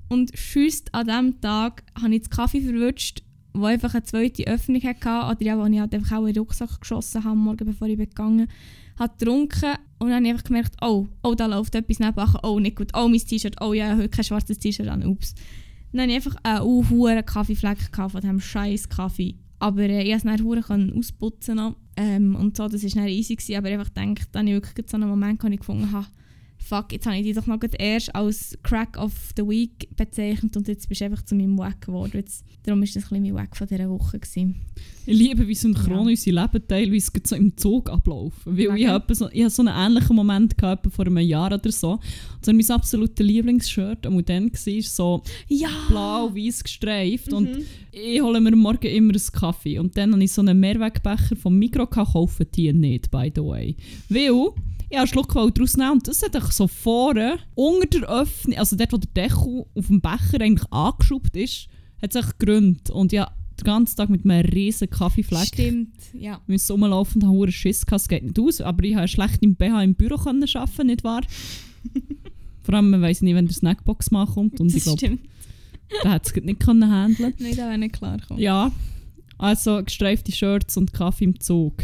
Und 0.07 0.32
schüsst 0.38 0.93
an 0.93 1.07
diesem 1.07 1.41
Tag 1.41 1.84
habe 1.99 2.15
ich 2.15 2.21
das 2.21 2.30
Kaffee 2.30 2.61
verwünscht, 2.61 3.23
wo 3.56 3.66
einfach 3.66 3.93
eine 3.93 4.03
zweite 4.03 4.45
Öffnung 4.47 4.82
hatte. 4.84 5.08
Oder 5.08 5.38
ja, 5.41 5.58
wo 5.58 5.66
ich 5.66 5.80
halt 5.80 5.93
einfach 5.93 6.18
auch 6.18 6.26
in 6.26 6.34
den 6.34 6.39
Rucksack 6.39 6.80
geschossen 6.80 7.24
habe, 7.24 7.36
morgen 7.36 7.66
bevor 7.66 7.88
ich 7.88 7.97
gegangen. 7.97 8.47
Habe 8.97 9.14
getrunken 9.18 9.74
und 9.99 10.10
dann 10.10 10.16
habe 10.16 10.26
ich 10.26 10.32
einfach 10.32 10.43
gemerkt, 10.45 10.76
oh, 10.82 11.08
oh, 11.24 11.36
da 11.36 11.47
läuft 11.47 11.76
etwas 11.76 11.99
nebenan. 11.99 12.36
Oh, 12.43 12.60
nicht 12.60 12.78
gut. 12.78 12.91
Oh, 12.95 13.08
mein 13.08 13.20
T-Shirt. 13.20 13.56
Oh 13.62 13.74
ja, 13.74 13.95
heute 13.95 14.10
kein 14.10 14.24
schwarzes 14.24 14.60
T-Shirt 14.60 14.88
an. 14.88 15.06
Ups. 15.06 15.36
Dann 15.91 16.01
hatte 16.01 16.12
ich 16.12 16.16
einfach 16.18 16.36
einen 16.43 16.66
uh, 16.66 16.89
hohen 16.89 17.26
Kaffeefleck 17.26 17.78
von 17.93 18.22
diesem 18.22 18.39
scheiß 18.39 18.89
Kaffee. 18.89 19.36
Aber 19.60 19.84
äh, 19.84 20.03
ich 20.03 20.22
konnte 20.22 20.60
es 20.60 20.68
dann 20.68 20.93
ausputzen. 20.93 21.76
Ähm, 21.97 22.36
und 22.36 22.58
so, 22.58 22.68
das 22.68 22.84
war 22.84 22.89
dann 22.89 23.08
easy. 23.08 23.36
Gewesen, 23.36 23.56
aber 23.56 23.70
ich 23.70 23.80
einfach 23.80 23.93
gedacht, 23.93 24.30
dann 24.32 24.47
habe 24.47 24.58
ich 24.58 24.64
wirklich 24.64 24.89
so 24.89 24.97
einen 24.97 25.10
Moment, 25.10 25.43
ich 25.43 25.58
gefunden 25.58 25.91
habe, 25.91 26.08
fuck, 26.68 26.91
jetzt 26.91 27.05
habe 27.05 27.18
ich 27.18 27.24
dich 27.24 27.36
doch 27.36 27.45
noch 27.45 27.59
gerade 27.59 27.78
erst 27.78 28.13
als 28.16 28.57
Crack 28.63 28.97
of 28.97 29.13
the 29.38 29.43
Week 29.47 29.88
bezeichnet 29.95 30.57
und 30.57 30.68
jetzt 30.68 30.89
bist 30.89 31.01
du 31.01 31.05
einfach 31.05 31.22
zu 31.24 31.36
meinem 31.36 31.57
Wack 31.59 31.82
geworden. 31.86 32.11
Jetzt, 32.16 32.43
darum 32.63 32.80
war 32.82 32.86
das 32.88 32.95
ein 32.95 33.01
bisschen 33.01 33.22
mein 33.24 33.36
Wack 33.36 33.55
von 33.55 33.68
dieser 33.68 33.89
Woche. 33.89 34.18
Gewesen. 34.20 34.55
Ich 35.05 35.16
liebe, 35.18 35.47
wie 35.47 35.53
synchron 35.53 35.91
Ja. 36.07 36.11
unsere 36.11 36.41
Leben 36.41 36.68
teilweise 36.68 37.11
so 37.24 37.36
im 37.36 37.55
Zug 37.55 37.89
ablaufen. 37.91 38.57
Weil 38.57 38.59
ich 38.66 38.74
Wegen? 38.74 38.89
habe 38.89 39.13
so, 39.13 39.30
ich 39.32 39.41
habe 39.41 39.49
so 39.51 39.61
einen 39.63 39.76
ähnlichen 39.91 40.16
Moment 40.16 40.57
gehabt, 40.57 40.91
vor 40.91 41.05
einem 41.05 41.20
Jahr 41.20 41.53
oder 41.53 41.72
so. 41.72 41.91
Und 41.91 42.01
so 42.45 42.51
mein 42.51 42.70
absoluter 42.72 43.24
Lieblingsshirt, 43.24 44.07
und 44.07 44.28
dann 44.28 44.51
war 44.51 44.82
so 44.82 45.22
Ja! 45.47 45.70
blau-weiß 45.89 46.63
gestreift. 46.63 47.32
Und 47.32 47.51
Mhm. 47.57 47.63
ich 47.91 48.22
hole 48.22 48.41
mir 48.41 48.53
am 48.53 48.59
Morgen 48.59 48.88
immer 48.88 49.13
einen 49.13 49.22
Kaffee. 49.32 49.78
Und 49.78 49.95
dann 49.97 50.13
habe 50.13 50.24
ich 50.24 50.32
so 50.32 50.41
einen 50.41 50.59
Mehrwegbecher 50.59 51.36
vom 51.36 51.57
Mikro 51.59 51.86
gehabt, 51.86 52.13
kaufen 52.13 52.47
die 52.55 52.74
nicht, 52.74 53.11
by 53.11 53.32
the 53.36 53.41
way. 53.43 53.76
Weil 54.09 54.49
ich 54.95 54.99
einen 54.99 55.07
Schluck 55.07 55.35
wollte 55.35 55.55
daraus 55.59 55.77
nehmen 55.77 55.91
und 55.91 56.07
das 56.07 56.21
hat 56.21 56.33
sich 56.33 56.51
so 56.53 56.67
vorne, 56.67 57.39
unter 57.53 57.99
der 57.99 58.09
Öffnung, 58.09 58.57
also 58.57 58.75
dort, 58.75 58.93
wo 58.93 58.97
der 58.97 59.09
Deckel 59.13 59.65
auf 59.75 59.87
dem 59.87 60.01
Becher 60.01 60.41
eigentlich 60.41 60.71
angeschraubt 60.71 61.35
ist, 61.35 61.67
hat 62.01 62.13
sich 62.13 62.25
gegründet. 62.37 62.89
Und 62.89 63.11
ja, 63.11 63.31
den 63.59 63.63
ganzen 63.63 63.95
Tag 63.97 64.09
mit 64.09 64.25
einem 64.25 64.45
riesen 64.49 64.89
Kaffeefleck 64.89 65.47
Stimmt, 65.47 65.95
ja. 66.13 66.41
wir 66.45 66.53
müssen 66.53 66.71
rumlaufen 66.71 67.21
und 67.21 67.29
haben 67.29 67.41
einen 67.41 67.51
Schiss 67.51 67.85
gehabt, 67.85 68.01
es 68.01 68.07
geht 68.07 68.23
nicht 68.23 68.39
aus. 68.39 68.61
Aber 68.61 68.83
ich 68.83 68.95
habe 68.95 69.07
schlecht 69.07 69.43
im 69.43 69.55
BH 69.55 69.83
im 69.83 69.95
Büro 69.95 70.17
können 70.17 70.43
arbeiten, 70.53 70.87
nicht 70.87 71.03
wahr? 71.03 71.21
Vor 72.63 72.73
allem, 72.73 72.89
man 72.89 73.01
weiss 73.01 73.21
nicht, 73.21 73.35
wenn 73.35 73.45
der 73.45 73.55
Snackbox 73.55 74.11
mal 74.11 74.25
kommt. 74.25 74.59
Und 74.59 74.69
ich 74.69 74.75
das 74.75 74.83
glaube, 74.83 74.99
stimmt. 74.99 75.21
der 76.03 76.11
hat 76.11 76.25
es 76.25 76.35
nicht 76.35 76.59
können 76.59 76.89
handeln 76.89 77.33
Nein, 77.37 77.55
da 77.55 77.67
wäre 77.67 77.77
nicht 77.77 77.93
klar 77.93 78.17
gekommen. 78.17 78.39
Ja, 78.39 78.71
also 79.37 79.83
gestreifte 79.83 80.31
Shirts 80.31 80.77
und 80.77 80.93
Kaffee 80.93 81.25
im 81.25 81.39
Zug. 81.39 81.83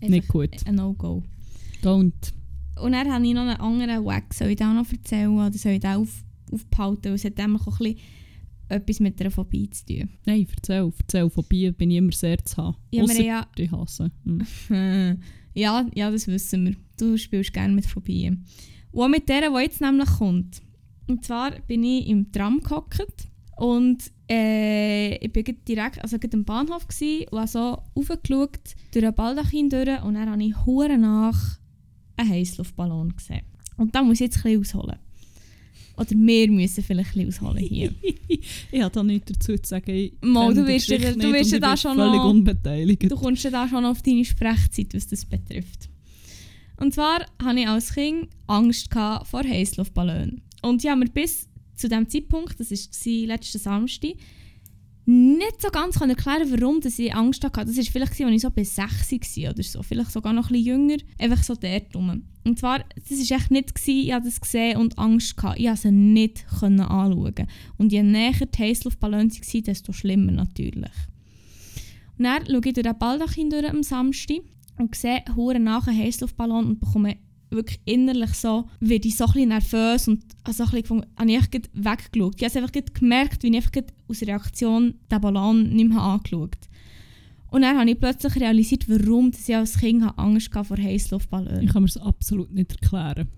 Nicht 0.00 0.28
gut. 0.28 0.50
Ein 0.66 0.76
No-Go. 0.76 1.22
Don't. 1.82 2.32
Und 2.80 2.92
dann 2.92 3.12
habe 3.12 3.26
ich 3.26 3.34
noch 3.34 3.42
einen 3.42 3.60
anderen 3.60 4.04
Wack. 4.04 4.32
Soll 4.34 4.48
ich 4.48 4.56
den 4.56 4.68
auch 4.68 4.74
noch 4.74 4.90
erzählen 4.90 5.28
oder 5.28 5.52
soll 5.52 5.72
ich 5.72 5.80
den 5.80 5.90
auf, 5.90 6.24
aufbehalten? 6.50 7.04
Weil 7.04 7.14
es 7.14 7.24
hat 7.24 7.38
nämlich 7.38 7.62
auch 7.62 7.80
ein 7.80 7.94
bisschen 7.94 7.98
etwas 8.68 9.00
mit 9.00 9.20
einer 9.20 9.30
Phobie 9.30 9.70
zu 9.70 9.86
tun. 9.86 10.08
Nein, 10.24 10.46
erzähl, 10.54 10.90
erzähl. 10.98 11.28
Bier 11.48 11.72
bin 11.72 11.90
ich 11.90 11.98
immer 11.98 12.12
sehr 12.12 12.42
zu 12.44 12.56
haben. 12.56 12.76
Ja, 12.90 13.02
Ausser 13.02 13.22
ja, 13.22 13.46
die 13.56 13.70
hassen. 13.70 14.12
Hm. 14.24 15.18
ja, 15.54 15.86
ja, 15.94 16.10
das 16.10 16.26
wissen 16.26 16.66
wir. 16.66 16.76
Du 16.98 17.16
spielst 17.18 17.52
gerne 17.52 17.74
mit 17.74 17.86
Phobien. 17.86 18.44
Und 18.92 19.02
auch 19.02 19.08
mit 19.08 19.28
der, 19.28 19.50
die 19.50 19.62
jetzt 19.62 19.80
nämlich 19.80 20.08
kommt. 20.08 20.62
Und 21.08 21.24
zwar 21.24 21.52
bin 21.62 21.84
ich 21.84 22.06
im 22.06 22.32
Tram 22.32 22.60
gehockt 22.60 23.28
und 23.56 24.10
äh, 24.30 25.16
ich 25.16 25.32
bin 25.32 25.44
gerade 25.44 25.58
direkt 25.68 26.02
also 26.02 26.18
gerade 26.18 26.36
am 26.36 26.44
Bahnhof 26.44 26.88
gsi 26.88 27.26
und 27.30 27.38
habe 27.38 27.48
so 27.48 27.82
raufgeschaut 27.96 28.74
durch 28.92 29.04
ein 29.04 29.14
Baldachin 29.14 29.68
durch 29.68 30.02
und 30.02 30.14
dann 30.14 30.30
habe 30.30 30.42
ich 30.42 30.64
hure 30.64 30.96
nach 30.96 31.58
einen 32.16 32.30
Heißluftballon 32.30 33.14
gesehen. 33.16 33.42
Und 33.76 33.94
da 33.94 34.02
muss 34.02 34.14
ich 34.14 34.20
jetzt 34.20 34.44
ein 34.44 34.58
bisschen 34.60 34.80
ausholen. 34.80 34.98
Oder 35.96 36.10
wir 36.10 36.50
müssen 36.50 36.82
vielleicht 36.82 37.16
ein 37.16 37.26
bisschen 37.26 37.46
ausholen 37.46 37.64
hier. 37.64 37.94
ich 38.28 38.80
habe 38.80 38.90
da 38.92 39.02
nichts 39.02 39.32
dazu 39.32 39.56
zu 39.56 39.68
sagen. 39.68 39.90
Ich 39.90 40.12
Mal, 40.20 40.54
du 40.54 40.66
wirst 40.66 40.90
du 40.90 40.98
wirst 41.32 41.62
da 41.62 41.76
schon 41.76 41.96
völlig 41.96 42.16
noch- 42.16 42.30
unbeteiligt. 42.30 43.10
Du 43.10 43.16
kommst 43.16 43.44
ja 43.44 43.50
da 43.50 43.68
schon 43.68 43.84
auf 43.84 44.02
deine 44.02 44.24
Sprechzeit, 44.24 44.94
was 44.94 45.06
das 45.06 45.24
betrifft. 45.24 45.88
Und 46.78 46.94
zwar 46.94 47.20
hatte 47.42 47.60
ich 47.60 47.68
als 47.68 47.94
Kind 47.94 48.28
Angst 48.46 48.88
vor 48.92 49.44
Heißluftballonen. 49.44 50.40
Und 50.62 50.82
ich 50.82 50.90
habe 50.90 51.00
mir 51.00 51.10
bis 51.10 51.48
zu 51.76 51.88
dem 51.88 52.08
Zeitpunkt, 52.08 52.58
das 52.58 52.70
war 52.70 53.26
letzten 53.26 53.58
Samstag, 53.58 54.12
nicht 55.04 55.60
so 55.60 55.68
ganz 55.68 56.00
erklären 56.00 56.48
warum 56.50 56.80
dass 56.80 56.98
ich 56.98 57.14
Angst 57.14 57.42
hatte. 57.44 57.64
Das 57.64 57.76
war 57.76 57.84
vielleicht, 57.84 58.20
als 58.20 58.30
ich 58.30 58.40
so 58.40 58.50
bei 58.50 58.62
6 58.64 59.36
war 59.38 59.50
oder 59.50 59.62
so. 59.62 59.82
Vielleicht 59.82 60.12
sogar 60.12 60.32
noch 60.32 60.48
bisschen 60.48 60.64
jünger. 60.64 60.96
Einfach 61.18 61.42
so 61.42 61.54
dort 61.54 61.94
rum. 61.94 62.22
Und 62.44 62.58
zwar, 62.58 62.84
das 63.08 63.30
war 63.30 63.38
echt 63.38 63.50
nicht, 63.50 63.74
gewesen, 63.74 64.06
ich 64.06 64.12
habe 64.12 64.24
das 64.24 64.40
gesehen 64.40 64.78
und 64.78 64.98
Angst 64.98 65.36
gehabt. 65.36 65.58
Ich 65.58 65.66
konnte 65.66 65.82
sie 65.82 65.90
nicht 65.90 66.46
können 66.60 66.80
anschauen. 66.80 67.46
Und 67.78 67.92
je 67.92 68.02
näher 68.02 68.32
die 68.32 68.58
Heißluftballone 68.58 69.30
waren, 69.30 69.62
desto 69.62 69.92
schlimmer 69.92 70.32
natürlich. 70.32 70.90
Und 72.18 72.24
dann 72.24 72.46
schaue 72.46 72.60
ich 72.64 72.74
durch 72.74 72.84
den 72.84 72.98
Baldachin 72.98 73.50
durch 73.50 73.68
am 73.68 73.82
Samstag 73.82 74.42
und 74.78 74.94
sehe 74.94 75.24
einen 75.26 75.68
Heißluftballon 75.68 76.66
und 76.66 76.80
bekomme 76.80 77.16
wirklich 77.52 77.80
innerlich 77.84 78.32
so, 78.34 78.68
werde 78.80 79.08
ich 79.08 79.16
so 79.16 79.24
ein 79.24 79.32
bisschen 79.32 79.48
nervös 79.48 80.08
und 80.08 80.24
also 80.44 80.64
ein 80.64 80.70
bisschen, 80.70 81.06
habe 81.16 81.30
ich 81.30 81.36
einfach 81.36 81.50
weggeschaut. 81.72 82.34
Ich 82.40 82.44
habe 82.44 82.58
einfach 82.58 82.94
gemerkt, 82.94 83.42
wie 83.42 83.48
ich 83.48 83.56
einfach 83.56 83.94
aus 84.08 84.22
Reaktion 84.22 84.94
den 85.10 85.20
Ballon 85.20 85.70
nicht 85.70 85.88
mehr 85.88 86.00
angeschaut 86.00 86.68
Und 87.50 87.62
dann 87.62 87.78
habe 87.78 87.90
ich 87.90 88.00
plötzlich 88.00 88.36
realisiert, 88.36 88.88
warum 88.88 89.30
ich 89.30 89.56
als 89.56 89.78
Kind 89.78 90.04
Angst 90.16 90.50
vor 90.52 90.76
Heißluftballonen. 90.76 91.62
Ich 91.62 91.72
kann 91.72 91.82
mir 91.82 91.88
das 91.88 91.98
absolut 91.98 92.52
nicht 92.52 92.72
erklären. 92.72 93.28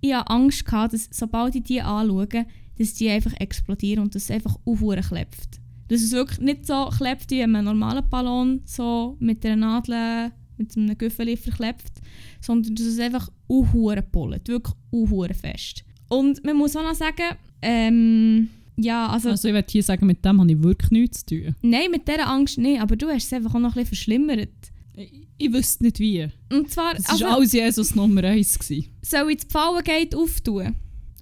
Ich 0.00 0.12
hatte 0.12 0.30
Angst, 0.30 0.64
gehabt, 0.64 0.94
dass 0.94 1.08
sobald 1.12 1.54
ich 1.54 1.62
die 1.62 1.80
anschaue, 1.80 2.46
dass 2.78 2.94
die 2.94 3.08
einfach 3.08 3.34
explodieren 3.38 4.02
und 4.02 4.14
dass 4.14 4.24
es 4.24 4.30
einfach 4.30 4.58
aufhören 4.64 5.02
klebt. 5.02 5.60
Dass 5.88 6.02
es 6.02 6.12
wirklich 6.12 6.40
nicht 6.40 6.66
so 6.66 6.86
klebt 6.86 7.30
wie 7.30 7.42
ein 7.42 7.52
normaler 7.52 8.02
Ballon, 8.02 8.62
so 8.64 9.16
mit 9.20 9.44
einer 9.44 9.56
Nadel, 9.56 10.32
mit 10.62 10.76
einem 10.76 10.98
Güffeli 10.98 11.36
verklebt, 11.36 11.92
sondern 12.40 12.74
dass 12.74 12.86
es 12.86 12.98
einfach 12.98 13.30
unhuren 13.46 14.04
pullt, 14.10 14.48
wirklich 14.48 14.74
unhuren 14.90 15.34
fest. 15.34 15.84
Und 16.08 16.44
man 16.44 16.56
muss 16.56 16.76
auch 16.76 16.82
noch 16.82 16.94
sagen, 16.94 17.36
ähm, 17.62 18.48
ja, 18.76 19.08
also... 19.08 19.30
Also 19.30 19.48
ich 19.48 19.54
würde 19.54 19.68
hier 19.70 19.82
sagen, 19.82 20.06
mit 20.06 20.24
dem 20.24 20.40
habe 20.40 20.50
ich 20.50 20.62
wirklich 20.62 20.90
nichts 20.90 21.24
zu 21.24 21.36
tun. 21.36 21.54
Nein, 21.62 21.90
mit 21.90 22.06
dieser 22.08 22.28
Angst 22.28 22.58
nicht, 22.58 22.80
aber 22.80 22.96
du 22.96 23.08
hast 23.08 23.26
es 23.26 23.32
einfach 23.32 23.54
auch 23.54 23.60
noch 23.60 23.70
ein 23.70 23.82
bisschen 23.82 23.86
verschlimmert. 23.86 24.50
Ich, 24.94 25.26
ich 25.38 25.52
wüsste 25.52 25.84
nicht 25.84 25.98
wie. 25.98 26.28
Und 26.50 26.70
zwar... 26.70 26.94
Das 26.94 27.06
war 27.06 27.12
also, 27.12 27.26
alles 27.26 27.52
Jesus 27.52 27.94
Nummer 27.94 28.24
1. 28.24 28.58
Gewesen. 28.58 28.90
Soll 29.02 29.30
ich 29.30 29.38
das 29.38 29.46
Pfauengate 29.46 30.16
auftun? 30.16 30.74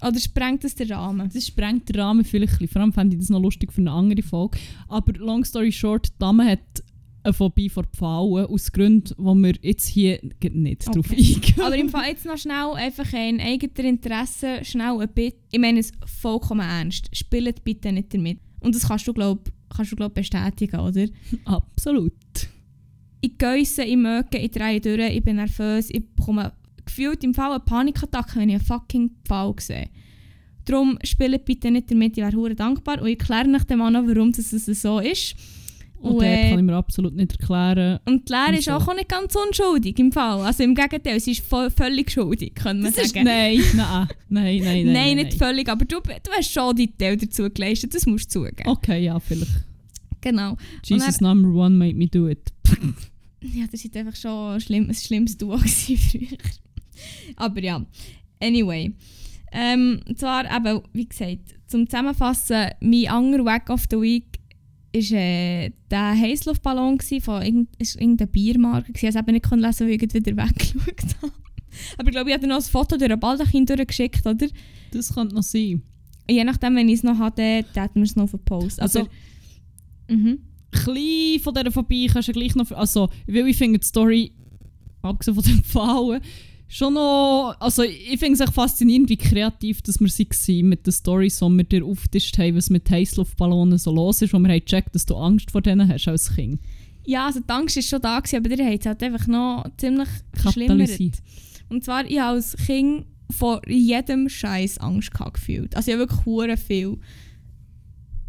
Oder 0.03 0.19
sprengt 0.19 0.65
das 0.65 0.75
den 0.75 0.91
Rahmen? 0.91 1.31
Das 1.33 1.47
sprengt 1.47 1.89
den 1.89 2.01
Rahmen 2.01 2.25
vielleicht 2.25 2.55
ein 2.55 2.59
bisschen. 2.59 2.73
Vor 2.73 2.83
allem 2.83 2.93
fände 2.93 3.17
ich 3.17 3.21
das 3.21 3.29
noch 3.29 3.41
lustig 3.41 3.73
für 3.73 3.81
eine 3.81 3.93
andere 3.93 4.23
Folge. 4.23 4.59
Aber 4.89 5.13
long 5.13 5.45
story 5.45 5.71
short, 5.71 6.09
die 6.09 6.19
Dame 6.19 6.47
hat 6.47 6.83
eine 7.23 7.33
Phobie 7.33 7.69
vor 7.69 7.85
Pfauen, 7.85 8.47
aus 8.47 8.73
Gründen, 8.73 9.15
wo 9.19 9.35
wir 9.35 9.55
jetzt 9.63 9.87
hier 9.87 10.21
nicht 10.43 10.89
okay. 10.89 11.01
drauf 11.01 11.11
eingehen. 11.11 11.61
Aber 11.61 11.77
im 11.77 11.89
Fall 11.89 12.09
jetzt 12.09 12.25
noch 12.25 12.39
schnell 12.39 12.73
einfach 12.75 13.13
ein 13.13 13.41
eigener 13.41 13.89
Interesse, 13.89 14.65
schnell 14.65 15.01
ein 15.01 15.09
bisschen. 15.13 15.41
Ich 15.53 15.59
meine 15.59 15.81
es 15.81 15.93
vollkommen 16.07 16.67
ernst. 16.67 17.15
Spielt 17.17 17.63
bitte 17.65 17.93
nicht 17.93 18.15
damit. 18.15 18.39
Und 18.61 18.75
das 18.75 18.89
kannst 18.89 19.07
du, 19.07 19.13
glaube 19.13 19.51
kannst 19.75 19.93
du, 19.93 19.97
glaub, 19.97 20.15
bestätigen, 20.15 20.81
oder? 20.81 21.07
Absolut. 21.45 22.13
Ich 23.21 23.37
geisse, 23.37 23.85
ich 23.85 23.97
möge, 23.97 24.39
ich 24.39 24.51
drehe 24.51 24.81
durch, 24.81 25.15
ich 25.15 25.23
bin 25.23 25.37
nervös, 25.37 25.91
ich 25.91 26.03
bekomme 26.17 26.53
gefühlt 26.85 27.23
im 27.23 27.35
Fall 27.35 27.53
eine 27.53 27.61
Panikattacke, 27.61 28.41
wenn 28.41 28.49
ich 28.49 28.57
einen 28.57 28.65
fucking 28.65 29.11
Pfau 29.25 29.55
sehe. 29.59 29.89
Darum 30.65 30.99
spielt 31.03 31.45
bitte 31.45 31.71
nicht 31.71 31.91
damit, 31.91 32.17
ich 32.17 32.25
wäre 32.25 32.55
dankbar. 32.55 33.01
Und 33.01 33.09
ich 33.09 33.19
erkläre 33.19 33.49
euch 33.49 33.65
dem 33.65 33.79
noch, 33.79 34.07
warum 34.07 34.33
das 34.33 34.51
so 34.51 34.99
ist. 34.99 35.35
Und, 36.01 36.13
und 36.13 36.23
äh, 36.23 36.49
kann 36.49 36.59
ich 36.59 36.65
mir 36.65 36.77
absolut 36.77 37.15
nicht 37.15 37.33
erklären. 37.33 38.01
Und 38.07 38.27
die 38.29 38.33
Lehre 38.33 38.59
ist 38.59 38.65
so. 38.65 38.73
auch 38.73 38.95
nicht 38.95 39.09
ganz 39.09 39.35
unschuldig 39.35 39.99
im 39.99 40.13
Fall. 40.13 40.41
Also 40.41 40.63
im 40.63 40.75
Gegenteil, 40.75 41.21
sie 41.21 41.33
ist 41.33 41.45
völlig 41.45 42.11
schuldig, 42.11 42.55
können 42.55 42.83
wir 42.83 42.91
das 42.91 43.11
sagen. 43.11 43.27
Ist, 43.27 43.27
nein, 43.27 43.61
nein, 43.77 44.09
nein, 44.29 44.63
nein, 44.63 44.85
nein. 44.87 44.93
Nein, 44.93 45.17
nicht 45.17 45.35
völlig, 45.35 45.69
aber 45.69 45.85
du, 45.85 46.01
du 46.01 46.31
hast 46.35 46.51
schon 46.51 46.75
die 46.75 46.91
Teil 46.97 47.19
dazu 47.19 47.51
geleistet, 47.51 47.95
das 47.95 48.07
musst 48.07 48.35
du 48.35 48.41
zugeben. 48.41 48.69
Okay, 48.69 49.05
ja, 49.05 49.21
vielleicht. 49.21 49.67
Genau. 50.23 50.57
Jesus 50.85 51.19
dann, 51.19 51.43
number 51.43 51.65
one 51.67 51.77
made 51.77 51.95
me 51.95 52.07
do 52.07 52.29
it. 52.29 52.51
ja, 53.43 53.67
das 53.71 53.85
war 53.85 54.01
einfach 54.01 54.17
schon 54.17 54.61
schlimm, 54.61 54.89
ein 54.89 54.95
schlimmes 54.95 55.37
Duo 55.37 55.59
früher. 55.59 56.39
aber 57.37 57.63
ja, 57.63 57.85
anyway. 58.41 58.93
Ähm, 59.53 60.01
zwar 60.15 60.45
eben, 60.45 60.81
wie 60.93 61.09
gesagt, 61.09 61.57
zum 61.67 61.89
Zusammenfassen, 61.89 62.71
mein 62.81 63.09
anderer 63.09 63.45
Wack 63.45 63.69
of 63.69 63.85
the 63.91 64.01
Week 64.01 64.30
war 64.93 65.19
äh, 65.19 65.71
der 65.91 66.11
Heißluftballon 66.19 66.99
von 67.21 67.43
irgendeiner 67.43 68.27
Biermarke. 68.27 68.93
Ich 68.93 69.01
konnte 69.01 69.09
es 69.09 69.17
eben 69.17 69.33
nicht 69.33 69.51
lesen, 69.51 69.87
weil 69.87 69.95
ich 69.95 70.15
wieder 70.15 70.37
weggeschaut 70.37 71.17
habe. 71.23 71.33
Aber 71.99 72.09
ich 72.09 72.15
glaube, 72.15 72.31
ich 72.31 72.37
habe 72.37 72.47
noch 72.47 72.57
ein 72.57 72.63
Foto 72.63 72.97
durch 72.97 73.11
ein 73.11 73.21
Baldachin 73.21 73.67
durchgeschickt, 73.67 74.27
oder? 74.27 74.49
Das 74.93 75.15
könnte 75.15 75.35
noch 75.35 75.43
sein. 75.43 75.83
Je 76.29 76.45
nachdem, 76.45 76.77
wenn 76.77 76.89
ich 76.89 76.97
es 76.97 77.03
noch 77.03 77.19
hatte, 77.19 77.43
hätten 77.43 77.95
wir 77.95 78.03
es 78.03 78.17
noch 78.17 78.29
Post. 78.45 78.81
Also, 78.81 79.01
Aber, 79.01 79.11
mhm. 80.09 80.39
von 81.39 81.55
dieser 81.55 81.73
Phobie 81.73 82.07
kannst 82.09 82.29
du 82.29 82.33
gleich 82.33 82.55
noch... 82.55 82.71
Also, 82.73 83.09
weil 83.27 83.49
ich 83.49 83.57
finde 83.57 83.79
die 83.79 83.87
Story, 83.87 84.33
abgesehen 85.03 85.35
von 85.35 85.45
den 85.45 85.65
Fallen, 85.65 86.21
schon 86.71 86.95
noch. 86.95 87.57
Also 87.59 87.83
ich 87.83 88.19
finde 88.19 88.35
es 88.35 88.41
echt 88.41 88.55
faszinierend, 88.55 89.11
wie 89.11 89.17
kreativ 89.17 89.83
dass 89.83 90.01
wir 90.01 90.09
waren 90.09 90.69
mit 90.69 90.87
den 90.87 90.93
Storys, 90.93 91.41
die 91.41 91.45
wir 91.45 91.65
dir 91.65 91.85
aufgetischt 91.85 92.39
haben, 92.39 92.57
was 92.57 92.71
mit 92.71 92.89
Heißluftballonen 92.89 93.77
so 93.77 93.93
los 93.93 94.23
ist, 94.23 94.33
wo 94.33 94.39
wir 94.39 94.49
haben 94.49 94.61
gecheckt, 94.61 94.95
dass 94.95 95.05
du 95.05 95.17
Angst 95.17 95.51
vor 95.51 95.61
denen 95.61 95.87
hast 95.89 96.09
als 96.09 96.35
Kind. 96.35 96.61
Ja, 97.05 97.27
also 97.27 97.41
die 97.41 97.49
Angst 97.51 97.77
war 97.77 97.83
schon 97.83 98.01
da, 98.01 98.21
gewesen, 98.21 98.37
aber 98.37 98.57
ihr 98.57 98.67
habt 98.67 98.81
es 98.81 98.87
halt 98.87 99.03
einfach 99.03 99.27
noch 99.27 99.65
ziemlich 99.77 100.09
verschlimmert. 100.35 101.01
Und 101.69 101.85
zwar, 101.85 102.05
ich 102.09 102.21
habe 102.21 102.37
als 102.37 102.57
Kind 102.57 103.05
vor 103.31 103.61
jedem 103.69 104.29
Scheiß 104.29 104.79
Angst 104.79 105.11
gefühlt. 105.13 105.75
Also 105.77 105.91
ich 105.91 105.97
habe 105.97 106.09
wirklich 106.09 106.25
hure 106.25 106.57
viel 106.57 106.99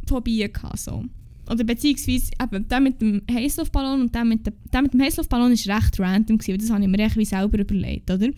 Phobien 0.07 0.51
gehabt, 0.51 0.79
so. 0.79 1.05
Oder 1.51 1.65
beziehungsweise 1.65 2.31
eben, 2.41 2.67
der 2.69 2.79
mit 2.79 3.01
dem 3.01 3.21
Heißluftballon 3.29 4.01
und 4.01 4.15
der 4.15 4.23
mit, 4.23 4.47
dem, 4.47 4.53
der 4.71 4.81
mit 4.83 4.93
dem 4.93 5.01
Heißluftballon 5.01 5.51
war 5.51 5.75
recht 5.75 5.99
random, 5.99 6.37
gewesen, 6.37 6.59
das 6.59 6.69
habe 6.69 6.81
ich 6.81 6.87
mir 6.87 6.99
echt 6.99 7.17
wie 7.17 7.25
selber 7.25 7.59
überlegt, 7.59 8.09
oder? 8.09 8.29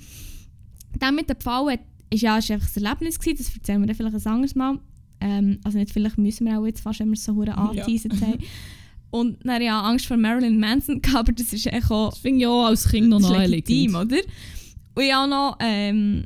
Der 1.00 1.12
mit 1.12 1.30
dem 1.30 1.38
Pfau 1.38 1.68
war 1.68 1.78
ja, 2.12 2.38
ist 2.38 2.50
einfach 2.50 2.68
ein 2.76 2.84
Erlebnis, 2.84 3.20
gewesen, 3.20 3.38
das 3.38 3.56
erzählen 3.56 3.82
wir 3.82 3.88
dann 3.88 3.96
vielleicht 3.96 4.26
ein 4.26 4.32
anderes 4.32 4.56
Mal. 4.56 4.80
Ähm, 5.20 5.60
also 5.64 5.78
nicht 5.78 5.92
vielleicht 5.92 6.18
müssen 6.18 6.48
wir 6.48 6.60
auch 6.60 6.66
jetzt 6.66 6.82
fast, 6.82 7.00
wenn 7.00 7.10
wir 7.10 7.14
es 7.14 7.24
so 7.24 7.36
hure 7.36 7.56
angeteasert 7.56 8.14
ja. 8.20 8.28
haben. 8.28 8.40
Und 9.12 9.46
dann 9.46 9.62
ja 9.62 9.80
Angst 9.80 10.08
vor 10.08 10.18
Marilyn 10.18 10.60
Manson 10.60 11.02
gehabt, 11.02 11.30
aber 11.30 11.34
das 11.34 11.54
ist 11.54 11.68
echt 11.68 11.92
auch... 11.92 12.10
Das 12.10 12.20
finde 12.20 12.40
ich 12.40 12.48
auch 12.48 12.66
als 12.66 12.90
Kind 12.90 13.10
noch 13.10 13.20
legitim, 13.46 13.94
oder? 13.94 14.18
Und 14.96 15.04
habe 15.04 15.30
noch... 15.30 15.58
Ähm, 15.60 16.26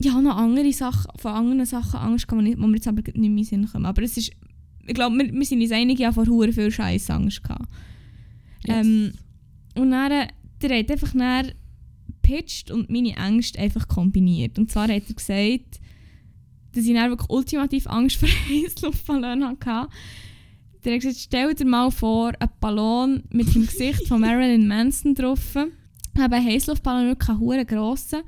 ja, 0.00 0.20
noch 0.20 0.36
andere 0.36 0.72
Sachen, 0.72 1.10
von 1.18 1.32
anderen 1.32 1.66
Sachen 1.66 1.98
Angst, 1.98 2.28
die 2.30 2.36
mir 2.36 2.74
jetzt 2.74 2.86
aber 2.86 3.02
nicht 3.02 3.16
mehr 3.16 3.24
in 3.24 3.36
den 3.36 3.44
Sinn 3.44 3.66
kommen. 3.66 3.86
Aber 3.86 4.02
es 4.02 4.16
ist 4.16 4.30
ich 4.88 4.94
glaube, 4.94 5.16
wir, 5.16 5.32
wir 5.32 5.44
sind 5.44 5.60
uns 5.60 5.72
einige 5.72 6.02
ja 6.02 6.12
vor 6.12 6.26
hure 6.26 6.52
viel 6.52 6.70
Scheiß 6.70 7.10
Angst 7.10 7.42
gehabt. 7.42 7.68
Yes. 8.64 8.86
Ähm, 8.86 9.12
und 9.74 9.90
dann, 9.90 10.28
der 10.62 10.78
hat 10.78 10.90
einfach 10.90 11.12
dann 11.12 11.52
gepitcht 12.06 12.70
und 12.70 12.90
meine 12.90 13.16
Ängste 13.16 13.58
einfach 13.58 13.88
kombiniert. 13.88 14.58
Und 14.58 14.70
zwar 14.70 14.84
hat 14.84 15.08
er 15.08 15.14
gesagt, 15.14 15.80
dass 16.72 16.84
ich 16.84 16.94
dann 16.94 17.10
wirklich 17.10 17.30
ultimativ 17.30 17.86
Angst 17.86 18.16
vor 18.16 18.28
Heißluftballonen 18.48 19.56
hatte. 19.64 19.88
Der 20.84 20.94
hat 20.94 21.00
gesagt, 21.00 21.18
stell 21.18 21.54
dir 21.54 21.66
mal 21.66 21.90
vor, 21.90 22.32
ein 22.38 22.48
Ballon 22.60 23.22
mit 23.30 23.54
dem 23.54 23.66
Gesicht 23.66 24.06
von 24.06 24.20
Marilyn 24.22 24.68
Manson 24.68 25.14
drauf. 25.14 25.56
Ein 25.56 26.44
Heißluftballon 26.44 27.08
wirklich 27.08 27.28
ein 27.28 27.66
grosser. 27.66 28.22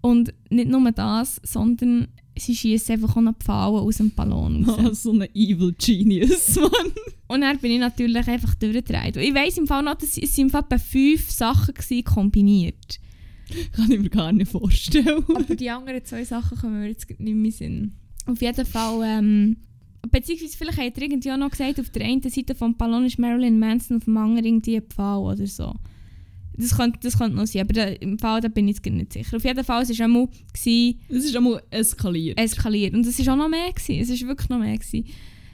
Und 0.00 0.32
nicht 0.48 0.70
nur 0.70 0.90
das, 0.92 1.40
sondern 1.44 2.08
sie 2.40 2.54
schießt 2.54 2.90
einfach 2.90 3.16
auch 3.16 3.20
noch 3.20 3.36
Pfahlen 3.36 3.76
aus 3.80 3.96
dem 3.98 4.10
Ballon 4.10 4.64
raus. 4.68 4.78
Oh, 4.82 4.92
so 4.92 5.12
ein 5.12 5.28
Evil 5.34 5.74
Genius, 5.78 6.56
Mann. 6.60 6.92
Und 7.28 7.42
dann 7.42 7.58
bin 7.58 7.72
ich 7.72 7.78
natürlich 7.78 8.26
einfach 8.26 8.54
durchgedreht. 8.56 9.16
Ich 9.16 9.34
weiss 9.34 9.56
im 9.56 9.66
Fall 9.66 9.82
noch, 9.82 9.94
dass 9.94 10.16
es 10.18 10.36
im 10.38 10.50
Fall 10.50 10.64
fünf 10.78 11.30
Sachen 11.30 11.74
waren, 11.76 12.04
kombiniert. 12.04 13.00
Kann 13.72 13.90
ich 13.90 14.00
mir 14.00 14.10
gar 14.10 14.32
nicht 14.32 14.50
vorstellen. 14.50 15.24
Aber 15.28 15.54
die 15.54 15.70
anderen 15.70 16.04
zwei 16.04 16.24
Sachen 16.24 16.58
kommen 16.58 16.80
mir 16.80 16.88
jetzt 16.88 17.08
nicht 17.18 17.34
mehr 17.34 17.52
Sinn. 17.52 17.92
Auf 18.26 18.40
jeden 18.40 18.66
Fall, 18.66 19.00
ähm, 19.04 19.56
beziehungsweise 20.10 20.56
vielleicht 20.56 20.78
hat 20.78 20.96
er 20.96 21.02
irgendwie 21.02 21.32
auch 21.32 21.36
noch 21.36 21.50
gesagt, 21.50 21.80
auf 21.80 21.90
der 21.90 22.04
einen 22.04 22.22
Seite 22.22 22.54
vom 22.54 22.76
Ballon 22.76 23.06
ist 23.06 23.18
Marilyn 23.18 23.58
Manson, 23.58 23.96
auf 23.98 24.04
dem 24.04 24.16
anderen 24.16 24.44
irgendwie 24.44 24.76
ein 24.76 24.82
Pfahl 24.82 25.18
oder 25.18 25.46
so. 25.46 25.74
Das 26.60 26.76
könnte, 26.76 26.98
das 27.02 27.18
könnte 27.18 27.36
noch 27.36 27.46
sein, 27.46 27.62
aber 27.62 27.72
da, 27.72 27.84
im 27.84 28.18
Fall 28.18 28.40
da 28.40 28.48
bin 28.48 28.68
ich 28.68 28.76
jetzt 28.76 28.86
nicht 28.86 29.12
sicher. 29.12 29.36
Auf 29.36 29.44
jeden 29.44 29.64
Fall, 29.64 29.82
es 29.82 29.98
war 29.98 30.04
einmal... 30.04 30.28
es 30.52 30.66
ist 31.24 31.36
einmal 31.36 31.62
eskaliert. 31.70 32.38
Eskaliert. 32.38 32.94
Und 32.94 33.06
es 33.06 33.24
war 33.26 33.34
auch 33.34 33.38
noch 33.38 33.48
mehr. 33.48 33.72
Gewesen. 33.72 34.00
Es 34.00 34.22
war 34.22 34.28
wirklich 34.28 34.48
noch 34.48 34.58
mehr. 34.58 34.76
Gewesen. 34.76 35.06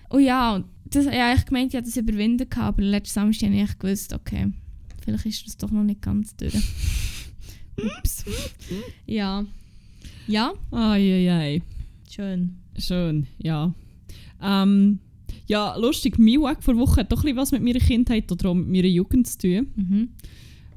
Und 0.08 0.22
ja, 0.22 0.64
das, 0.90 1.06
ja, 1.06 1.34
ich 1.34 1.44
gemeint, 1.44 1.72
ich 1.72 1.76
habe 1.76 1.86
das 1.86 1.96
überwinden 1.96 2.48
gehabt, 2.48 2.78
aber 2.78 2.82
letzten 2.82 3.14
Samstag 3.14 3.50
habe 3.50 3.60
ich 3.60 3.78
gewusst, 3.78 4.12
okay, 4.12 4.52
vielleicht 5.04 5.26
ist 5.26 5.46
das 5.46 5.56
doch 5.56 5.70
noch 5.70 5.82
nicht 5.82 6.02
ganz 6.02 6.34
durch. 6.36 6.54
Ups. 7.76 8.24
ja. 9.06 9.44
Ja? 10.26 10.52
Eieiei. 10.70 11.62
Schön. 12.10 12.56
Schön, 12.78 13.26
ja. 13.38 13.74
Ähm, 14.42 15.00
ja, 15.46 15.76
lustig, 15.76 16.18
mein 16.18 16.40
Weg 16.40 16.62
vor 16.62 16.76
Woche 16.76 17.00
hat 17.00 17.12
doch 17.12 17.24
ein 17.24 17.36
was 17.36 17.52
mit 17.52 17.62
meiner 17.62 17.78
Kindheit 17.78 18.30
oder 18.30 18.50
auch 18.50 18.54
mit 18.54 18.68
meiner 18.68 18.88
Jugend 18.88 19.26
zu 19.26 19.38
tun. 19.38 19.68
Mhm. 19.76 20.08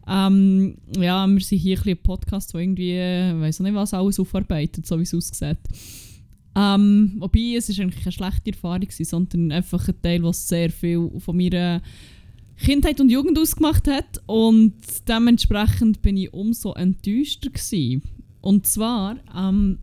Ähm, 0.10 0.78
ja, 0.98 1.28
wir 1.28 1.40
sind 1.40 1.60
hier 1.60 1.78
ein, 1.78 1.90
ein 1.90 1.98
Podcast, 1.98 2.54
der 2.54 2.62
irgendwie, 2.62 2.94
ich 2.94 3.42
weiß 3.42 3.60
nicht 3.60 3.76
was, 3.76 3.94
alles 3.94 4.20
aufarbeitet, 4.20 4.88
so 4.88 4.98
wie 4.98 5.04
es 5.04 5.14
aussieht. 5.14 5.60
Ähm, 6.56 7.14
wobei, 7.20 7.56
es 7.56 7.70
ist 7.70 7.80
eigentlich 7.80 8.04
keine 8.04 8.12
schlechte 8.12 8.52
Erfahrung 8.52 8.82
gewesen, 8.82 9.06
sondern 9.06 9.52
einfach 9.52 9.88
ein 9.88 10.02
Teil, 10.02 10.24
was 10.24 10.48
sehr 10.48 10.72
viel 10.72 11.12
von 11.20 11.38
meiner 11.38 11.82
Kindheit 12.58 13.00
und 13.00 13.10
Jugend 13.10 13.38
ausgemacht 13.38 13.88
hat. 13.88 14.22
Und 14.26 14.74
dementsprechend 15.08 16.02
bin 16.02 16.18
ich 16.18 16.34
umso 16.34 16.74
enttäuschter 16.74 17.50
gewesen. 17.50 18.02
Und 18.42 18.66
zwar 18.66 19.18
ähm, 19.36 19.78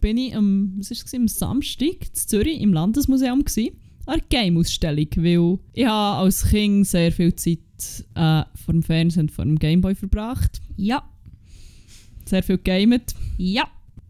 bin 0.00 0.16
ich 0.16 0.36
am, 0.36 0.74
was 0.78 0.90
ist 0.90 1.06
es, 1.06 1.14
am 1.14 1.28
Samstag 1.28 2.02
in 2.02 2.14
Zürich 2.14 2.60
im 2.60 2.72
Landesmuseum 2.72 3.44
gewesen, 3.44 3.76
eine 4.06 4.22
Game-Ausstellung, 4.28 5.06
weil 5.16 5.58
ich 5.72 5.86
als 5.88 6.48
Kind 6.48 6.86
sehr 6.86 7.12
viel 7.12 7.34
Zeit 7.34 7.58
äh, 8.14 8.42
vor 8.54 8.72
dem 8.74 8.82
Fernsehen, 8.82 9.28
vor 9.28 9.44
dem 9.44 9.58
Gameboy 9.58 9.94
verbracht. 9.94 10.60
Ja, 10.76 11.02
Sehr 12.24 12.42
viel 12.42 12.58
gamet. 12.58 13.14
ja, 13.38 13.64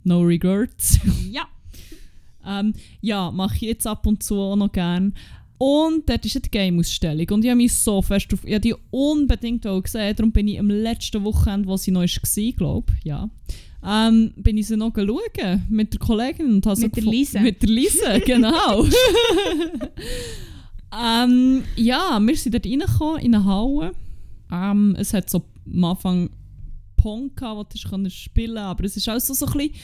No 0.05 0.20
regrets. 0.22 0.99
ja. 1.30 1.43
ähm, 2.47 2.72
ja, 3.01 3.30
mache 3.30 3.55
ich 3.57 3.62
jetzt 3.62 3.86
ab 3.86 4.07
und 4.07 4.22
zu 4.22 4.36
auch 4.36 4.57
noch 4.57 4.72
gern. 4.72 5.14
Und 5.59 6.09
dort 6.09 6.26
ist 6.26 6.34
eine 6.36 6.49
Game-Ausstellung. 6.51 7.26
Und 7.30 7.45
ich 7.45 7.51
habe 7.51 7.59
mich 7.59 7.72
so 7.72 8.03
fest 8.03 8.32
auf. 8.34 8.45
Ich 8.45 8.59
die 8.61 8.74
unbedingt 8.90 9.64
auch 9.64 9.80
gesehen. 9.80 10.16
Darum 10.16 10.32
bin 10.32 10.49
ich 10.49 10.59
am 10.59 10.68
letzten 10.68 11.22
Wochenende, 11.22 11.68
wo 11.68 11.76
sie 11.76 11.93
noch 11.93 12.01
war, 12.01 12.53
glaube 12.57 12.93
ich, 12.99 13.05
ja. 13.05 13.30
Ähm, 13.85 14.33
bin 14.37 14.57
ich 14.59 14.68
sie 14.68 14.76
noch 14.76 14.93
schauen 14.95 15.66
mit 15.68 15.93
der 15.93 16.01
Kollegin. 16.01 16.62
Und 16.62 16.66
Mit 16.80 16.97
der 16.97 17.03
Lisa. 17.05 17.41
Mit 17.41 17.62
der 17.62 17.68
Lisa, 17.68 18.18
genau. 18.24 18.85
ähm, 21.05 21.64
ja, 21.76 22.20
wir 22.20 22.37
sind 22.37 22.55
dort 22.55 22.66
reingekommen 22.66 23.20
in 23.20 23.35
eine 23.35 23.45
Halle. 23.45 23.93
Ähm, 24.53 24.97
es 24.99 25.12
hat 25.12 25.28
so 25.28 25.43
am 25.66 25.85
Anfang 25.85 26.30
gehabt, 27.35 27.74
wo 27.83 27.97
du 27.97 28.11
spielen 28.11 28.59
aber 28.59 28.85
es 28.85 28.97
ist 28.97 29.09
auch 29.09 29.18
so, 29.18 29.35
so 29.35 29.47
ein 29.47 29.53
bisschen, 29.53 29.74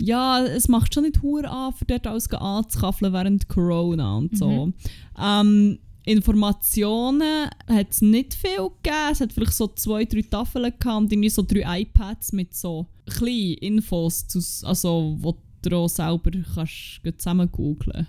ja, 0.00 0.44
es 0.44 0.68
macht 0.68 0.94
schon 0.94 1.04
nicht 1.04 1.22
hure 1.22 1.50
an, 1.50 1.72
für 1.72 1.84
dort 1.84 2.06
alles 2.06 2.30
anzukaffeln 2.30 3.12
während 3.12 3.48
Corona 3.48 4.16
und 4.16 4.36
so. 4.36 4.66
Mhm. 4.66 4.74
Ähm, 5.20 5.78
Informationen 6.04 7.48
hat 7.68 7.90
es 7.90 8.02
nicht 8.02 8.34
viel 8.34 8.68
gegeben. 8.82 9.12
Es 9.12 9.20
hat 9.20 9.32
vielleicht 9.32 9.54
so 9.54 9.68
zwei, 9.68 10.04
drei 10.04 10.22
Tafeln 10.22 10.72
gehabt 10.78 11.02
und 11.02 11.12
irgendwie 11.12 11.28
so 11.28 11.42
drei 11.42 11.82
iPads 11.82 12.32
mit 12.32 12.54
so 12.54 12.86
kleinen 13.06 13.54
Infos, 13.54 14.26
zu, 14.26 14.40
also 14.66 15.16
wo 15.20 15.36
du 15.62 15.76
auch 15.76 15.88
selber 15.88 16.30
kannst 16.54 17.00
zusammen 17.18 17.48
googeln 17.50 18.06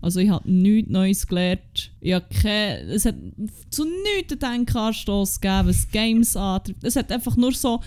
Also 0.00 0.20
ich 0.20 0.28
habe 0.28 0.50
nichts 0.50 0.90
Neues 0.90 1.26
gelernt. 1.26 1.92
Ich 2.00 2.12
keine, 2.42 2.80
es 2.92 3.04
hat 3.04 3.14
zu 3.70 3.84
nichts 3.84 4.32
einen 4.32 4.66
Denkanstoss 4.66 5.40
gegeben, 5.40 5.68
was 5.68 5.88
Games 5.90 6.36
antrifft. 6.36 6.82
Es 6.82 6.96
hat 6.96 7.12
einfach 7.12 7.36
nur 7.36 7.52
so 7.52 7.80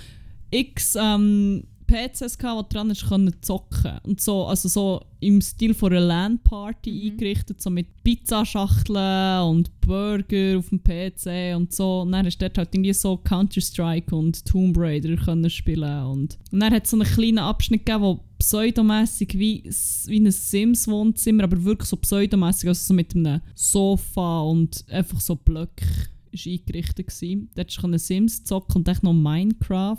x 0.51 0.95
ähm, 0.99 1.64
PCs 1.89 2.37
gehabt, 2.37 2.57
wo 2.57 2.73
dran 2.73 2.93
können 2.93 3.33
zocken 3.41 3.99
und 4.03 4.21
so, 4.21 4.45
also 4.45 4.69
so 4.69 5.01
im 5.19 5.41
Stil 5.41 5.73
von 5.73 5.91
einer 5.91 6.05
LAN-Party 6.05 6.91
Mhm. 6.91 7.11
eingerichtet, 7.11 7.61
so 7.61 7.69
mit 7.69 7.87
Pizzaschachteln 8.03 9.41
und 9.43 9.81
Burger 9.81 10.59
auf 10.59 10.69
dem 10.69 10.81
PC 10.83 11.55
und 11.55 11.73
so. 11.73 12.01
Und 12.01 12.11
dann 12.11 12.25
hast 12.25 12.37
du 12.37 12.45
dort 12.45 12.57
halt 12.57 12.73
irgendwie 12.73 12.93
so 12.93 13.17
Counter-Strike 13.17 14.15
und 14.15 14.45
Tomb 14.45 14.77
Raider 14.77 15.15
können 15.17 15.49
spielen 15.49 16.03
und, 16.05 16.37
und 16.51 16.59
dann 16.59 16.73
hat 16.73 16.85
es 16.85 16.91
so 16.91 16.97
einen 16.97 17.11
kleinen 17.11 17.39
Abschnitt 17.39 17.85
gegeben, 17.85 18.03
wo 18.03 18.19
pseudomässig 18.37 19.37
wie, 19.37 19.63
wie 19.63 20.19
ein 20.19 20.31
Sims-Wohnzimmer, 20.31 21.43
aber 21.43 21.63
wirklich 21.63 21.89
so 21.89 21.97
pseudomässig, 21.97 22.69
also 22.69 22.87
so 22.87 22.93
mit 22.93 23.15
einem 23.15 23.41
Sofa 23.55 24.41
und 24.41 24.85
einfach 24.89 25.19
so 25.19 25.35
Blöcke 25.35 25.85
ist 26.31 26.47
eingerichtet 26.47 27.07
gewesen. 27.07 27.49
Dort 27.55 27.75
konnte 27.77 27.99
Sims 27.99 28.43
zocken 28.43 28.77
und 28.77 28.87
echt 28.87 29.03
noch 29.03 29.13
Minecraft. 29.13 29.97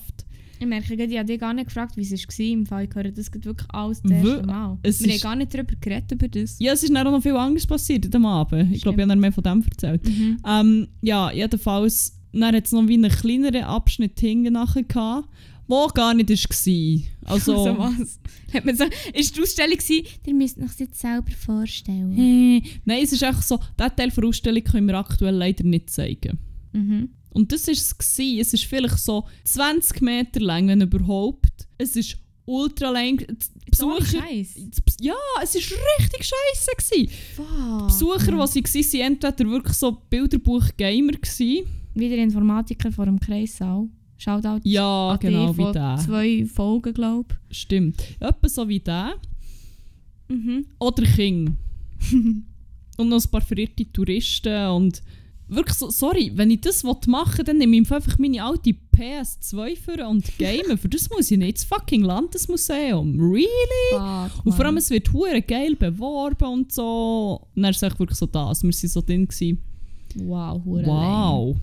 Ich 0.60 0.66
merke, 0.66 0.92
ich 0.92 1.16
habe 1.16 1.24
dich 1.24 1.40
gar 1.40 1.54
nicht 1.54 1.68
gefragt, 1.68 1.96
wie 1.96 2.02
es 2.02 2.12
war 2.12 2.46
im 2.46 2.66
Fall. 2.66 2.84
Ich 2.84 2.94
höre 2.94 3.10
das 3.10 3.30
gerade 3.30 3.46
wirklich 3.46 3.68
alles 3.72 4.02
das 4.02 4.12
erste 4.12 4.46
Mal. 4.46 4.78
es 4.82 5.02
Wir 5.02 5.14
haben 5.14 5.20
gar 5.20 5.36
nicht 5.36 5.54
darüber 5.54 5.74
geredet, 5.80 6.12
über 6.12 6.28
das. 6.28 6.58
Ja, 6.58 6.74
es 6.74 6.82
ist 6.82 6.94
dann 6.94 7.06
auch 7.06 7.12
noch 7.12 7.22
viel 7.22 7.34
anderes 7.34 7.66
passiert 7.66 8.14
am 8.14 8.26
Abend. 8.26 8.70
Ich 8.70 8.82
glaube, 8.82 8.96
ich 8.96 9.02
habe 9.02 9.08
dann 9.08 9.20
mehr 9.20 9.32
von 9.32 9.42
dem 9.42 9.62
erzählt. 9.62 10.06
Mhm. 10.06 10.38
Ähm, 10.46 10.88
ja, 11.00 11.32
jedenfalls, 11.32 12.20
dann 12.32 12.54
hat 12.54 12.66
es 12.66 12.72
noch 12.72 12.86
wie 12.86 12.94
einen 12.94 13.10
kleineren 13.10 13.64
Abschnitt 13.64 14.20
hinten 14.20 14.52
nachher 14.52 14.82
gehabt, 14.82 15.30
wo 15.66 15.86
gar 15.86 16.12
nicht 16.12 16.28
war. 16.28 17.32
Also, 17.32 17.56
so 17.64 17.78
was. 17.78 18.20
Hat 18.52 18.66
man 18.66 18.76
so, 18.76 18.84
ist 19.14 19.34
die 19.34 19.40
Ausstellung 19.40 19.78
gewesen, 19.78 20.04
ihr 20.26 20.34
müsst 20.34 20.58
euch 20.58 20.64
das 20.64 20.78
jetzt 20.78 21.00
selber 21.00 21.30
vorstellen. 21.30 22.12
Hey. 22.12 22.62
Nein, 22.84 23.00
es 23.02 23.12
ist 23.12 23.24
einfach 23.24 23.42
so, 23.42 23.56
diesen 23.56 23.96
Teil 23.96 24.10
der 24.10 24.24
Ausstellung 24.24 24.64
können 24.64 24.88
wir 24.88 24.98
aktuell 24.98 25.36
leider 25.36 25.64
nicht 25.64 25.88
zeigen. 25.88 26.38
Mhm. 26.74 27.08
Und 27.32 27.52
das 27.52 27.66
war 27.66 27.72
es. 27.72 27.96
Gewesen. 27.96 28.40
Es 28.40 28.52
ist 28.54 28.64
vielleicht 28.64 28.98
so 28.98 29.24
20 29.44 30.00
Meter 30.02 30.40
lang, 30.40 30.68
wenn 30.68 30.80
überhaupt. 30.80 31.66
Es 31.78 31.96
ist 31.96 32.16
ultra 32.44 32.90
lang. 32.90 33.18
Die 33.18 33.76
So 33.76 33.88
Besucher, 33.96 34.20
Scheiß. 34.22 34.54
ja, 35.00 35.14
es 35.42 35.54
war 35.54 35.78
richtig 35.98 36.24
scheiße. 36.24 36.70
Gewesen. 36.76 37.12
Fuck. 37.36 37.86
Besucher, 37.86 38.32
man. 38.32 38.48
die 38.52 38.82
sie 38.82 38.98
waren, 39.00 39.12
entweder 39.12 39.50
wirklich 39.50 39.76
so 39.76 39.92
Bilderbuch-Gamer. 40.10 41.12
Wieder 41.94 42.16
Informatiker 42.16 42.90
vor 42.92 43.04
dem 43.06 43.18
Kreissaal. 43.20 43.88
Shoutout 44.16 44.60
Ja, 44.64 45.16
genau, 45.16 45.56
wie 45.56 45.72
der. 45.72 45.96
zwei 46.04 46.44
Folgen, 46.46 46.92
glaube 46.92 47.34
Stimmt. 47.50 48.02
Etwa 48.20 48.48
so 48.48 48.68
wie 48.68 48.78
der. 48.80 49.14
ich. 50.28 50.36
Mhm. 50.36 50.66
Oder 50.78 51.04
King. 51.04 51.56
und 52.98 53.08
noch 53.08 53.24
ein 53.24 53.30
paar 53.30 53.40
verirrte 53.40 53.90
Touristen 53.90 54.66
und 54.68 55.02
wirklich 55.50 55.76
so, 55.76 55.90
sorry, 55.90 56.32
wenn 56.34 56.50
ich 56.50 56.60
das 56.60 56.82
machen 56.84 57.38
will, 57.38 57.44
dann 57.44 57.58
nehme 57.58 57.78
ich 57.78 57.92
einfach 57.92 58.18
meine 58.18 58.42
alte 58.42 58.74
PS2 58.96 59.76
für 59.76 60.08
und 60.08 60.24
game. 60.38 60.78
für 60.78 60.88
das 60.88 61.10
muss 61.10 61.30
ich 61.30 61.38
nicht 61.38 61.50
ins 61.50 61.64
fucking 61.64 62.02
Landesmuseum. 62.02 63.18
Really? 63.20 63.48
Fuck, 63.92 64.46
Und 64.46 64.52
vor 64.52 64.64
allem, 64.64 64.76
es 64.76 64.90
wird 64.90 65.12
hure 65.12 65.42
geil 65.42 65.76
beworben 65.76 66.48
und 66.48 66.72
so. 66.72 67.46
Und 67.54 67.62
dann 67.62 67.70
ist 67.70 67.82
es 67.82 67.98
wirklich 67.98 68.18
so 68.18 68.26
das. 68.26 68.62
Wir 68.62 68.68
waren 68.70 68.88
so 68.88 69.00
drin. 69.00 69.26
Gewesen. 69.26 69.58
Wow, 70.16 70.64
hure 70.64 70.86
Wow. 70.86 71.56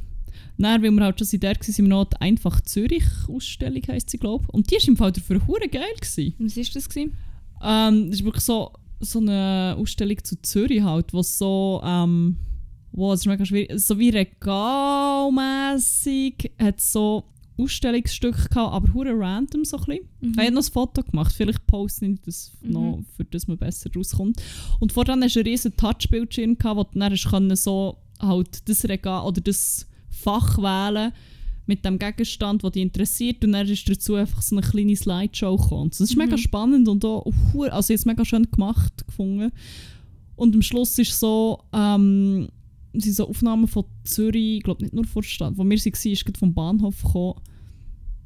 Dann, 0.58 0.82
weil 0.82 0.92
wir 0.92 1.04
halt 1.04 1.20
schon 1.20 1.40
da 1.40 1.50
waren, 1.50 1.62
sind 1.62 1.86
wir 1.86 1.90
noch 1.90 2.06
die 2.06 2.20
Einfach 2.20 2.62
Zürich-Ausstellung, 2.62 3.84
heisst 3.88 4.10
sie, 4.10 4.18
glaube 4.18 4.46
ich. 4.48 4.54
Und 4.54 4.72
die 4.72 4.76
war 4.76 4.88
im 4.88 4.98
Fall 4.98 5.12
dafür 5.12 5.46
hure 5.46 5.68
geil. 5.68 5.84
Gewesen. 6.00 6.34
Was 6.40 6.58
war 6.58 6.64
das? 6.74 6.90
Gewesen? 6.90 7.18
Ähm, 7.64 8.10
das 8.10 8.20
ist 8.20 8.26
wirklich 8.26 8.44
so, 8.44 8.72
so 9.00 9.20
eine 9.20 9.76
Ausstellung 9.78 10.18
zu 10.24 10.42
Zürich 10.42 10.82
halt, 10.82 11.14
wo 11.14 11.22
so, 11.22 11.82
ähm, 11.84 12.38
wow, 12.98 13.14
es 13.14 13.22
ist 13.22 13.28
mega 13.28 13.46
schwierig, 13.46 13.72
so 13.80 13.98
wie 14.00 14.10
regalmässig 15.28 16.52
hat 16.60 16.82
so 16.82 17.24
Ausstellungsstücke 17.60 18.50
gehabt, 18.50 18.74
aber 18.74 18.94
hure 18.94 19.18
random 19.18 19.66
so 19.66 19.78
ein 19.78 19.84
bisschen. 19.86 20.04
Mhm. 20.22 20.32
Ich 20.34 20.38
habe 20.46 20.52
noch 20.52 20.64
ein 20.64 20.72
Foto 20.72 21.02
gemacht, 21.04 21.34
vielleicht 21.36 21.66
poste 21.66 22.06
ich 22.06 22.20
das 22.24 22.52
Mhm. 22.62 22.72
noch, 22.72 23.00
für 23.16 23.24
das 23.26 23.48
man 23.48 23.58
besser 23.58 23.90
rauskommt. 23.96 24.42
Und 24.80 24.92
vorher 24.92 25.16
hast 25.20 25.36
du 25.36 25.40
einen 25.40 25.48
riesen 25.48 25.76
Touchbildschirm 25.76 26.58
gehabt, 26.58 26.78
wo 26.78 26.84
du 26.84 27.00
dann 27.00 27.16
können 27.16 27.56
so 27.56 27.98
halt 28.20 28.68
das 28.70 28.84
Regal 28.86 29.26
oder 29.26 29.42
das 29.42 29.88
Fach 30.10 30.58
wählen 30.58 31.12
mit 31.66 31.84
dem 31.84 31.98
Gegenstand, 32.00 32.64
der 32.64 32.70
dich 32.72 32.82
interessiert 32.84 33.44
und 33.44 33.52
dann 33.54 33.68
ist 33.68 33.90
dazu 33.90 34.16
einfach 34.16 34.42
so 34.42 34.56
eine 34.56 34.66
kleine 34.66 34.96
Slideshow 34.96 35.58
gekommen. 35.58 35.90
Das 35.90 36.00
ist 36.02 36.16
mega 36.16 36.36
Mhm. 36.36 36.42
spannend 36.42 36.88
und 36.88 37.04
auch 37.06 37.26
also 37.72 37.92
jetzt 37.94 38.06
mega 38.06 38.24
schön 38.24 38.50
gemacht 38.50 39.06
gefunden. 39.06 39.52
Und 40.36 40.54
am 40.56 40.62
Schluss 40.62 40.98
ist 41.00 41.20
so, 41.20 41.60
ähm, 41.74 42.48
sind 42.94 43.14
so 43.14 43.28
Aufnahmen 43.28 43.68
von 43.68 43.86
Zürich, 44.04 44.58
ich 44.58 44.64
glaube 44.64 44.84
nicht 44.84 44.94
nur 44.94 45.06
vor 45.06 45.22
der 45.22 45.30
Stadt, 45.30 45.54
wo 45.58 45.64
wir 45.64 45.78
waren, 45.78 46.12
ist 46.12 46.26
gerade 46.26 46.40
vom 46.40 46.54
Bahnhof 46.54 47.02
gekommen. 47.04 47.36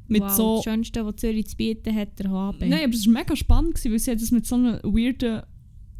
Mit 0.08 0.22
wow, 0.22 0.30
so 0.32 0.56
Das 0.56 0.64
Schönste, 0.64 1.06
was 1.06 1.16
Zürich 1.16 1.46
zu 1.46 1.56
bieten 1.56 1.94
hat, 1.94 2.18
der 2.18 2.30
HB. 2.30 2.60
Nein, 2.60 2.84
aber 2.84 2.92
es 2.92 3.06
war 3.06 3.12
mega 3.14 3.34
spannend, 3.36 3.74
gewesen, 3.74 3.92
weil 3.92 3.98
sie 3.98 4.10
hat 4.10 4.20
das 4.20 4.30
mit 4.30 4.46
so 4.46 4.56
einem 4.56 4.74
weirden 4.82 5.42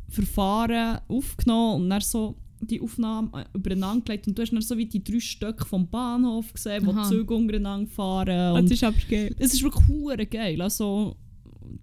Verfahren 0.08 0.98
aufgenommen 1.08 1.82
und 1.82 1.90
dann 1.90 2.00
so 2.00 2.36
die 2.60 2.80
Aufnahme 2.80 3.30
äh, 3.34 3.44
übereinander 3.56 4.04
gelegt 4.04 4.28
und 4.28 4.38
du 4.38 4.42
hast 4.42 4.52
dann 4.52 4.60
so 4.60 4.76
wie 4.76 4.86
die 4.86 5.02
drei 5.02 5.18
Stücke 5.18 5.64
vom 5.64 5.88
Bahnhof 5.88 6.52
gesehen, 6.52 6.86
wo 6.86 6.92
Aha. 6.92 7.02
die 7.02 7.08
Züge 7.08 7.34
untereinander 7.34 7.90
fahren. 7.90 8.26
das 8.54 8.60
Und 8.62 8.70
ist 8.70 8.84
aber 8.84 8.96
geil. 9.10 9.34
es 9.38 9.54
ist 9.54 9.62
wirklich 9.62 9.88
hure 9.88 10.26
geil. 10.26 10.60
Also, 10.62 11.16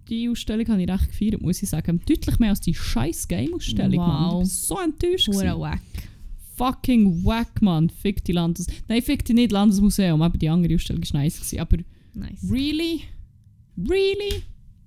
die 0.08 0.28
Ausstellung 0.28 0.66
habe 0.68 0.82
ich 0.82 0.88
recht 0.88 1.08
gefeiert, 1.08 1.42
muss 1.42 1.62
ich 1.62 1.68
sagen. 1.68 2.00
Deutlich 2.08 2.38
mehr 2.38 2.50
als 2.50 2.60
die 2.60 2.74
scheiß 2.74 3.28
Game-Ausstellung, 3.28 3.96
Mann. 3.96 4.26
Ich 4.28 4.32
Wow. 4.32 4.38
war 4.38 4.44
so 4.46 4.78
enttäuscht. 4.78 5.28
Hure 5.28 5.58
wack. 5.60 5.82
Fucking 6.60 7.24
wack, 7.24 7.62
Mann. 7.62 7.88
Fick 7.90 8.22
die 8.24 8.32
Landes... 8.32 8.66
Nein, 8.88 9.00
fick 9.02 9.24
die 9.24 9.32
nicht 9.34 9.50
Landesmuseum, 9.50 10.20
aber 10.20 10.36
die 10.36 10.48
andere 10.48 10.74
Ausstellung 10.74 11.02
war 11.02 11.20
nice. 11.22 11.36
Gewesen. 11.36 11.58
Aber 11.60 11.76
Nice. 12.14 12.44
really? 12.50 13.02
Really? 13.78 14.42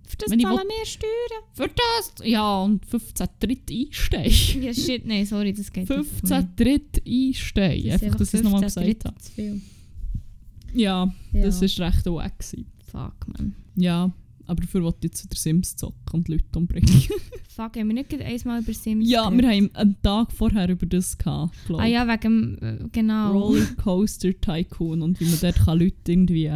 Für 0.05 0.17
das 0.17 0.29
Wenn 0.29 0.39
zahlen 0.41 0.59
wir 0.67 0.85
Steuern. 0.85 1.43
Für 1.53 1.67
das? 1.69 2.13
Ja, 2.27 2.61
und 2.61 2.85
15 2.85 3.27
Dritt 3.39 3.71
einstehen. 3.71 4.63
Ja, 4.63 4.73
shit, 4.73 5.05
nein, 5.07 5.25
sorry, 5.25 5.53
das 5.53 5.71
geht 5.71 5.87
15 5.87 6.49
Dritt 6.55 7.01
einstehen. 7.07 7.87
Das 7.87 7.95
ist 7.95 8.03
Einfach, 8.03 8.17
dass 8.19 8.27
ich 8.33 8.39
es 8.39 8.43
nochmal 8.43 8.61
gesagt 8.61 9.05
habe. 9.05 9.15
Ja, 10.73 11.13
Ja. 11.31 11.41
das 11.41 11.61
war 11.79 11.87
recht 11.87 12.05
wack. 12.05 12.43
Fuck, 12.91 13.27
man. 13.27 13.55
Ja, 13.75 14.11
aber 14.53 14.61
dafür 14.61 14.83
wollte 14.83 14.99
ich 15.01 15.11
jetzt 15.11 15.23
wieder 15.25 15.35
Sims 15.35 15.75
zocken 15.75 15.97
und 16.13 16.27
Leute 16.29 16.45
umbringen. 16.55 16.89
Fuck, 17.49 17.75
haben 17.77 17.87
wir 17.87 17.93
nicht 17.93 18.09
gerade 18.09 18.25
einmal 18.25 18.61
über 18.61 18.73
Sims 18.73 19.09
ja, 19.09 19.29
wir 19.31 19.41
geredet? 19.41 19.71
haben 19.73 19.75
einen 19.75 20.01
Tag 20.01 20.31
vorher 20.31 20.69
über 20.69 20.85
das 20.85 21.17
gehabt, 21.17 21.53
glaube 21.65 21.83
Ah 21.83 21.85
ja, 21.87 22.07
wegen 22.07 22.21
dem, 22.21 22.57
äh, 22.61 22.89
genau. 22.91 23.31
Rollercoaster 23.31 24.31
Tycoon 24.39 25.01
und 25.01 25.19
wie 25.19 25.25
man 25.25 25.39
dort 25.41 25.55
kann 25.57 25.79
Leute 25.79 25.95
irgendwie 26.11 26.51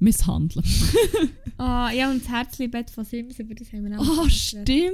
misshandeln 0.00 0.64
Ah, 1.58 1.92
ja, 1.92 2.10
und 2.10 2.22
das 2.24 2.28
Herzli-Bett 2.32 2.90
von 2.90 3.04
Sims, 3.04 3.38
über 3.38 3.54
das 3.54 3.72
haben 3.72 3.84
wir 3.88 4.00
auch 4.00 4.02
Ah, 4.02 4.14
geredet. 4.22 4.32
stimmt! 4.32 4.92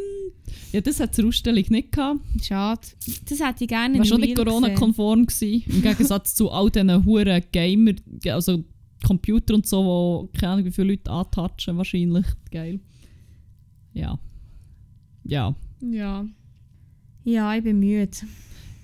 Ja, 0.73 0.81
das 0.83 1.01
hat 1.01 1.15
zur 1.15 1.27
Ausstellung 1.29 1.65
nicht 1.71 1.93
gehabt. 1.93 2.21
Schade. 2.43 2.81
Das 3.27 3.41
hätte 3.41 3.65
ich 3.65 3.69
gerne 3.69 3.95
in 3.95 3.99
War 4.01 4.05
schon 4.07 4.21
nicht. 4.21 4.37
Corona-konform 4.37 5.25
gewesen. 5.27 5.63
Im 5.67 5.81
Gegensatz 5.83 6.35
zu 6.35 6.51
all 6.51 6.69
diesen 6.71 7.05
huren 7.07 7.43
Gamer, 7.53 7.93
also 8.27 8.65
Computer 9.07 9.55
und 9.55 9.67
so, 9.67 9.85
wo 9.85 10.31
keine 10.39 10.55
Ahnung 10.55 10.65
wie 10.67 10.71
viele 10.73 10.93
Leute 10.93 11.11
antatschen 11.11 11.77
wahrscheinlich. 11.77 12.27
Geil. 12.51 12.81
Ja. 13.93 14.19
Ja. 15.25 15.55
Ja. 15.81 16.27
Ja, 17.25 17.55
ich 17.55 17.63
bin 17.63 17.79
müde. 17.79 18.11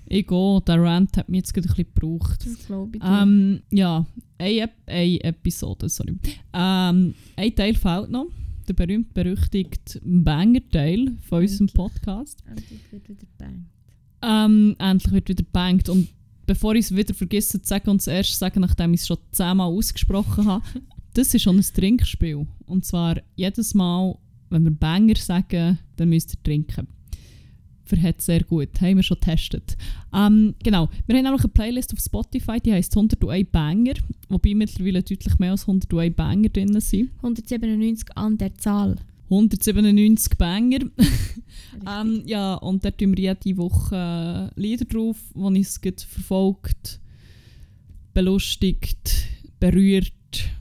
Ich 0.07 0.27
gehe, 0.27 0.61
der 0.61 0.81
Rant 0.83 1.17
hat 1.17 1.29
mich 1.29 1.39
jetzt 1.39 1.53
gerade 1.53 1.67
ein 1.67 1.75
bisschen 1.75 1.93
gebraucht. 1.93 2.45
Das 2.45 2.65
glaube 2.67 2.97
ich. 2.97 3.03
Ähm, 3.03 3.61
ja, 3.71 4.05
eine, 4.37 4.69
eine 4.85 5.23
Episode, 5.23 5.89
sorry. 5.89 6.17
Ähm, 6.53 7.15
ein 7.35 7.55
Teil 7.55 7.73
fehlt 7.73 8.11
noch. 8.11 8.27
Der 8.67 8.73
berühmt-berüchtigte 8.73 10.01
Banger-Teil 10.03 11.17
von 11.27 11.41
unserem. 11.41 11.67
Podcast. 11.67 12.43
Endlich 12.47 12.79
wird 12.91 13.09
wieder 13.09 13.27
bang. 13.37 13.65
Ähm, 14.21 14.75
endlich 14.79 15.13
wird 15.13 15.29
wieder 15.29 15.43
gebankt. 15.43 15.89
Und 15.89 16.07
bevor 16.45 16.75
ich 16.75 16.85
es 16.85 16.95
wieder 16.95 17.13
vergesse 17.13 17.61
zu 17.61 17.67
sagen 17.67 17.89
und 17.89 18.01
es 18.01 18.07
erst 18.07 18.37
sagen, 18.37 18.61
nachdem 18.61 18.93
ich 18.93 19.01
es 19.01 19.07
schon 19.07 19.17
zehnmal 19.31 19.67
ausgesprochen 19.67 20.45
habe, 20.45 20.65
das 21.13 21.33
ist 21.33 21.43
schon 21.43 21.57
ein 21.57 21.63
Trinkspiel. 21.63 22.45
Und 22.65 22.85
zwar 22.85 23.17
jedes 23.35 23.73
Mal, 23.73 24.17
wenn 24.49 24.63
wir 24.63 24.71
Banger 24.71 25.15
sagen, 25.15 25.79
dann 25.95 26.09
müsst 26.09 26.33
ihr 26.33 26.43
trinken. 26.43 26.87
Verhält 27.85 28.21
sehr 28.21 28.43
gut, 28.43 28.81
haben 28.81 28.95
wir 28.95 29.03
schon 29.03 29.19
getestet. 29.19 29.77
Ähm, 30.13 30.55
genau, 30.63 30.89
wir 31.05 31.15
haben 31.15 31.23
nämlich 31.23 31.43
eine 31.43 31.53
Playlist 31.53 31.93
auf 31.93 31.99
Spotify, 31.99 32.59
die 32.59 32.73
heisst 32.73 32.95
101 32.95 33.47
Banger, 33.51 33.93
wobei 34.27 34.55
mittlerweile 34.55 35.03
deutlich 35.03 35.37
mehr 35.37 35.51
als 35.51 35.67
101 35.67 36.15
Banger 36.15 36.49
drin 36.49 36.79
sind. 36.81 37.11
197 37.17 38.17
an 38.17 38.37
der 38.37 38.55
Zahl. 38.55 38.95
197 39.29 40.37
Banger. 40.37 40.79
Ähm, 41.85 42.23
ja, 42.25 42.55
und 42.55 42.85
da 42.85 42.91
tun 42.91 43.15
wir 43.17 43.35
jede 43.35 43.57
Woche 43.57 44.51
äh, 44.55 44.59
Lieder 44.59 44.85
drauf, 44.85 45.17
die 45.33 45.39
uns 45.39 45.79
verfolgt, 46.07 46.99
belustigt, 48.13 49.27
berührt, 49.59 50.13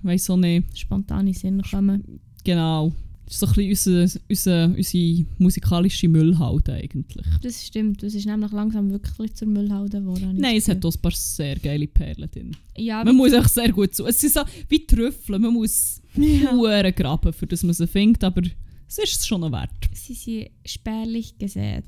weiss 0.03 0.29
auch 0.29 0.37
nicht. 0.37 0.77
Spontane 0.77 1.33
Sinn 1.33 1.63
kommen. 1.63 2.21
Genau. 2.43 2.93
Das 3.27 3.35
ist 3.35 3.41
so 3.41 3.47
ein 3.47 3.55
bisschen 3.55 4.01
unser, 4.03 4.21
unser, 4.29 4.65
unsere 4.77 5.27
musikalische 5.39 6.09
Müllhalde 6.09 6.75
eigentlich. 6.75 7.27
Das 7.43 7.65
stimmt. 7.65 8.03
Das 8.03 8.15
ist 8.15 8.27
nämlich 8.27 8.53
langsam 8.53 8.91
wirklich 8.91 9.35
zur 9.35 9.49
Müllhalde 9.49 10.01
geworden. 10.01 10.37
Nein, 10.37 10.57
es 10.57 10.69
hat 10.69 10.85
auch 10.85 10.95
ein 10.95 11.01
paar 11.01 11.13
sehr 11.13 11.57
geile 11.57 11.87
Perlen 11.87 12.31
drin. 12.31 12.57
Ja, 12.77 13.03
Man 13.03 13.17
muss 13.17 13.33
auch 13.33 13.49
sehr 13.49 13.73
gut 13.73 13.95
zu. 13.95 14.07
Es 14.07 14.21
sind 14.21 14.33
so 14.35 14.41
wie 14.69 14.87
Trüffel, 14.87 15.39
man 15.39 15.55
muss 15.55 16.03
Ja. 16.17 16.91
Graben, 16.91 17.33
für 17.33 17.47
das 17.47 17.63
man 17.63 17.75
sie 17.75 17.87
findet, 17.87 18.23
aber 18.25 18.43
es 18.87 18.99
ist 18.99 19.21
es 19.21 19.27
schon 19.27 19.41
noch 19.41 19.53
wert. 19.53 19.71
sie 19.95 20.15
sind 20.15 20.51
spärlich 20.67 21.37
gesät. 21.39 21.85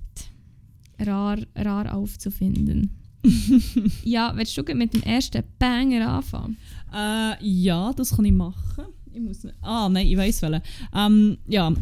Rar, 0.98 1.38
rar 1.54 1.94
aufzufinden. 1.94 2.90
ja, 4.04 4.32
willst 4.34 4.56
du 4.56 4.62
mit 4.74 4.94
dem 4.94 5.02
ersten 5.02 5.42
Banger 5.58 6.08
anfangen? 6.08 6.56
Äh, 6.94 7.34
ja, 7.44 7.92
das 7.92 8.16
kann 8.16 8.24
ich 8.24 8.32
machen. 8.32 8.84
Ich 9.16 9.22
muss 9.22 9.44
nicht- 9.44 9.56
ah, 9.62 9.88
nein, 9.88 10.06
ich 10.06 10.16
weiss 10.16 10.42
welchen. 10.42 10.60
Ähm, 10.94 11.38
ja, 11.48 11.72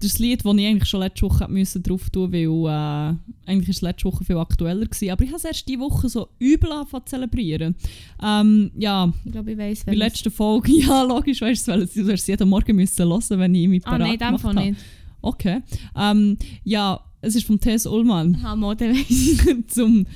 das 0.00 0.18
Lied, 0.20 0.44
das 0.44 0.54
ich 0.54 0.66
eigentlich 0.66 0.88
schon 0.88 1.00
letzte 1.00 1.22
Woche 1.22 1.48
müssen 1.48 1.82
drauf 1.82 2.08
tun 2.10 2.30
weil 2.30 2.38
äh, 2.68 3.50
eigentlich 3.50 3.68
es 3.76 3.80
letzte 3.82 4.04
Woche 4.04 4.24
viel 4.24 4.36
aktueller. 4.36 4.86
Gewesen, 4.86 5.10
aber 5.10 5.24
ich 5.24 5.30
habe 5.30 5.38
es 5.38 5.44
erst 5.44 5.66
diese 5.66 5.80
Woche 5.80 6.08
so 6.08 6.28
übel 6.38 6.70
angefangen 6.70 7.06
zu 7.06 7.10
zelebrieren. 7.16 7.74
Ähm, 8.22 8.70
ja, 8.78 9.12
Ich 9.24 9.32
glaube, 9.32 9.52
ich 9.52 9.58
weiss, 9.58 9.84
bei 9.84 9.92
der 9.92 9.98
letzten 9.98 10.30
Folge, 10.30 10.70
ja 10.86 11.02
logisch, 11.02 11.40
weißt 11.40 11.66
du, 11.66 11.72
es, 11.72 11.96
weil 11.96 12.04
du 12.04 12.12
hast 12.12 12.20
es 12.20 12.26
jeden 12.28 12.48
Morgen 12.48 12.76
müssen 12.76 13.08
hören, 13.08 13.22
wenn 13.40 13.54
ich 13.54 13.66
mich 13.68 13.86
Ah, 13.86 13.98
nein, 13.98 14.18
parat 14.18 14.40
Fall 14.40 14.52
gemacht 14.52 14.56
habe. 14.56 14.70
nicht. 14.70 14.80
Okay. 15.20 15.62
Ähm, 15.96 16.36
ja, 16.64 17.00
es 17.20 17.34
ist 17.34 17.46
vom 17.46 17.58
Tess 17.58 17.84
Ullmann. 17.86 18.36
Aha, 18.36 18.54
Mode 18.54 18.90
weiss. 18.90 19.46
zum 19.66 20.06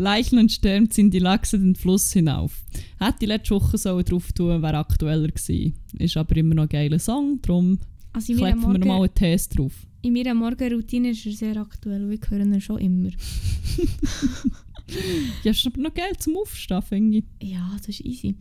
Leichen 0.00 0.38
und 0.38 0.50
Stern 0.50 0.90
ziehen 0.90 1.10
die 1.10 1.18
Lachse 1.18 1.58
den 1.58 1.74
Fluss 1.76 2.12
hinauf. 2.12 2.64
Hätte 2.98 3.18
die 3.20 3.26
letzte 3.26 3.54
Woche 3.54 3.76
so 3.78 4.00
drauf 4.02 4.32
tun, 4.32 4.62
wäre 4.62 4.78
aktueller 4.78 5.28
gewesen. 5.28 5.74
Ist 5.98 6.16
aber 6.16 6.36
immer 6.36 6.54
noch 6.54 6.62
ein 6.64 6.68
geiler 6.70 6.98
Song, 6.98 7.38
darum 7.42 7.78
Also 8.12 8.32
kleppen 8.34 8.60
wir 8.62 8.68
nochmal 8.78 8.86
Morgen, 8.98 9.02
einen 9.04 9.14
Test 9.14 9.58
drauf. 9.58 9.72
in 10.02 10.12
meiner 10.14 10.34
Morgenroutine 10.34 11.10
ist 11.10 11.26
er 11.26 11.32
sehr 11.32 11.56
aktuell. 11.58 12.08
Wir 12.08 12.18
hören 12.30 12.54
ihn 12.54 12.60
schon 12.60 12.78
immer. 12.78 13.10
Ja, 15.44 15.52
ist 15.52 15.64
aber 15.66 15.80
noch 15.80 15.94
geil 15.94 16.12
zum 16.18 16.36
Aufstehen, 16.36 16.82
finde 16.82 17.18
ich. 17.18 17.24
Ja, 17.48 17.76
das 17.78 17.90
ist 17.90 18.00
easy. 18.04 18.34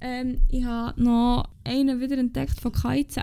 Ähm, 0.00 0.38
ich 0.48 0.64
habe 0.64 1.02
noch 1.02 1.44
einen 1.62 2.00
wieder 2.00 2.16
entdeckt 2.16 2.58
von 2.58 2.72
KIZ. 2.72 3.16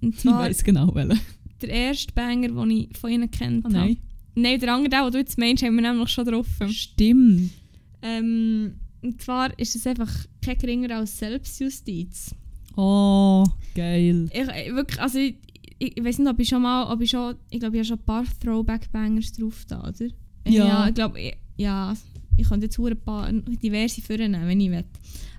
Und 0.00 0.14
Ich 0.14 0.20
zwar 0.20 0.38
weiss 0.44 0.62
genau 0.62 0.94
welchen. 0.94 1.18
der 1.60 1.70
erste 1.70 2.12
Banger, 2.12 2.48
den 2.50 2.70
ich 2.70 2.96
von 2.96 3.10
ihnen 3.10 3.28
kennt 3.30 3.64
Oh 3.64 3.68
nein. 3.68 3.96
Nein, 4.34 4.58
der 4.60 4.74
andere, 4.74 5.02
den 5.04 5.12
du 5.12 5.18
jetzt 5.18 5.38
meinst, 5.38 5.62
haben 5.62 5.74
wir 5.76 5.82
nämlich 5.82 6.08
schon 6.08 6.24
drauf. 6.26 6.46
Stimmt. 6.68 7.50
Ähm, 8.02 8.74
und 9.02 9.20
zwar 9.22 9.56
ist 9.58 9.76
es 9.76 9.86
einfach 9.86 10.10
kein 10.44 10.58
geringer 10.58 10.96
als 10.96 11.18
Selbstjustiz. 11.18 12.34
Oh, 12.76 13.44
geil. 13.74 14.28
Ich, 14.32 14.40
ich- 14.40 14.74
wirklich, 14.74 15.00
also 15.00 15.18
ich, 15.18 15.36
ich, 15.78 15.96
ich 15.96 16.04
weiß 16.04 16.18
nicht, 16.18 16.28
ob 16.30 16.38
ich 16.40 16.48
schon 16.48 16.62
mal, 16.62 16.92
ob 16.92 17.00
ich 17.00 17.10
schon, 17.10 17.34
ich 17.50 17.60
glaube, 17.60 17.76
ich 17.76 17.80
habe 17.80 17.86
schon 17.88 17.98
ein 17.98 18.04
paar 18.04 18.24
Throwback-Bangers 18.42 19.32
drauf 19.32 19.64
da, 19.68 19.80
oder? 19.80 20.10
Ja. 20.46 20.88
ich 20.88 20.94
glaube, 20.94 21.18
ja, 21.56 21.94
ich 22.36 22.48
könnte 22.48 22.66
jetzt 22.66 22.78
ein 22.78 22.96
paar 23.04 23.30
diverse 23.32 24.02
vornehmen, 24.02 24.46
wenn 24.46 24.60
ich 24.60 24.70
will. 24.70 24.84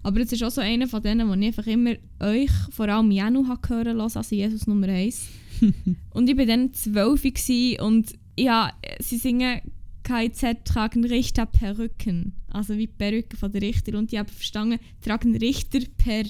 Aber 0.03 0.21
es 0.21 0.31
ist 0.31 0.43
auch 0.43 0.51
so 0.51 0.61
einer 0.61 0.87
von 0.87 1.01
denen, 1.01 1.27
wo 1.27 1.33
ich 1.33 1.45
einfach 1.47 1.67
immer 1.67 1.95
euch, 2.19 2.51
vor 2.71 2.87
allem 2.87 3.11
Janu, 3.11 3.45
hören 3.67 3.97
lassen, 3.97 4.19
also 4.19 4.35
Jesus 4.35 4.67
Nummer 4.67 4.87
1. 4.87 5.27
und 6.11 6.29
ich 6.29 6.37
war 6.37 6.45
dann 6.45 6.73
12 6.73 7.21
gewesen 7.23 7.81
und 7.81 8.13
ja, 8.37 8.71
sie 8.99 9.17
singen 9.17 9.61
KZ 10.03 10.63
tragen 10.65 11.03
Richter 11.03 11.45
Perücken. 11.45 12.33
Also 12.49 12.75
wie 12.75 12.87
die 12.87 12.93
Perücke 12.93 13.35
von 13.37 13.51
der 13.51 13.61
Richter. 13.61 13.97
Und 13.97 14.13
ich 14.13 14.19
habe 14.19 14.31
verstanden, 14.31 14.79
tragen 15.01 15.35
Richter 15.35 15.79
per 15.97 16.23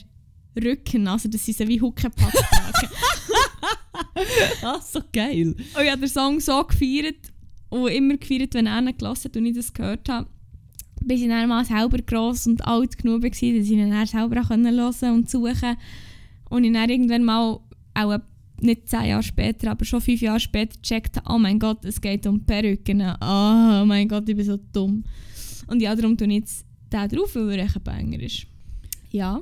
Rücken. 0.55 1.07
Also 1.07 1.29
dass 1.29 1.45
sie 1.45 1.53
so 1.53 1.67
wie 1.67 1.81
Huckepack 1.81 2.31
tragen. 2.31 2.89
Ah, 4.61 4.81
so 4.81 5.01
geil. 5.13 5.55
und 5.55 5.61
ich 5.83 5.91
habe 5.91 6.01
den 6.01 6.09
Song 6.09 6.39
so 6.39 6.63
gefeiert 6.63 7.31
und 7.69 7.87
immer 7.87 8.17
gefeiert, 8.17 8.53
wenn 8.53 8.67
einer 8.67 8.91
gelassen 8.93 9.25
hat 9.25 9.37
und 9.37 9.45
ich 9.45 9.55
das 9.55 9.73
gehört 9.73 10.09
habe. 10.09 10.29
Bis 11.01 11.21
ich 11.21 11.27
dann 11.27 11.47
mal 11.47 11.63
selber 11.63 11.99
gross 11.99 12.47
und 12.47 12.65
alt 12.65 12.97
genug 12.97 13.23
war, 13.23 13.29
dass 13.29 13.39
ich 13.41 13.71
ihn 13.71 13.89
dann 13.89 14.07
selber 14.07 14.41
auch 14.41 14.49
hören 14.49 14.63
konnte 14.63 15.11
und 15.11 15.29
suchen 15.29 15.77
Und 16.49 16.63
ich 16.63 16.73
dann 16.73 16.89
irgendwann 16.89 17.23
mal, 17.23 17.59
auch 17.93 18.19
nicht 18.61 18.87
zehn 18.89 19.05
Jahre 19.05 19.23
später, 19.23 19.71
aber 19.71 19.85
schon 19.85 20.01
fünf 20.01 20.21
Jahre 20.21 20.39
später 20.39 20.77
gecheckt 20.81 21.17
habe, 21.17 21.33
oh 21.33 21.37
mein 21.37 21.59
Gott, 21.59 21.83
es 21.85 21.99
geht 21.99 22.25
um 22.27 22.43
Perücken. 22.45 23.01
Oh 23.01 23.85
mein 23.85 24.07
Gott, 24.07 24.27
ich 24.29 24.35
bin 24.35 24.45
so 24.45 24.57
dumm. 24.71 25.03
Und 25.67 25.81
ja, 25.81 25.95
darum 25.95 26.17
tue 26.17 26.27
ich 26.27 26.33
jetzt 26.35 26.65
den 26.91 27.09
drauf, 27.09 27.35
weil 27.35 27.59
er 27.59 27.65
ein 27.65 27.83
Banger 27.83 28.19
ist. 28.19 28.47
Ja. 29.11 29.41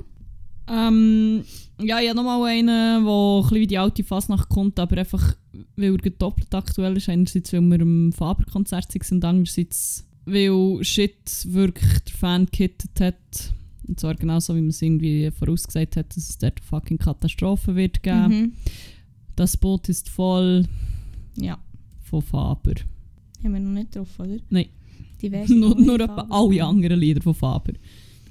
Ähm, 0.66 1.44
ja, 1.80 2.00
ich 2.00 2.08
habe 2.08 2.16
nochmal 2.16 2.42
einen, 2.50 2.66
der 2.66 2.96
ein 2.98 3.42
bisschen 3.42 3.60
wie 3.60 3.66
die 3.66 3.78
alte 3.78 4.04
Fasnacht 4.04 4.48
kommt, 4.48 4.78
aber 4.78 4.98
einfach, 4.98 5.36
weil 5.76 5.96
er 6.02 6.10
doppelt 6.10 6.54
aktuell 6.54 6.96
ist. 6.96 7.08
Einerseits, 7.08 7.52
weil 7.52 7.60
wir 7.62 7.80
am 7.80 8.12
Faber-Konzert 8.12 8.90
sind 8.92 9.12
und 9.12 9.24
andererseits, 9.24 10.06
weil 10.24 10.82
Shit 10.82 11.46
wirklich 11.46 12.00
der 12.00 12.14
Fan 12.14 12.46
gekittet 12.46 12.98
hat. 13.00 13.52
Und 13.86 14.00
zwar 14.00 14.14
genauso, 14.14 14.56
wie 14.56 14.62
man 14.62 14.70
es 14.70 14.80
irgendwie 14.80 15.30
vorausgesagt 15.30 15.96
hat, 15.96 16.16
dass 16.16 16.30
es 16.30 16.38
dort 16.38 16.58
eine 16.58 16.66
fucking 16.66 16.98
Katastrophe 16.98 17.76
wird 17.76 18.02
geben. 18.02 18.28
Mhm. 18.28 18.52
Das 19.36 19.56
Boot 19.56 19.88
ist 19.88 20.08
voll 20.08 20.64
Ja. 21.36 21.58
von 22.02 22.22
Faber. 22.22 22.74
Haben 23.42 23.52
wir 23.54 23.60
noch 23.60 23.70
nicht 23.72 23.94
drauf, 23.96 24.08
oder? 24.18 24.36
Nein. 24.50 24.66
Diverse 25.20 25.54
nur 25.58 25.72
andere 25.72 25.86
nur 25.86 26.00
etwa 26.00 26.14
Farben. 26.16 26.32
alle 26.32 26.64
anderen 26.64 27.00
Lieder 27.00 27.20
von 27.22 27.34
Faber. 27.34 27.72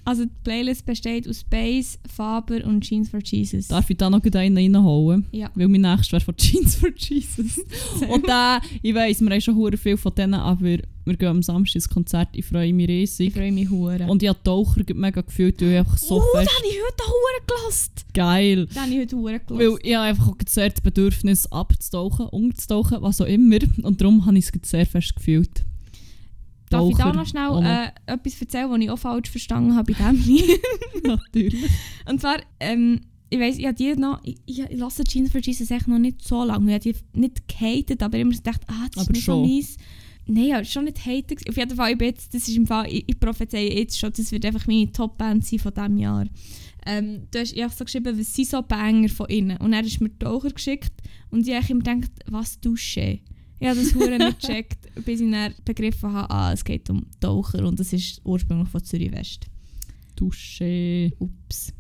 Also 0.06 0.26
die 0.26 0.32
Playlist 0.44 0.86
besteht 0.86 1.30
aus 1.30 1.44
Bass, 1.46 1.98
Faber 2.14 2.64
und 2.66 2.82
Jeans 2.82 3.10
for 3.10 3.22
Jesus. 3.24 3.68
Darf 3.70 3.90
ich 3.90 3.98
da 3.98 4.10
noch 4.10 4.22
einen 4.24 4.58
reinholen? 4.58 5.26
Ja. 5.32 5.50
Weil 5.56 5.70
mein 5.70 5.82
nächstes 5.82 6.12
wäre 6.12 6.22
von 6.22 6.36
Jeans 6.38 6.76
for 6.76 6.90
Jesus. 6.98 7.60
Und 8.10 8.28
da, 8.28 8.60
ich 8.82 8.94
weiss, 8.94 9.22
wir 9.22 9.30
haben 9.30 9.42
schon 9.42 9.56
hure 9.56 9.78
viel 9.78 9.96
von 9.96 10.14
denen, 10.14 10.34
aber 10.34 10.62
wir 11.06 11.18
gehen 11.18 11.28
am 11.28 11.42
Samstag 11.42 11.76
ins 11.76 11.90
Konzert. 11.90 12.30
Ich 12.34 12.46
freue 12.46 12.74
mich 12.74 12.90
ich 12.90 12.90
riesig. 12.90 13.34
freue 13.34 13.52
mich 13.52 13.70
hure. 13.70 14.06
Und 14.08 14.22
ich 14.24 14.30
habe 14.30 14.40
Taucher 14.44 14.82
mega 14.94 15.22
gefühlt, 15.22 15.62
weil 15.62 15.72
ich 15.72 15.78
einfach 15.80 15.98
so 15.98 16.16
oh, 16.18 16.38
fest 16.38 16.50
den 16.50 16.58
habe 16.58 16.68
ich 16.68 16.80
heute 16.86 17.04
hure 17.08 17.58
gelost. 17.60 18.06
geil. 18.14 18.66
Den 18.68 18.82
habe 18.82 18.92
ich 18.92 19.00
heute 19.00 19.16
hure 19.16 19.42
Weil 19.48 19.58
gelost. 19.58 19.82
ich 19.86 19.96
habe 19.96 20.06
einfach 20.06 20.28
auch 20.28 20.38
sehr 20.48 20.70
das 20.70 20.82
Bedürfnis 20.82 21.46
abzutauchen, 21.52 22.28
umzutauchen, 22.28 22.98
was 23.02 23.22
auch 23.22 23.26
immer. 23.26 23.60
Und 23.84 24.02
darum 24.02 24.26
habe 24.26 24.38
ich 24.38 24.46
es 24.46 24.70
sehr 24.70 24.86
fest 24.86 25.16
gefühlt. 25.16 25.64
Darf 26.74 26.90
ich 26.90 26.98
da 26.98 27.14
noch 27.14 27.28
schnell 27.28 27.64
äh, 27.64 28.14
etwas 28.14 28.42
erzählen, 28.42 28.70
was 28.70 28.80
ich 28.80 28.90
auch 28.90 29.00
falsch 29.00 29.30
verstanden 29.30 29.76
habe 29.76 29.94
bei 29.94 30.12
diesem 30.12 30.28
Lied? 30.28 30.60
Natürlich. 31.04 31.70
Und 32.10 32.22
zwar, 32.22 32.38
ähm, 32.60 33.02
ich 33.30 33.40
weiss, 33.40 33.58
ich 33.58 33.66
habe 33.66 33.76
die 33.76 33.96
noch, 33.96 34.20
ich, 34.24 34.38
ich, 34.46 34.60
ich 34.60 34.78
lasse 34.78 35.04
Jeans 35.04 35.32
for 35.32 35.42
Jesus 35.42 35.72
echt 35.72 35.88
noch 35.88 36.00
nicht 36.00 36.22
so 36.22 36.44
lange. 36.44 36.78
Ich 36.78 36.86
habe 36.86 37.00
die 37.14 37.20
nicht 37.20 37.48
gehatet, 37.48 38.04
aber 38.04 38.18
immer 38.18 38.34
gedacht, 38.34 38.62
ah, 38.68 38.88
das 38.92 39.04
ist 39.04 39.10
Aber 39.10 39.12
nicht 39.14 39.24
schon. 39.24 39.46
so 39.46 39.54
meins. 39.54 39.78
Nein, 40.26 40.46
ja, 40.46 40.64
schon 40.64 40.86
nicht 40.86 41.06
haten. 41.06 41.38
Auf 41.50 41.58
jeden 41.58 41.76
Fall, 41.76 41.92
ich 41.92 41.98
bin 41.98 42.08
jetzt, 42.08 42.34
das 42.34 42.48
ist 42.48 42.56
im 42.56 42.68
Fall, 42.68 42.86
ich, 42.88 43.04
ich 43.08 43.20
prophezeie 43.20 43.74
jetzt 43.74 44.00
schon, 44.00 44.14
das 44.16 44.32
wird 44.32 44.46
einfach 44.46 44.68
meine 44.68 44.92
Top-Band 44.92 45.46
sein 45.46 45.60
von 45.60 45.74
diesem 45.74 45.98
Jahr. 45.98 46.26
Ähm, 46.86 47.28
du 47.32 47.40
hast 47.40 47.54
ich 47.54 47.68
so 47.70 47.86
geschrieben, 47.86 48.18
was 48.18 48.34
sind 48.34 48.48
so 48.48 48.62
Banger 48.62 49.10
von 49.10 49.28
innen? 49.28 49.58
Und 49.58 49.74
er 49.74 49.84
ist 49.84 50.02
mir 50.02 50.10
die 50.10 50.20
Taucher 50.20 50.52
geschickt 50.52 50.94
und 51.30 51.48
ich 51.48 51.54
habe 51.54 51.66
immer 51.70 51.84
gedacht, 51.84 52.12
was 52.28 52.60
Dusche? 52.60 53.20
Ich 53.64 53.70
habe 53.70 53.80
das 53.80 53.96
hure 53.96 54.18
nicht 54.18 54.42
gecheckt, 54.42 54.90
bis 55.06 55.22
ich 55.22 55.32
dann 55.32 55.54
begriffen 55.64 56.12
habe, 56.12 56.30
ah, 56.30 56.52
es 56.52 56.66
geht 56.66 56.90
um 56.90 57.06
Taucher 57.22 57.66
und 57.66 57.80
das 57.80 57.94
ist 57.94 58.20
ursprünglich 58.26 58.68
von 58.68 58.84
Zürich 58.84 59.14
West. 59.14 59.46
Dusche. 60.18 61.14
Ups. 61.18 61.72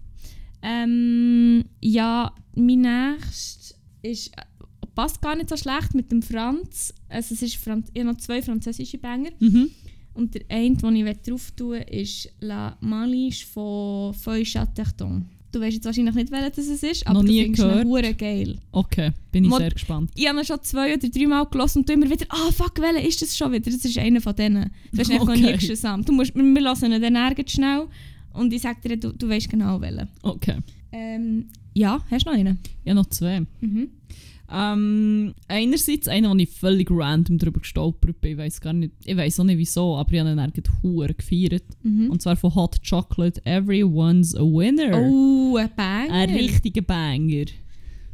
Ähm, 0.62 1.66
ja, 1.82 2.34
mein 2.56 2.82
nächstes 2.82 3.76
ist, 4.02 4.30
äh, 4.30 4.44
passt 4.96 5.22
gar 5.22 5.36
nicht 5.36 5.50
so 5.50 5.58
schlecht 5.58 5.94
mit 5.94 6.10
dem 6.10 6.22
Franz. 6.22 6.94
Also 7.10 7.34
es 7.34 7.42
ist 7.42 7.58
Franz 7.58 7.90
ich 7.94 8.00
habe 8.00 8.14
noch 8.14 8.22
zwei 8.22 8.42
französische 8.42 8.98
Banger. 8.98 9.32
Mhm. 9.40 9.70
Und 10.14 10.36
der 10.36 10.44
eine, 10.48 10.78
den 10.78 10.96
ich 10.96 11.18
drauf 11.18 11.52
tun 11.52 11.72
will, 11.72 11.86
ist 11.90 12.30
La 12.40 12.78
Maliche 12.80 13.46
von 13.46 14.14
Feuille 14.14 14.46
Chatterton. 14.46 15.26
Du 15.54 15.62
weißt 15.62 15.76
jetzt 15.76 15.86
wahrscheinlich 15.86 16.16
nicht, 16.16 16.32
welches 16.32 16.68
es 16.68 16.82
ist, 16.84 17.06
aber 17.08 17.22
Noch 17.22 17.30
nie 17.30 17.38
du 17.48 17.56
findest 17.56 17.86
gehört. 17.86 18.18
geil. 18.18 18.58
Okay, 18.72 19.12
bin 19.32 19.44
ich 19.46 19.50
Mod- 19.52 19.60
sehr 19.60 19.70
gespannt. 19.72 20.10
Ich 20.16 20.28
habe 20.28 20.40
ihn 20.40 20.46
schon 20.46 20.58
zwei 20.64 20.96
oder 20.96 21.08
drei 21.08 21.28
Mal 21.28 21.46
gelesen 21.46 21.78
und 21.80 21.90
du 21.90 21.94
immer 21.94 22.10
wieder, 22.10 22.26
ah 22.30 22.52
fuck, 22.52 22.82
welcher 22.82 23.08
ist 23.08 23.22
das 23.22 23.38
schon 23.38 23.52
wieder? 23.52 23.70
Das 23.72 23.86
ist 23.86 23.98
einer 24.00 24.20
von 24.20 24.36
denen. 24.36 24.72
Du 24.92 24.98
hast 25.00 25.12
einfach 25.12 25.28
noch 25.28 25.36
nie 25.36 25.54
Okay. 25.54 25.68
gesamt. 25.68 26.10
Du 26.10 26.12
musst, 26.14 26.34
wir 26.36 26.62
lassen 26.62 26.92
ihn 26.92 27.00
dann 27.02 27.14
nirgends 27.14 27.52
schnell 27.54 27.86
und 28.34 28.52
ich 28.52 28.64
sage 28.64 28.80
dir, 28.90 28.98
du, 28.98 29.14
du 29.14 29.30
weißt 29.30 29.48
genau 29.48 29.80
welchen. 29.80 30.08
Okay. 30.24 30.58
Ähm, 30.92 31.46
ja, 31.76 32.04
hast 32.10 32.26
du 32.26 32.32
noch 32.32 32.38
einen? 32.38 32.58
Ja, 32.84 32.94
noch 32.96 33.06
zwei. 33.08 33.42
Mhm. 33.62 33.90
Ähm, 34.54 35.34
einerseits 35.48 36.08
einer, 36.08 36.30
wo 36.32 36.36
ich 36.36 36.50
völlig 36.50 36.90
random 36.92 37.38
darüber 37.40 37.60
gestolpert 37.62 38.22
bin. 38.22 38.34
Ich 38.34 38.38
weiß 38.38 38.62
gar 38.62 38.74
nicht, 38.74 38.94
ich 39.04 39.18
weiß 39.18 39.40
auch 39.40 39.44
nicht 39.46 39.58
wieso, 39.58 39.98
aber 39.98 40.14
ich 40.14 40.20
habe 40.20 40.32
ihn 40.32 40.38
irgendwie 40.38 40.64
hure 40.84 41.14
gefeiert. 41.14 41.64
Mhm. 41.82 42.10
Und 42.12 42.22
zwar 42.22 42.36
von 42.36 42.54
Hot 42.54 42.78
Chocolate, 42.88 43.42
Everyone's 43.46 44.36
a 44.36 44.42
Winner. 44.42 44.96
Oh, 45.10 45.58
ein 45.58 45.70
Banger. 45.76 46.14
Ein 46.14 46.30
richtiger 46.30 46.82
Banger. 46.84 47.46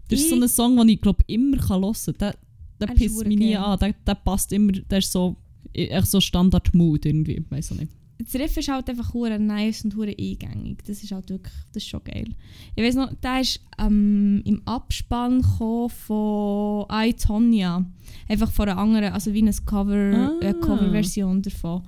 Das 0.08 0.20
ist 0.20 0.30
so 0.30 0.36
Ich- 0.38 0.42
ein 0.42 0.48
Song, 0.48 0.78
den 0.78 0.90
ich 0.90 1.02
glaube 1.02 1.24
immer 1.28 1.58
kann 1.58 1.82
hören 1.82 1.94
kann. 2.06 2.16
Der, 2.20 2.36
der 2.80 2.88
Er 2.90 2.96
pisst 2.96 3.26
mich 3.28 3.38
nie 3.38 3.56
an. 3.56 3.78
Der, 3.80 3.94
der 4.08 4.16
passt 4.16 4.52
immer, 4.54 4.72
der 4.72 5.00
ist 5.00 5.12
so, 5.12 5.36
echt 5.74 6.08
so 6.08 6.22
Standard-Mood 6.22 7.06
irgendwie. 7.06 7.44
Weiß 7.50 7.72
auch 7.74 7.78
nicht. 7.78 7.92
Das 8.22 8.36
Riff 8.36 8.58
ist 8.58 8.68
halt 8.68 8.90
einfach 8.90 9.14
hure 9.14 9.40
nice 9.40 9.86
und 9.86 9.96
hure 9.96 10.10
eingängig. 10.18 10.84
Das 10.86 11.02
ist 11.02 11.12
halt 11.12 11.30
wirklich, 11.30 11.54
das 11.72 11.84
ist 11.84 11.90
schon 11.90 12.04
geil. 12.04 12.28
Ich 12.76 12.84
weiß 12.84 12.96
noch, 12.96 13.14
der 13.14 13.40
ist 13.40 13.62
ähm, 13.80 14.42
im 14.46 14.62
Abspann 14.66 15.42
von 15.44 16.86
I, 16.92 17.14
Tonya. 17.14 17.86
Einfach 18.28 18.52
von 18.52 18.68
einer 18.68 18.78
anderen, 18.78 19.14
also 19.14 19.34
wie 19.34 19.42
eine 19.42 19.54
Cover, 19.66 19.96
Ah. 19.96 20.46
äh, 20.46 20.54
Coverversion 20.54 21.42
davon. 21.42 21.84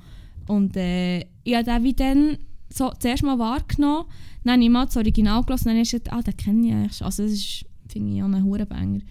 Und 0.47 0.75
äh, 0.77 1.19
ich 1.43 1.53
habe 1.53 1.65
den 1.65 1.84
wie 1.84 1.93
dann 1.93 2.38
so 2.73 2.91
zuerst 2.97 3.23
mal 3.23 3.38
wahrgenommen, 3.38 4.05
dann 4.43 4.53
habe 4.53 4.63
ich 4.63 4.69
mal 4.69 4.86
das 4.86 4.95
Original 4.97 5.43
gelassen 5.43 5.67
und 5.69 5.75
dann 5.75 5.82
ist 5.82 6.11
ah, 6.11 6.21
den 6.21 6.38
kenne 6.38 6.67
ich 6.67 6.73
eigentlich. 6.73 7.03
Also 7.03 7.23
das 7.23 7.34
ist, 7.34 7.65
finde 7.89 8.15
ich, 8.15 8.23
auch 8.23 8.27
ein 8.27 8.43
Hurenbanger. 8.43 9.01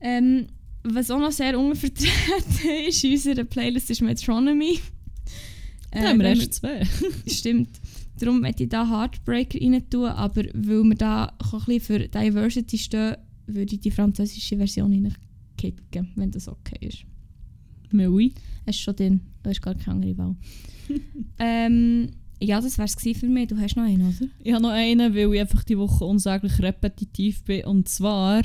Ähm, 0.00 0.46
was 0.84 1.10
auch 1.10 1.18
noch 1.18 1.32
sehr 1.32 1.58
unvertreten 1.58 2.10
ist 2.88 3.02
in 3.04 3.12
unserer 3.12 3.44
Playlist, 3.44 3.90
ist 3.90 4.02
Metronomy. 4.02 4.78
Da 5.90 6.00
haben 6.02 6.18
wir 6.18 6.26
erst 6.26 6.54
zwei. 6.54 6.82
Stimmt. 7.26 7.80
Darum 8.18 8.40
möchte 8.40 8.64
ich 8.64 8.68
da 8.68 8.88
Heartbreaker 8.88 9.58
rein 9.60 9.88
tun, 9.88 10.06
aber 10.06 10.44
weil 10.52 10.84
wir 10.84 10.94
da 10.94 11.24
ein 11.26 11.48
bisschen 11.50 11.80
für 11.80 11.98
Diversity 12.08 12.78
stehen, 12.78 13.16
würde 13.46 13.74
ich 13.74 13.80
die 13.80 13.90
französische 13.90 14.56
Version 14.56 14.92
reinkicken, 14.92 16.08
wenn 16.16 16.30
das 16.30 16.48
okay 16.48 16.86
ist. 16.86 17.04
Mais 17.92 18.08
oui. 18.08 18.34
Es 18.66 18.76
ist 18.76 18.82
schon 18.82 18.96
drin, 18.96 19.20
da 19.42 19.50
ist 19.50 19.62
gar 19.62 19.74
keine 19.74 19.96
andere 19.96 20.18
Wahl. 20.18 20.36
ähm, 21.38 22.10
ja, 22.40 22.60
das 22.60 22.78
wäre 22.78 22.86
es 22.86 23.18
für 23.18 23.26
mich. 23.26 23.48
Du 23.48 23.58
hast 23.58 23.76
noch 23.76 23.84
einen, 23.84 24.02
oder? 24.02 24.28
Ich 24.42 24.52
habe 24.52 24.62
noch 24.62 24.70
einen, 24.70 25.14
weil 25.14 25.34
ich 25.34 25.40
einfach 25.40 25.64
die 25.64 25.78
Woche 25.78 26.04
unsäglich 26.04 26.58
repetitiv 26.60 27.44
bin. 27.44 27.64
Und 27.64 27.88
zwar 27.88 28.42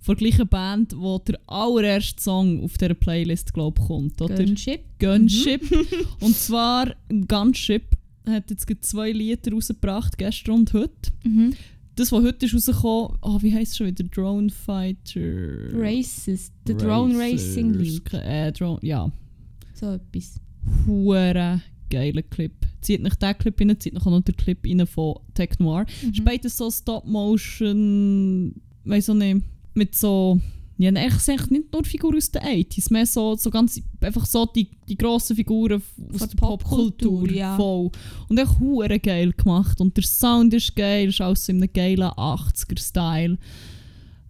von 0.00 0.16
der 0.16 0.28
gleichen 0.28 0.48
Band, 0.48 0.94
wo 0.96 1.18
der 1.18 1.38
allererste 1.46 2.22
Song 2.22 2.62
auf 2.64 2.78
dieser 2.78 2.94
Playlist 2.94 3.52
glaub, 3.52 3.78
kommt. 3.78 4.20
Oder? 4.20 4.36
Gunship. 4.36 4.80
Gunship. 4.98 5.62
Und 6.20 6.36
zwar 6.36 6.94
Gunship 7.08 7.96
hat 8.26 8.50
jetzt 8.50 8.66
zwei 8.84 9.12
Lieder 9.12 9.52
rausgebracht, 9.52 10.18
gestern 10.18 10.56
und 10.56 10.72
heute. 10.74 11.10
Mhm. 11.24 11.54
Das, 11.96 12.12
was 12.12 12.22
heute 12.22 12.46
ist 12.46 12.54
rausgekommen, 12.54 13.18
oh, 13.22 13.38
wie 13.40 13.54
heisst 13.54 13.72
es 13.72 13.78
schon 13.78 13.86
wieder? 13.86 14.04
Drone 14.04 14.50
Fighter. 14.50 15.72
Racist. 15.72 16.52
The 16.66 16.76
Drone 16.76 17.18
Racing. 17.18 17.72
League. 17.72 18.12
Äh, 18.12 18.52
Drone, 18.52 18.78
ja. 18.82 19.10
So 19.74 19.94
etwas. 19.94 20.40
Hure 20.86 21.62
geiler 21.90 22.22
Clip. 22.22 22.52
Zieht 22.80 23.02
nicht 23.02 23.20
den 23.20 23.38
Clip 23.38 23.60
rein, 23.60 23.80
zieht 23.80 23.94
noch 23.94 24.04
den 24.04 24.36
Clip 24.36 24.58
rein 24.64 24.86
von 24.86 25.16
Tech 25.34 25.58
Noir. 25.58 25.86
Mhm. 26.02 26.10
Ist 26.10 26.24
beides 26.24 26.56
so 26.56 26.70
Stop-Motion, 26.70 28.54
weiß 28.84 29.10
auch 29.10 29.14
nicht, 29.14 29.42
mit 29.78 29.94
so... 29.96 30.40
Ja, 30.80 30.90
eigentlich 30.90 31.50
nicht 31.50 31.72
nur 31.72 31.84
Figuren 31.84 32.16
aus 32.18 32.30
den 32.30 32.40
80s, 32.42 32.92
mehr 32.92 33.04
so, 33.04 33.34
so 33.34 33.50
ganz, 33.50 33.80
einfach 34.00 34.24
so 34.26 34.46
die, 34.46 34.68
die 34.88 34.96
grossen 34.96 35.34
Figuren 35.34 35.82
aus 36.12 36.18
Von 36.20 36.28
der 36.28 36.36
Popkultur, 36.36 36.88
Popkultur. 37.18 37.32
ja. 37.32 37.56
Voll. 37.56 37.90
Und 38.28 38.38
echt 38.38 38.60
hure 38.60 39.00
geil 39.00 39.32
gemacht. 39.32 39.80
Und 39.80 39.96
der 39.96 40.04
Sound 40.04 40.54
ist 40.54 40.76
geil, 40.76 41.08
ist 41.08 41.20
alles 41.20 41.46
so 41.46 41.50
in 41.50 41.58
einem 41.60 41.72
geilen 41.72 42.08
80er-Style. 42.10 43.38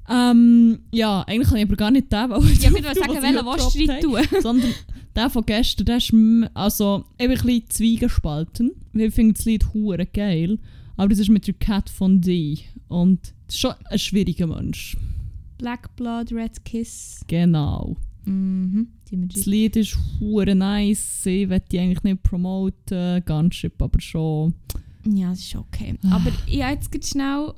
Ähm, 0.09 0.79
ja, 0.91 1.23
eigentlich 1.27 1.49
kann 1.49 1.59
ich 1.59 1.65
aber 1.65 1.77
gar 1.77 1.91
nicht 1.91 2.11
den, 2.11 2.31
weil 2.31 2.41
Ja, 2.41 2.71
ich 2.71 2.73
würde 2.73 2.95
sagen, 2.99 3.23
welchen 3.23 3.45
willst 3.45 3.75
du 3.75 3.85
rein 3.93 4.01
tun? 4.31 4.41
sondern 4.43 4.75
der 5.15 5.29
von 5.29 5.45
gestern, 5.45 5.85
der 5.85 5.97
ist 5.99 6.15
also 6.55 7.05
eben 7.19 7.33
ein 7.33 7.39
bisschen 7.39 7.65
zwiegespalten. 7.69 8.71
Wir 8.95 9.13
finden 9.13 9.35
das 9.35 9.45
Lied 9.45 9.75
hure 9.75 10.07
geil, 10.07 10.59
aber 10.97 11.11
das 11.11 11.19
ist 11.19 11.29
mit 11.29 11.47
der 11.47 11.55
Cat 11.55 11.91
von 11.91 12.23
D. 12.23 12.61
Und 12.89 13.35
das 13.47 13.57
ist 13.57 13.61
schon 13.61 13.75
ein 13.85 13.99
schwieriger 13.99 14.47
Mensch. 14.47 14.97
Black 15.59 15.95
Blood, 15.97 16.33
Red 16.33 16.65
Kiss. 16.65 17.21
Genau. 17.27 17.97
Mhm. 18.25 18.89
Das 19.11 19.47
Lied 19.47 19.77
ist 19.77 19.99
hure 20.21 20.55
nice. 20.55 21.27
Ich 21.27 21.49
will 21.49 21.63
die 21.71 21.79
eigentlich 21.79 22.03
nicht 22.03 22.23
promoten, 22.23 23.23
Gunship 23.25 23.81
aber 23.83 24.01
schon. 24.01 24.55
Ja, 25.07 25.31
das 25.31 25.41
ist 25.41 25.57
okay. 25.57 25.97
Aber 26.11 26.31
ich 26.47 26.63
habe 26.63 26.75
jetzt 26.75 26.91
ganz 26.91 27.11
schnell... 27.11 27.53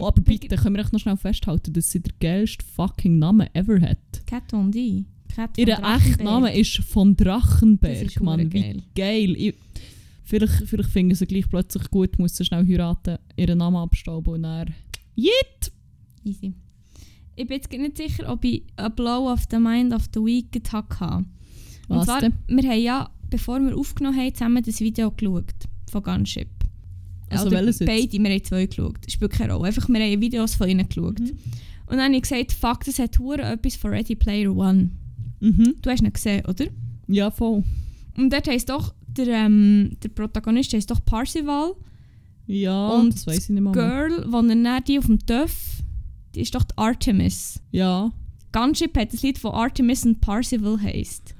Oh, 0.00 0.06
aber 0.06 0.22
bitte, 0.22 0.56
können 0.56 0.76
wir 0.76 0.84
noch 0.90 0.98
schnell 0.98 1.16
festhalten, 1.18 1.72
dass 1.74 1.90
sie 1.90 2.00
der 2.00 2.14
geilste 2.18 2.64
fucking 2.64 3.18
Name 3.18 3.54
ever 3.54 3.80
hat. 3.80 3.98
Cat 4.26 4.44
Von 4.50 4.72
D. 4.72 5.04
Cat 5.28 5.54
von 5.54 5.66
Ihr 5.66 5.78
echter 5.78 6.24
Name 6.24 6.56
ist 6.56 6.78
von 6.78 7.14
Drachenberg, 7.14 8.02
ist 8.02 8.20
Mann. 8.20 8.52
Wie 8.52 8.60
geil. 8.60 8.82
geil. 8.94 9.34
Ich, 9.36 9.54
vielleicht, 10.24 10.66
vielleicht 10.66 10.88
finden 10.88 11.14
sie 11.14 11.26
gleich 11.26 11.48
plötzlich 11.48 11.90
gut, 11.90 12.18
muss 12.18 12.36
sie 12.36 12.44
schnell 12.44 12.66
heiraten, 12.66 13.18
ihren 13.36 13.58
Namen 13.58 13.76
abstauben 13.76 14.34
und 14.34 14.42
dann... 14.44 14.74
Jit! 15.14 15.72
Easy. 16.24 16.54
Ich 17.34 17.46
bin 17.46 17.56
jetzt 17.56 17.72
nicht 17.72 17.96
sicher, 17.96 18.30
ob 18.30 18.44
ich 18.44 18.62
a 18.76 18.88
Blow 18.88 19.30
of 19.32 19.44
the 19.50 19.58
Mind 19.58 19.94
of 19.94 20.02
the 20.14 20.20
Week 20.20 20.52
gehabt 20.52 21.00
habe. 21.00 21.24
Und 21.88 21.98
Was 21.98 22.06
zwar, 22.06 22.20
denn? 22.20 22.34
wir 22.46 22.70
haben 22.70 22.80
ja, 22.82 23.10
bevor 23.30 23.60
wir 23.60 23.76
aufgenommen 23.76 24.18
haben, 24.18 24.34
zusammen 24.34 24.62
das 24.62 24.80
Video 24.80 25.10
geschaut 25.10 25.54
von 25.90 26.02
Gunship. 26.02 26.48
Also 27.30 27.46
Oder 27.46 27.60
welches 27.60 27.80
jetzt? 27.80 27.88
Beide, 27.88 28.22
wir 28.22 28.30
haben 28.30 28.44
zwei 28.44 28.66
geschaut. 28.66 28.98
Das 29.04 29.12
spielt 29.12 29.32
keine 29.32 29.54
Rolle. 29.54 29.68
Einfach, 29.68 29.88
wir 29.88 30.00
haben 30.00 30.20
Videos 30.20 30.54
von 30.54 30.68
ihnen 30.68 30.88
geschaut. 30.88 31.18
Mhm. 31.18 31.38
Und 31.86 31.98
dann 31.98 32.04
habe 32.06 32.16
ich 32.16 32.22
gesagt, 32.22 32.52
fuck, 32.52 32.84
das 32.84 32.98
hat 32.98 33.18
hure 33.18 33.42
etwas 33.42 33.76
von 33.76 33.90
Ready 33.90 34.14
Player 34.14 34.54
One. 34.54 34.90
Mhm. 35.40 35.76
Du 35.80 35.90
hast 35.90 36.02
ihn 36.02 36.12
gesehen, 36.12 36.44
oder? 36.46 36.66
Ja, 37.08 37.30
voll. 37.30 37.64
Und 38.16 38.32
dort 38.32 38.46
heisst 38.48 38.68
doch, 38.68 38.94
der, 39.06 39.28
ähm, 39.28 39.96
der 40.02 40.08
Protagonist 40.10 40.72
heisst 40.72 40.90
doch 40.90 41.04
Parzival. 41.04 41.74
Ja, 42.46 42.88
Und 42.90 43.14
das 43.14 43.26
weiß 43.26 43.44
ich 43.44 43.48
nicht 43.50 43.62
mal. 43.62 43.72
Girl, 43.72 44.24
die 44.26 44.34
er 44.34 44.42
dann 44.42 44.84
die 44.84 44.98
auf 44.98 45.06
dem 45.06 45.18
Töff, 45.24 45.81
ist 46.36 46.54
doch 46.54 46.64
die 46.64 46.76
Artemis. 46.76 47.60
Ja. 47.70 48.10
Gunship 48.52 48.96
hat 48.96 49.12
das 49.12 49.22
Lied 49.22 49.38
von 49.38 49.52
Artemis 49.52 50.04
und 50.04 50.20
Parzival 50.20 50.80
heisst. 50.80 51.34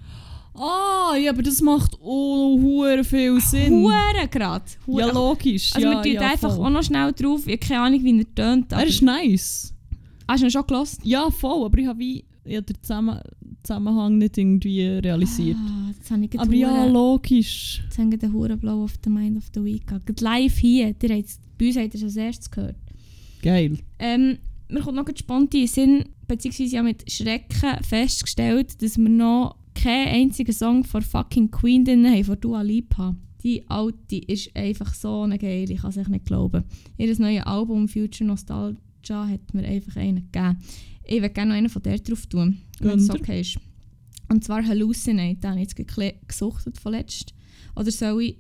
Ah, 0.55 1.17
ja, 1.17 1.31
aber 1.31 1.43
das 1.43 1.63
macht 1.63 1.95
auch 1.95 2.59
hure 2.61 3.05
viel 3.05 3.41
Sinn. 3.41 3.73
Hure 3.73 4.29
grad. 4.31 4.77
Hure. 4.87 5.01
Ja, 5.01 5.13
logisch. 5.13 5.75
also 5.75 5.87
ja, 5.87 5.95
wir 5.95 6.03
tun 6.03 6.13
ja, 6.13 6.31
einfach 6.31 6.55
voll. 6.55 6.67
auch 6.67 6.71
noch 6.71 6.83
schnell 6.83 7.13
drauf. 7.13 7.47
Ich 7.47 7.53
habe 7.53 7.59
keine 7.59 7.81
Ahnung, 7.81 8.05
wie 8.05 8.19
er 8.19 8.35
tönt. 8.35 8.73
Er 8.73 8.87
ist 8.87 9.03
nice. 9.03 9.73
Hast 10.29 10.43
du 10.43 10.47
ihn 10.47 10.51
schon 10.51 10.67
gelost? 10.67 11.01
Ja, 11.05 11.31
voll, 11.31 11.65
aber 11.65 11.79
ich 11.79 11.87
habe 11.87 11.99
wie 11.99 12.25
ich 12.45 12.57
hab 12.57 12.67
den 12.67 12.77
Zusammen 12.83 13.21
Zusammenhang 13.63 14.19
nicht 14.19 14.37
irgendwie 14.37 14.85
realisiert. 14.85 15.57
Ah, 15.57 15.93
das 15.97 16.11
habe 16.11 16.25
ich 16.25 16.31
gerade 16.31 16.45
aber 16.45 16.55
ja, 16.55 16.85
logisch. 16.87 17.81
Jetzt 17.85 17.99
haben 17.99 18.11
wir 18.11 18.19
den 18.19 18.33
Huren 18.33 18.59
Blow 18.59 18.83
of 18.83 18.95
the 19.05 19.11
Mind 19.11 19.37
of 19.39 19.45
the 19.55 19.63
Week 19.63 19.87
gehabt. 19.87 20.05
Gerade 20.07 20.25
Live 20.25 20.59
hier. 20.59 20.95
Bei 20.99 21.17
uns 21.17 21.77
habt 21.77 21.95
ihr 21.95 21.95
es 21.95 22.03
als 22.03 22.17
erstes 22.17 22.51
gehört. 22.51 22.77
Geil. 23.41 23.79
Ähm, 24.01 24.39
mir 24.73 24.81
kommt 24.81 24.97
noch 24.97 25.07
spontan 25.15 25.61
in 25.61 25.67
Sinn, 25.67 26.05
beziehungsweise 26.27 26.77
ja 26.77 26.83
mit 26.83 27.11
Schrecken 27.11 27.83
festgestellt, 27.83 28.81
dass 28.83 28.99
wir 28.99 29.09
noch 29.09 29.57
keinen 29.75 30.09
einzigen 30.09 30.53
Song 30.53 30.85
von 30.85 31.03
fucking 31.03 31.51
Queen 31.51 31.85
drin 31.85 32.07
haben, 32.07 32.25
von 32.25 32.41
Dua 32.41 32.63
Lipa. 32.63 33.15
Die 33.43 33.69
alte 33.69 34.17
ist 34.17 34.55
einfach 34.57 34.95
so 34.95 35.23
eine 35.23 35.39
geil, 35.39 35.71
ich 35.71 35.81
kann 35.81 35.91
es 35.91 35.97
echt 35.97 36.09
nicht 36.09 36.25
glauben. 36.25 36.65
Ihr 36.97 37.19
neues 37.19 37.45
Album 37.45 37.89
Future 37.89 38.27
Nostalgia 38.27 39.29
hat 39.29 39.53
mir 39.53 39.65
einfach 39.65 39.97
einen 39.97 40.31
gegeben. 40.31 40.59
Ich 41.05 41.21
würde 41.21 41.31
gerne 41.31 41.51
noch 41.51 41.59
einen 41.59 41.69
von 41.69 41.83
der 41.83 41.99
drauf 41.99 42.27
tun, 42.27 42.59
wenn 42.81 42.99
es 42.99 43.11
okay 43.11 43.41
ist. 43.41 43.59
Und 44.29 44.45
zwar 44.45 44.65
Hallucinate, 44.65 45.41
den 45.41 45.51
habe 45.51 45.61
ich 45.61 45.77
jetzt 45.77 46.29
gesuchtet 46.29 46.79
von 46.79 46.93
letzt. 46.93 47.35
Oder 47.77 47.91
soll 47.91 48.23
ich... 48.23 48.39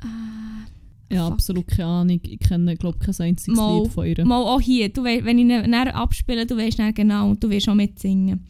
Äh, 0.00 0.77
Ja, 1.10 1.24
Fuck. 1.24 1.32
absolut 1.34 1.66
keine 1.68 1.88
Ahnung. 1.88 2.20
Ich 2.22 2.38
kenne, 2.40 2.76
glaube 2.76 2.98
kein 2.98 3.14
einziges 3.18 3.56
Mal- 3.56 3.82
Lied 3.82 3.92
von 3.92 4.06
ihr. 4.06 4.24
Mal 4.26 4.42
auch 4.42 4.60
hier, 4.60 4.88
du 4.90 5.02
wei- 5.04 5.24
wenn 5.24 5.38
ich 5.38 5.44
ihn 5.46 5.70
näher 5.70 5.94
abspiele, 5.96 6.44
du 6.46 6.56
weißt 6.56 6.78
dann 6.78 6.92
genau 6.92 7.30
und 7.30 7.42
du 7.42 7.48
wirst 7.48 7.68
auch 7.68 7.74
mitsingen. 7.74 8.44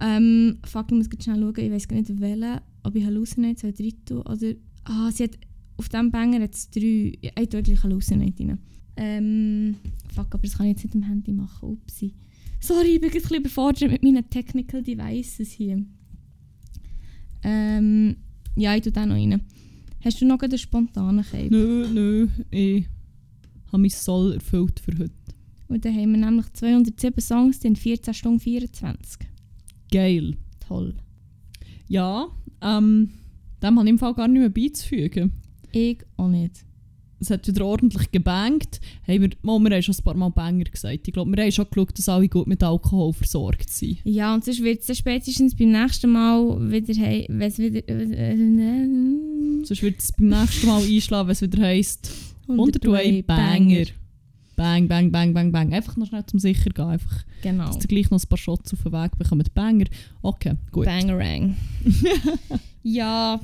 Ähm, 0.00 0.58
fuck, 0.64 0.86
ich 0.90 0.96
muss 0.96 1.08
grad 1.08 1.22
schnell 1.24 1.40
schauen, 1.40 1.54
ich 1.56 1.70
weiß 1.72 1.88
gar 1.88 1.96
nicht 1.96 2.20
welchen, 2.20 2.60
ob 2.82 2.94
ich 2.94 3.04
Hallucinate 3.04 3.66
rein 3.68 3.92
tun 4.04 4.18
oder... 4.18 4.52
Ah, 4.84 5.10
sie 5.10 5.24
hat... 5.24 5.38
Auf 5.78 5.88
diesem 5.88 6.10
Banger 6.10 6.40
hat 6.42 6.54
es 6.54 6.70
drei... 6.70 7.12
Ich 7.40 7.48
tue 7.48 7.62
gleich 7.62 7.82
Hallucinate 7.82 8.42
rein. 8.46 8.58
Ähm, 8.98 9.76
fuck, 10.14 10.26
aber 10.34 10.42
das 10.42 10.56
kann 10.58 10.66
ich 10.66 10.72
jetzt 10.72 10.84
nicht 10.84 10.94
am 10.96 11.02
Handy 11.02 11.32
machen, 11.32 11.70
upsi. 11.70 12.12
Sorry, 12.60 12.96
ich 12.96 13.00
bin 13.00 13.08
gerade 13.10 13.20
ein 13.20 13.22
bisschen 13.22 13.40
überfordert 13.40 13.90
mit 13.90 14.02
meinen 14.02 14.28
Technical 14.28 14.82
Devices 14.82 15.50
hier. 15.52 15.82
Ähm, 17.42 18.16
Ja, 18.56 18.74
ich 18.74 18.82
tue 18.82 18.92
den 18.92 19.08
noch 19.08 19.16
rein. 19.16 19.40
Hast 20.06 20.20
du 20.20 20.24
noch 20.24 20.38
einen 20.38 20.56
spontanen 20.56 21.24
Cape? 21.24 21.48
Nö, 21.50 21.88
nö, 21.92 22.28
ich 22.52 22.86
habe 23.72 23.78
mein 23.78 23.90
Soll 23.90 24.34
erfüllt 24.34 24.78
für 24.78 24.96
heute. 24.96 25.10
Und 25.66 25.84
dann 25.84 25.96
haben 25.96 26.12
wir 26.12 26.18
nämlich 26.18 26.52
207 26.52 27.20
Songs 27.20 27.64
in 27.64 27.74
14 27.74 28.14
Stunden 28.14 28.38
24. 28.38 29.26
Geil. 29.90 30.36
Toll. 30.60 30.94
Ja, 31.88 32.28
ähm, 32.62 33.10
dem 33.60 33.76
habe 33.76 33.88
ich 33.88 33.90
im 33.90 33.98
Fall 33.98 34.14
gar 34.14 34.28
nicht 34.28 34.38
mehr 34.38 34.48
beizufügen. 34.48 35.32
Ich 35.72 35.98
auch 36.16 36.28
nicht. 36.28 36.64
Es 37.18 37.30
hat 37.30 37.48
wieder 37.48 37.64
ordentlich 37.64 38.10
gebangt. 38.12 38.80
Hey, 39.02 39.20
wir, 39.20 39.30
wir 39.42 39.52
haben 39.52 39.82
schon 39.82 39.94
ein 39.94 40.04
paar 40.04 40.14
Mal 40.14 40.30
Banger 40.30 40.64
gesagt. 40.64 41.08
Ich 41.08 41.14
glaube, 41.14 41.34
wir 41.34 41.42
haben 41.42 41.50
schon 41.52 41.66
geschaut, 41.70 41.96
dass 41.98 42.08
alle 42.08 42.28
gut 42.28 42.46
mit 42.46 42.62
Alkohol 42.62 43.12
versorgt 43.14 43.70
sind. 43.70 43.98
Ja, 44.04 44.34
und 44.34 44.44
sonst 44.44 44.62
wird 44.62 44.86
es 44.86 44.98
spätestens 44.98 45.56
beim 45.56 45.70
nächsten 45.72 46.10
Mal 46.10 46.70
wieder, 46.70 46.94
hey, 46.94 47.26
wieder... 47.28 47.88
Äh, 47.88 49.64
Sonst 49.64 49.82
wird 49.82 49.98
es 50.00 50.12
beim 50.12 50.28
nächsten 50.28 50.66
Mal 50.66 50.82
einschlagen, 50.82 51.28
wenn 51.28 51.32
es 51.32 51.42
wieder 51.42 51.62
heisst 51.62 52.10
101 52.48 53.26
Banger. 53.26 53.86
Bang, 54.56 54.88
bang, 54.88 55.10
bang, 55.10 55.34
bang, 55.34 55.52
bang. 55.52 55.72
Einfach 55.74 55.96
noch 55.96 56.06
schnell 56.06 56.24
zum 56.26 56.38
sicher 56.38 56.70
gehen. 56.70 56.86
Einfach, 56.86 57.24
Genau. 57.42 57.66
dass 57.66 57.76
ihr 57.76 57.88
gleich 57.88 58.10
noch 58.10 58.22
ein 58.22 58.28
paar 58.28 58.38
Shots 58.38 58.72
auf 58.72 58.82
den 58.82 58.92
Weg 58.92 59.18
bekommt. 59.18 59.52
Banger. 59.54 59.84
Okay, 60.22 60.54
gut. 60.72 60.86
Bangerang. 60.86 61.56
ja. 62.82 63.40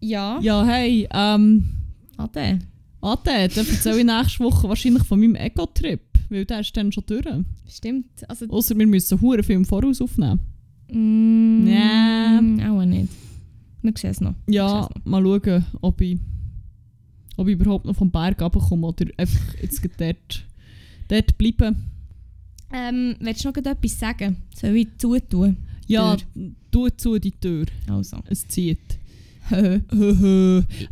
Ja. 0.00 0.40
Ja, 0.40 0.64
hey, 0.64 1.06
ähm, 1.12 1.64
Ade. 2.16 2.60
Ade, 3.02 3.48
dann 3.54 3.66
erzähle 3.66 3.98
ich 3.98 4.04
nächste 4.06 4.44
Woche 4.44 4.68
wahrscheinlich 4.68 5.02
von 5.04 5.18
meinem 5.20 5.34
Ego-Trip. 5.34 6.00
Weil 6.30 6.44
der 6.46 6.60
ist 6.60 6.74
dann 6.76 6.90
schon 6.92 7.04
durch. 7.06 7.26
Stimmt. 7.68 8.06
Also, 8.28 8.46
Außer 8.48 8.78
wir 8.78 8.86
müssen 8.86 9.18
einen 9.22 9.42
Film 9.42 9.64
voraus 9.64 10.00
aufnehmen. 10.00 10.40
mm, 10.88 11.64
Nee. 11.64 12.64
Auch 12.68 12.84
nicht. 12.84 13.08
Wir 13.82 13.92
sehen 13.96 14.10
es 14.10 14.20
noch. 14.20 14.34
Ja, 14.48 14.88
Scheiße. 14.88 15.00
mal 15.04 15.22
schauen, 15.22 15.64
ob 15.80 16.00
ich, 16.00 16.18
ob 17.36 17.48
ich 17.48 17.54
überhaupt 17.54 17.84
noch 17.84 17.96
vom 17.96 18.10
Berg 18.10 18.40
runterkomme 18.40 18.86
oder 18.86 19.06
einfach 19.18 19.54
jetzt 19.60 19.82
dort, 19.98 20.44
dort 21.08 21.36
bleiben. 21.38 21.76
Ähm, 22.72 23.16
willst 23.20 23.44
du 23.44 23.48
noch 23.48 23.56
etwas 23.56 23.98
sagen? 23.98 24.36
Soll 24.54 24.76
ich 24.76 24.88
zutun? 24.96 25.56
Ja, 25.88 26.16
tu 26.70 26.88
zu 26.90 27.18
die 27.18 27.32
Tür. 27.32 27.66
Also. 27.88 28.18
Es 28.28 28.46
zieht. 28.48 28.78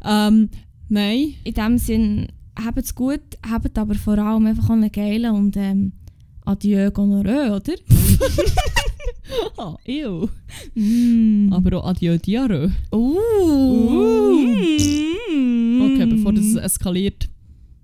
Ähm, 0.05 0.49
nein. 0.91 1.35
In 1.45 1.55
dem 1.55 1.79
Sinn, 1.79 2.29
habt 2.65 2.79
es 2.79 2.95
gut, 2.95 3.21
habt 3.49 3.79
aber 3.79 3.95
vor 3.95 4.19
allem 4.19 4.47
einfach 4.47 4.71
einen 4.71 4.93
geilen 4.93 5.35
und 5.35 5.57
ähm, 5.57 5.93
Adieu 6.45 6.91
Gonorrhoe, 6.91 7.57
oder? 7.57 7.75
Ah, 9.57 9.77
ew. 9.87 10.29
Mm. 10.75 11.53
Aber 11.53 11.79
auch 11.79 11.91
Adieu 11.91 12.19
Diarrhoe. 12.19 12.73
Uh. 12.93 13.19
Okay, 15.85 16.07
bevor 16.07 16.33
das 16.33 16.57
eskaliert. 16.57 17.29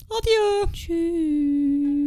Adieu. 0.08 0.72
Tschüss. 0.72 2.05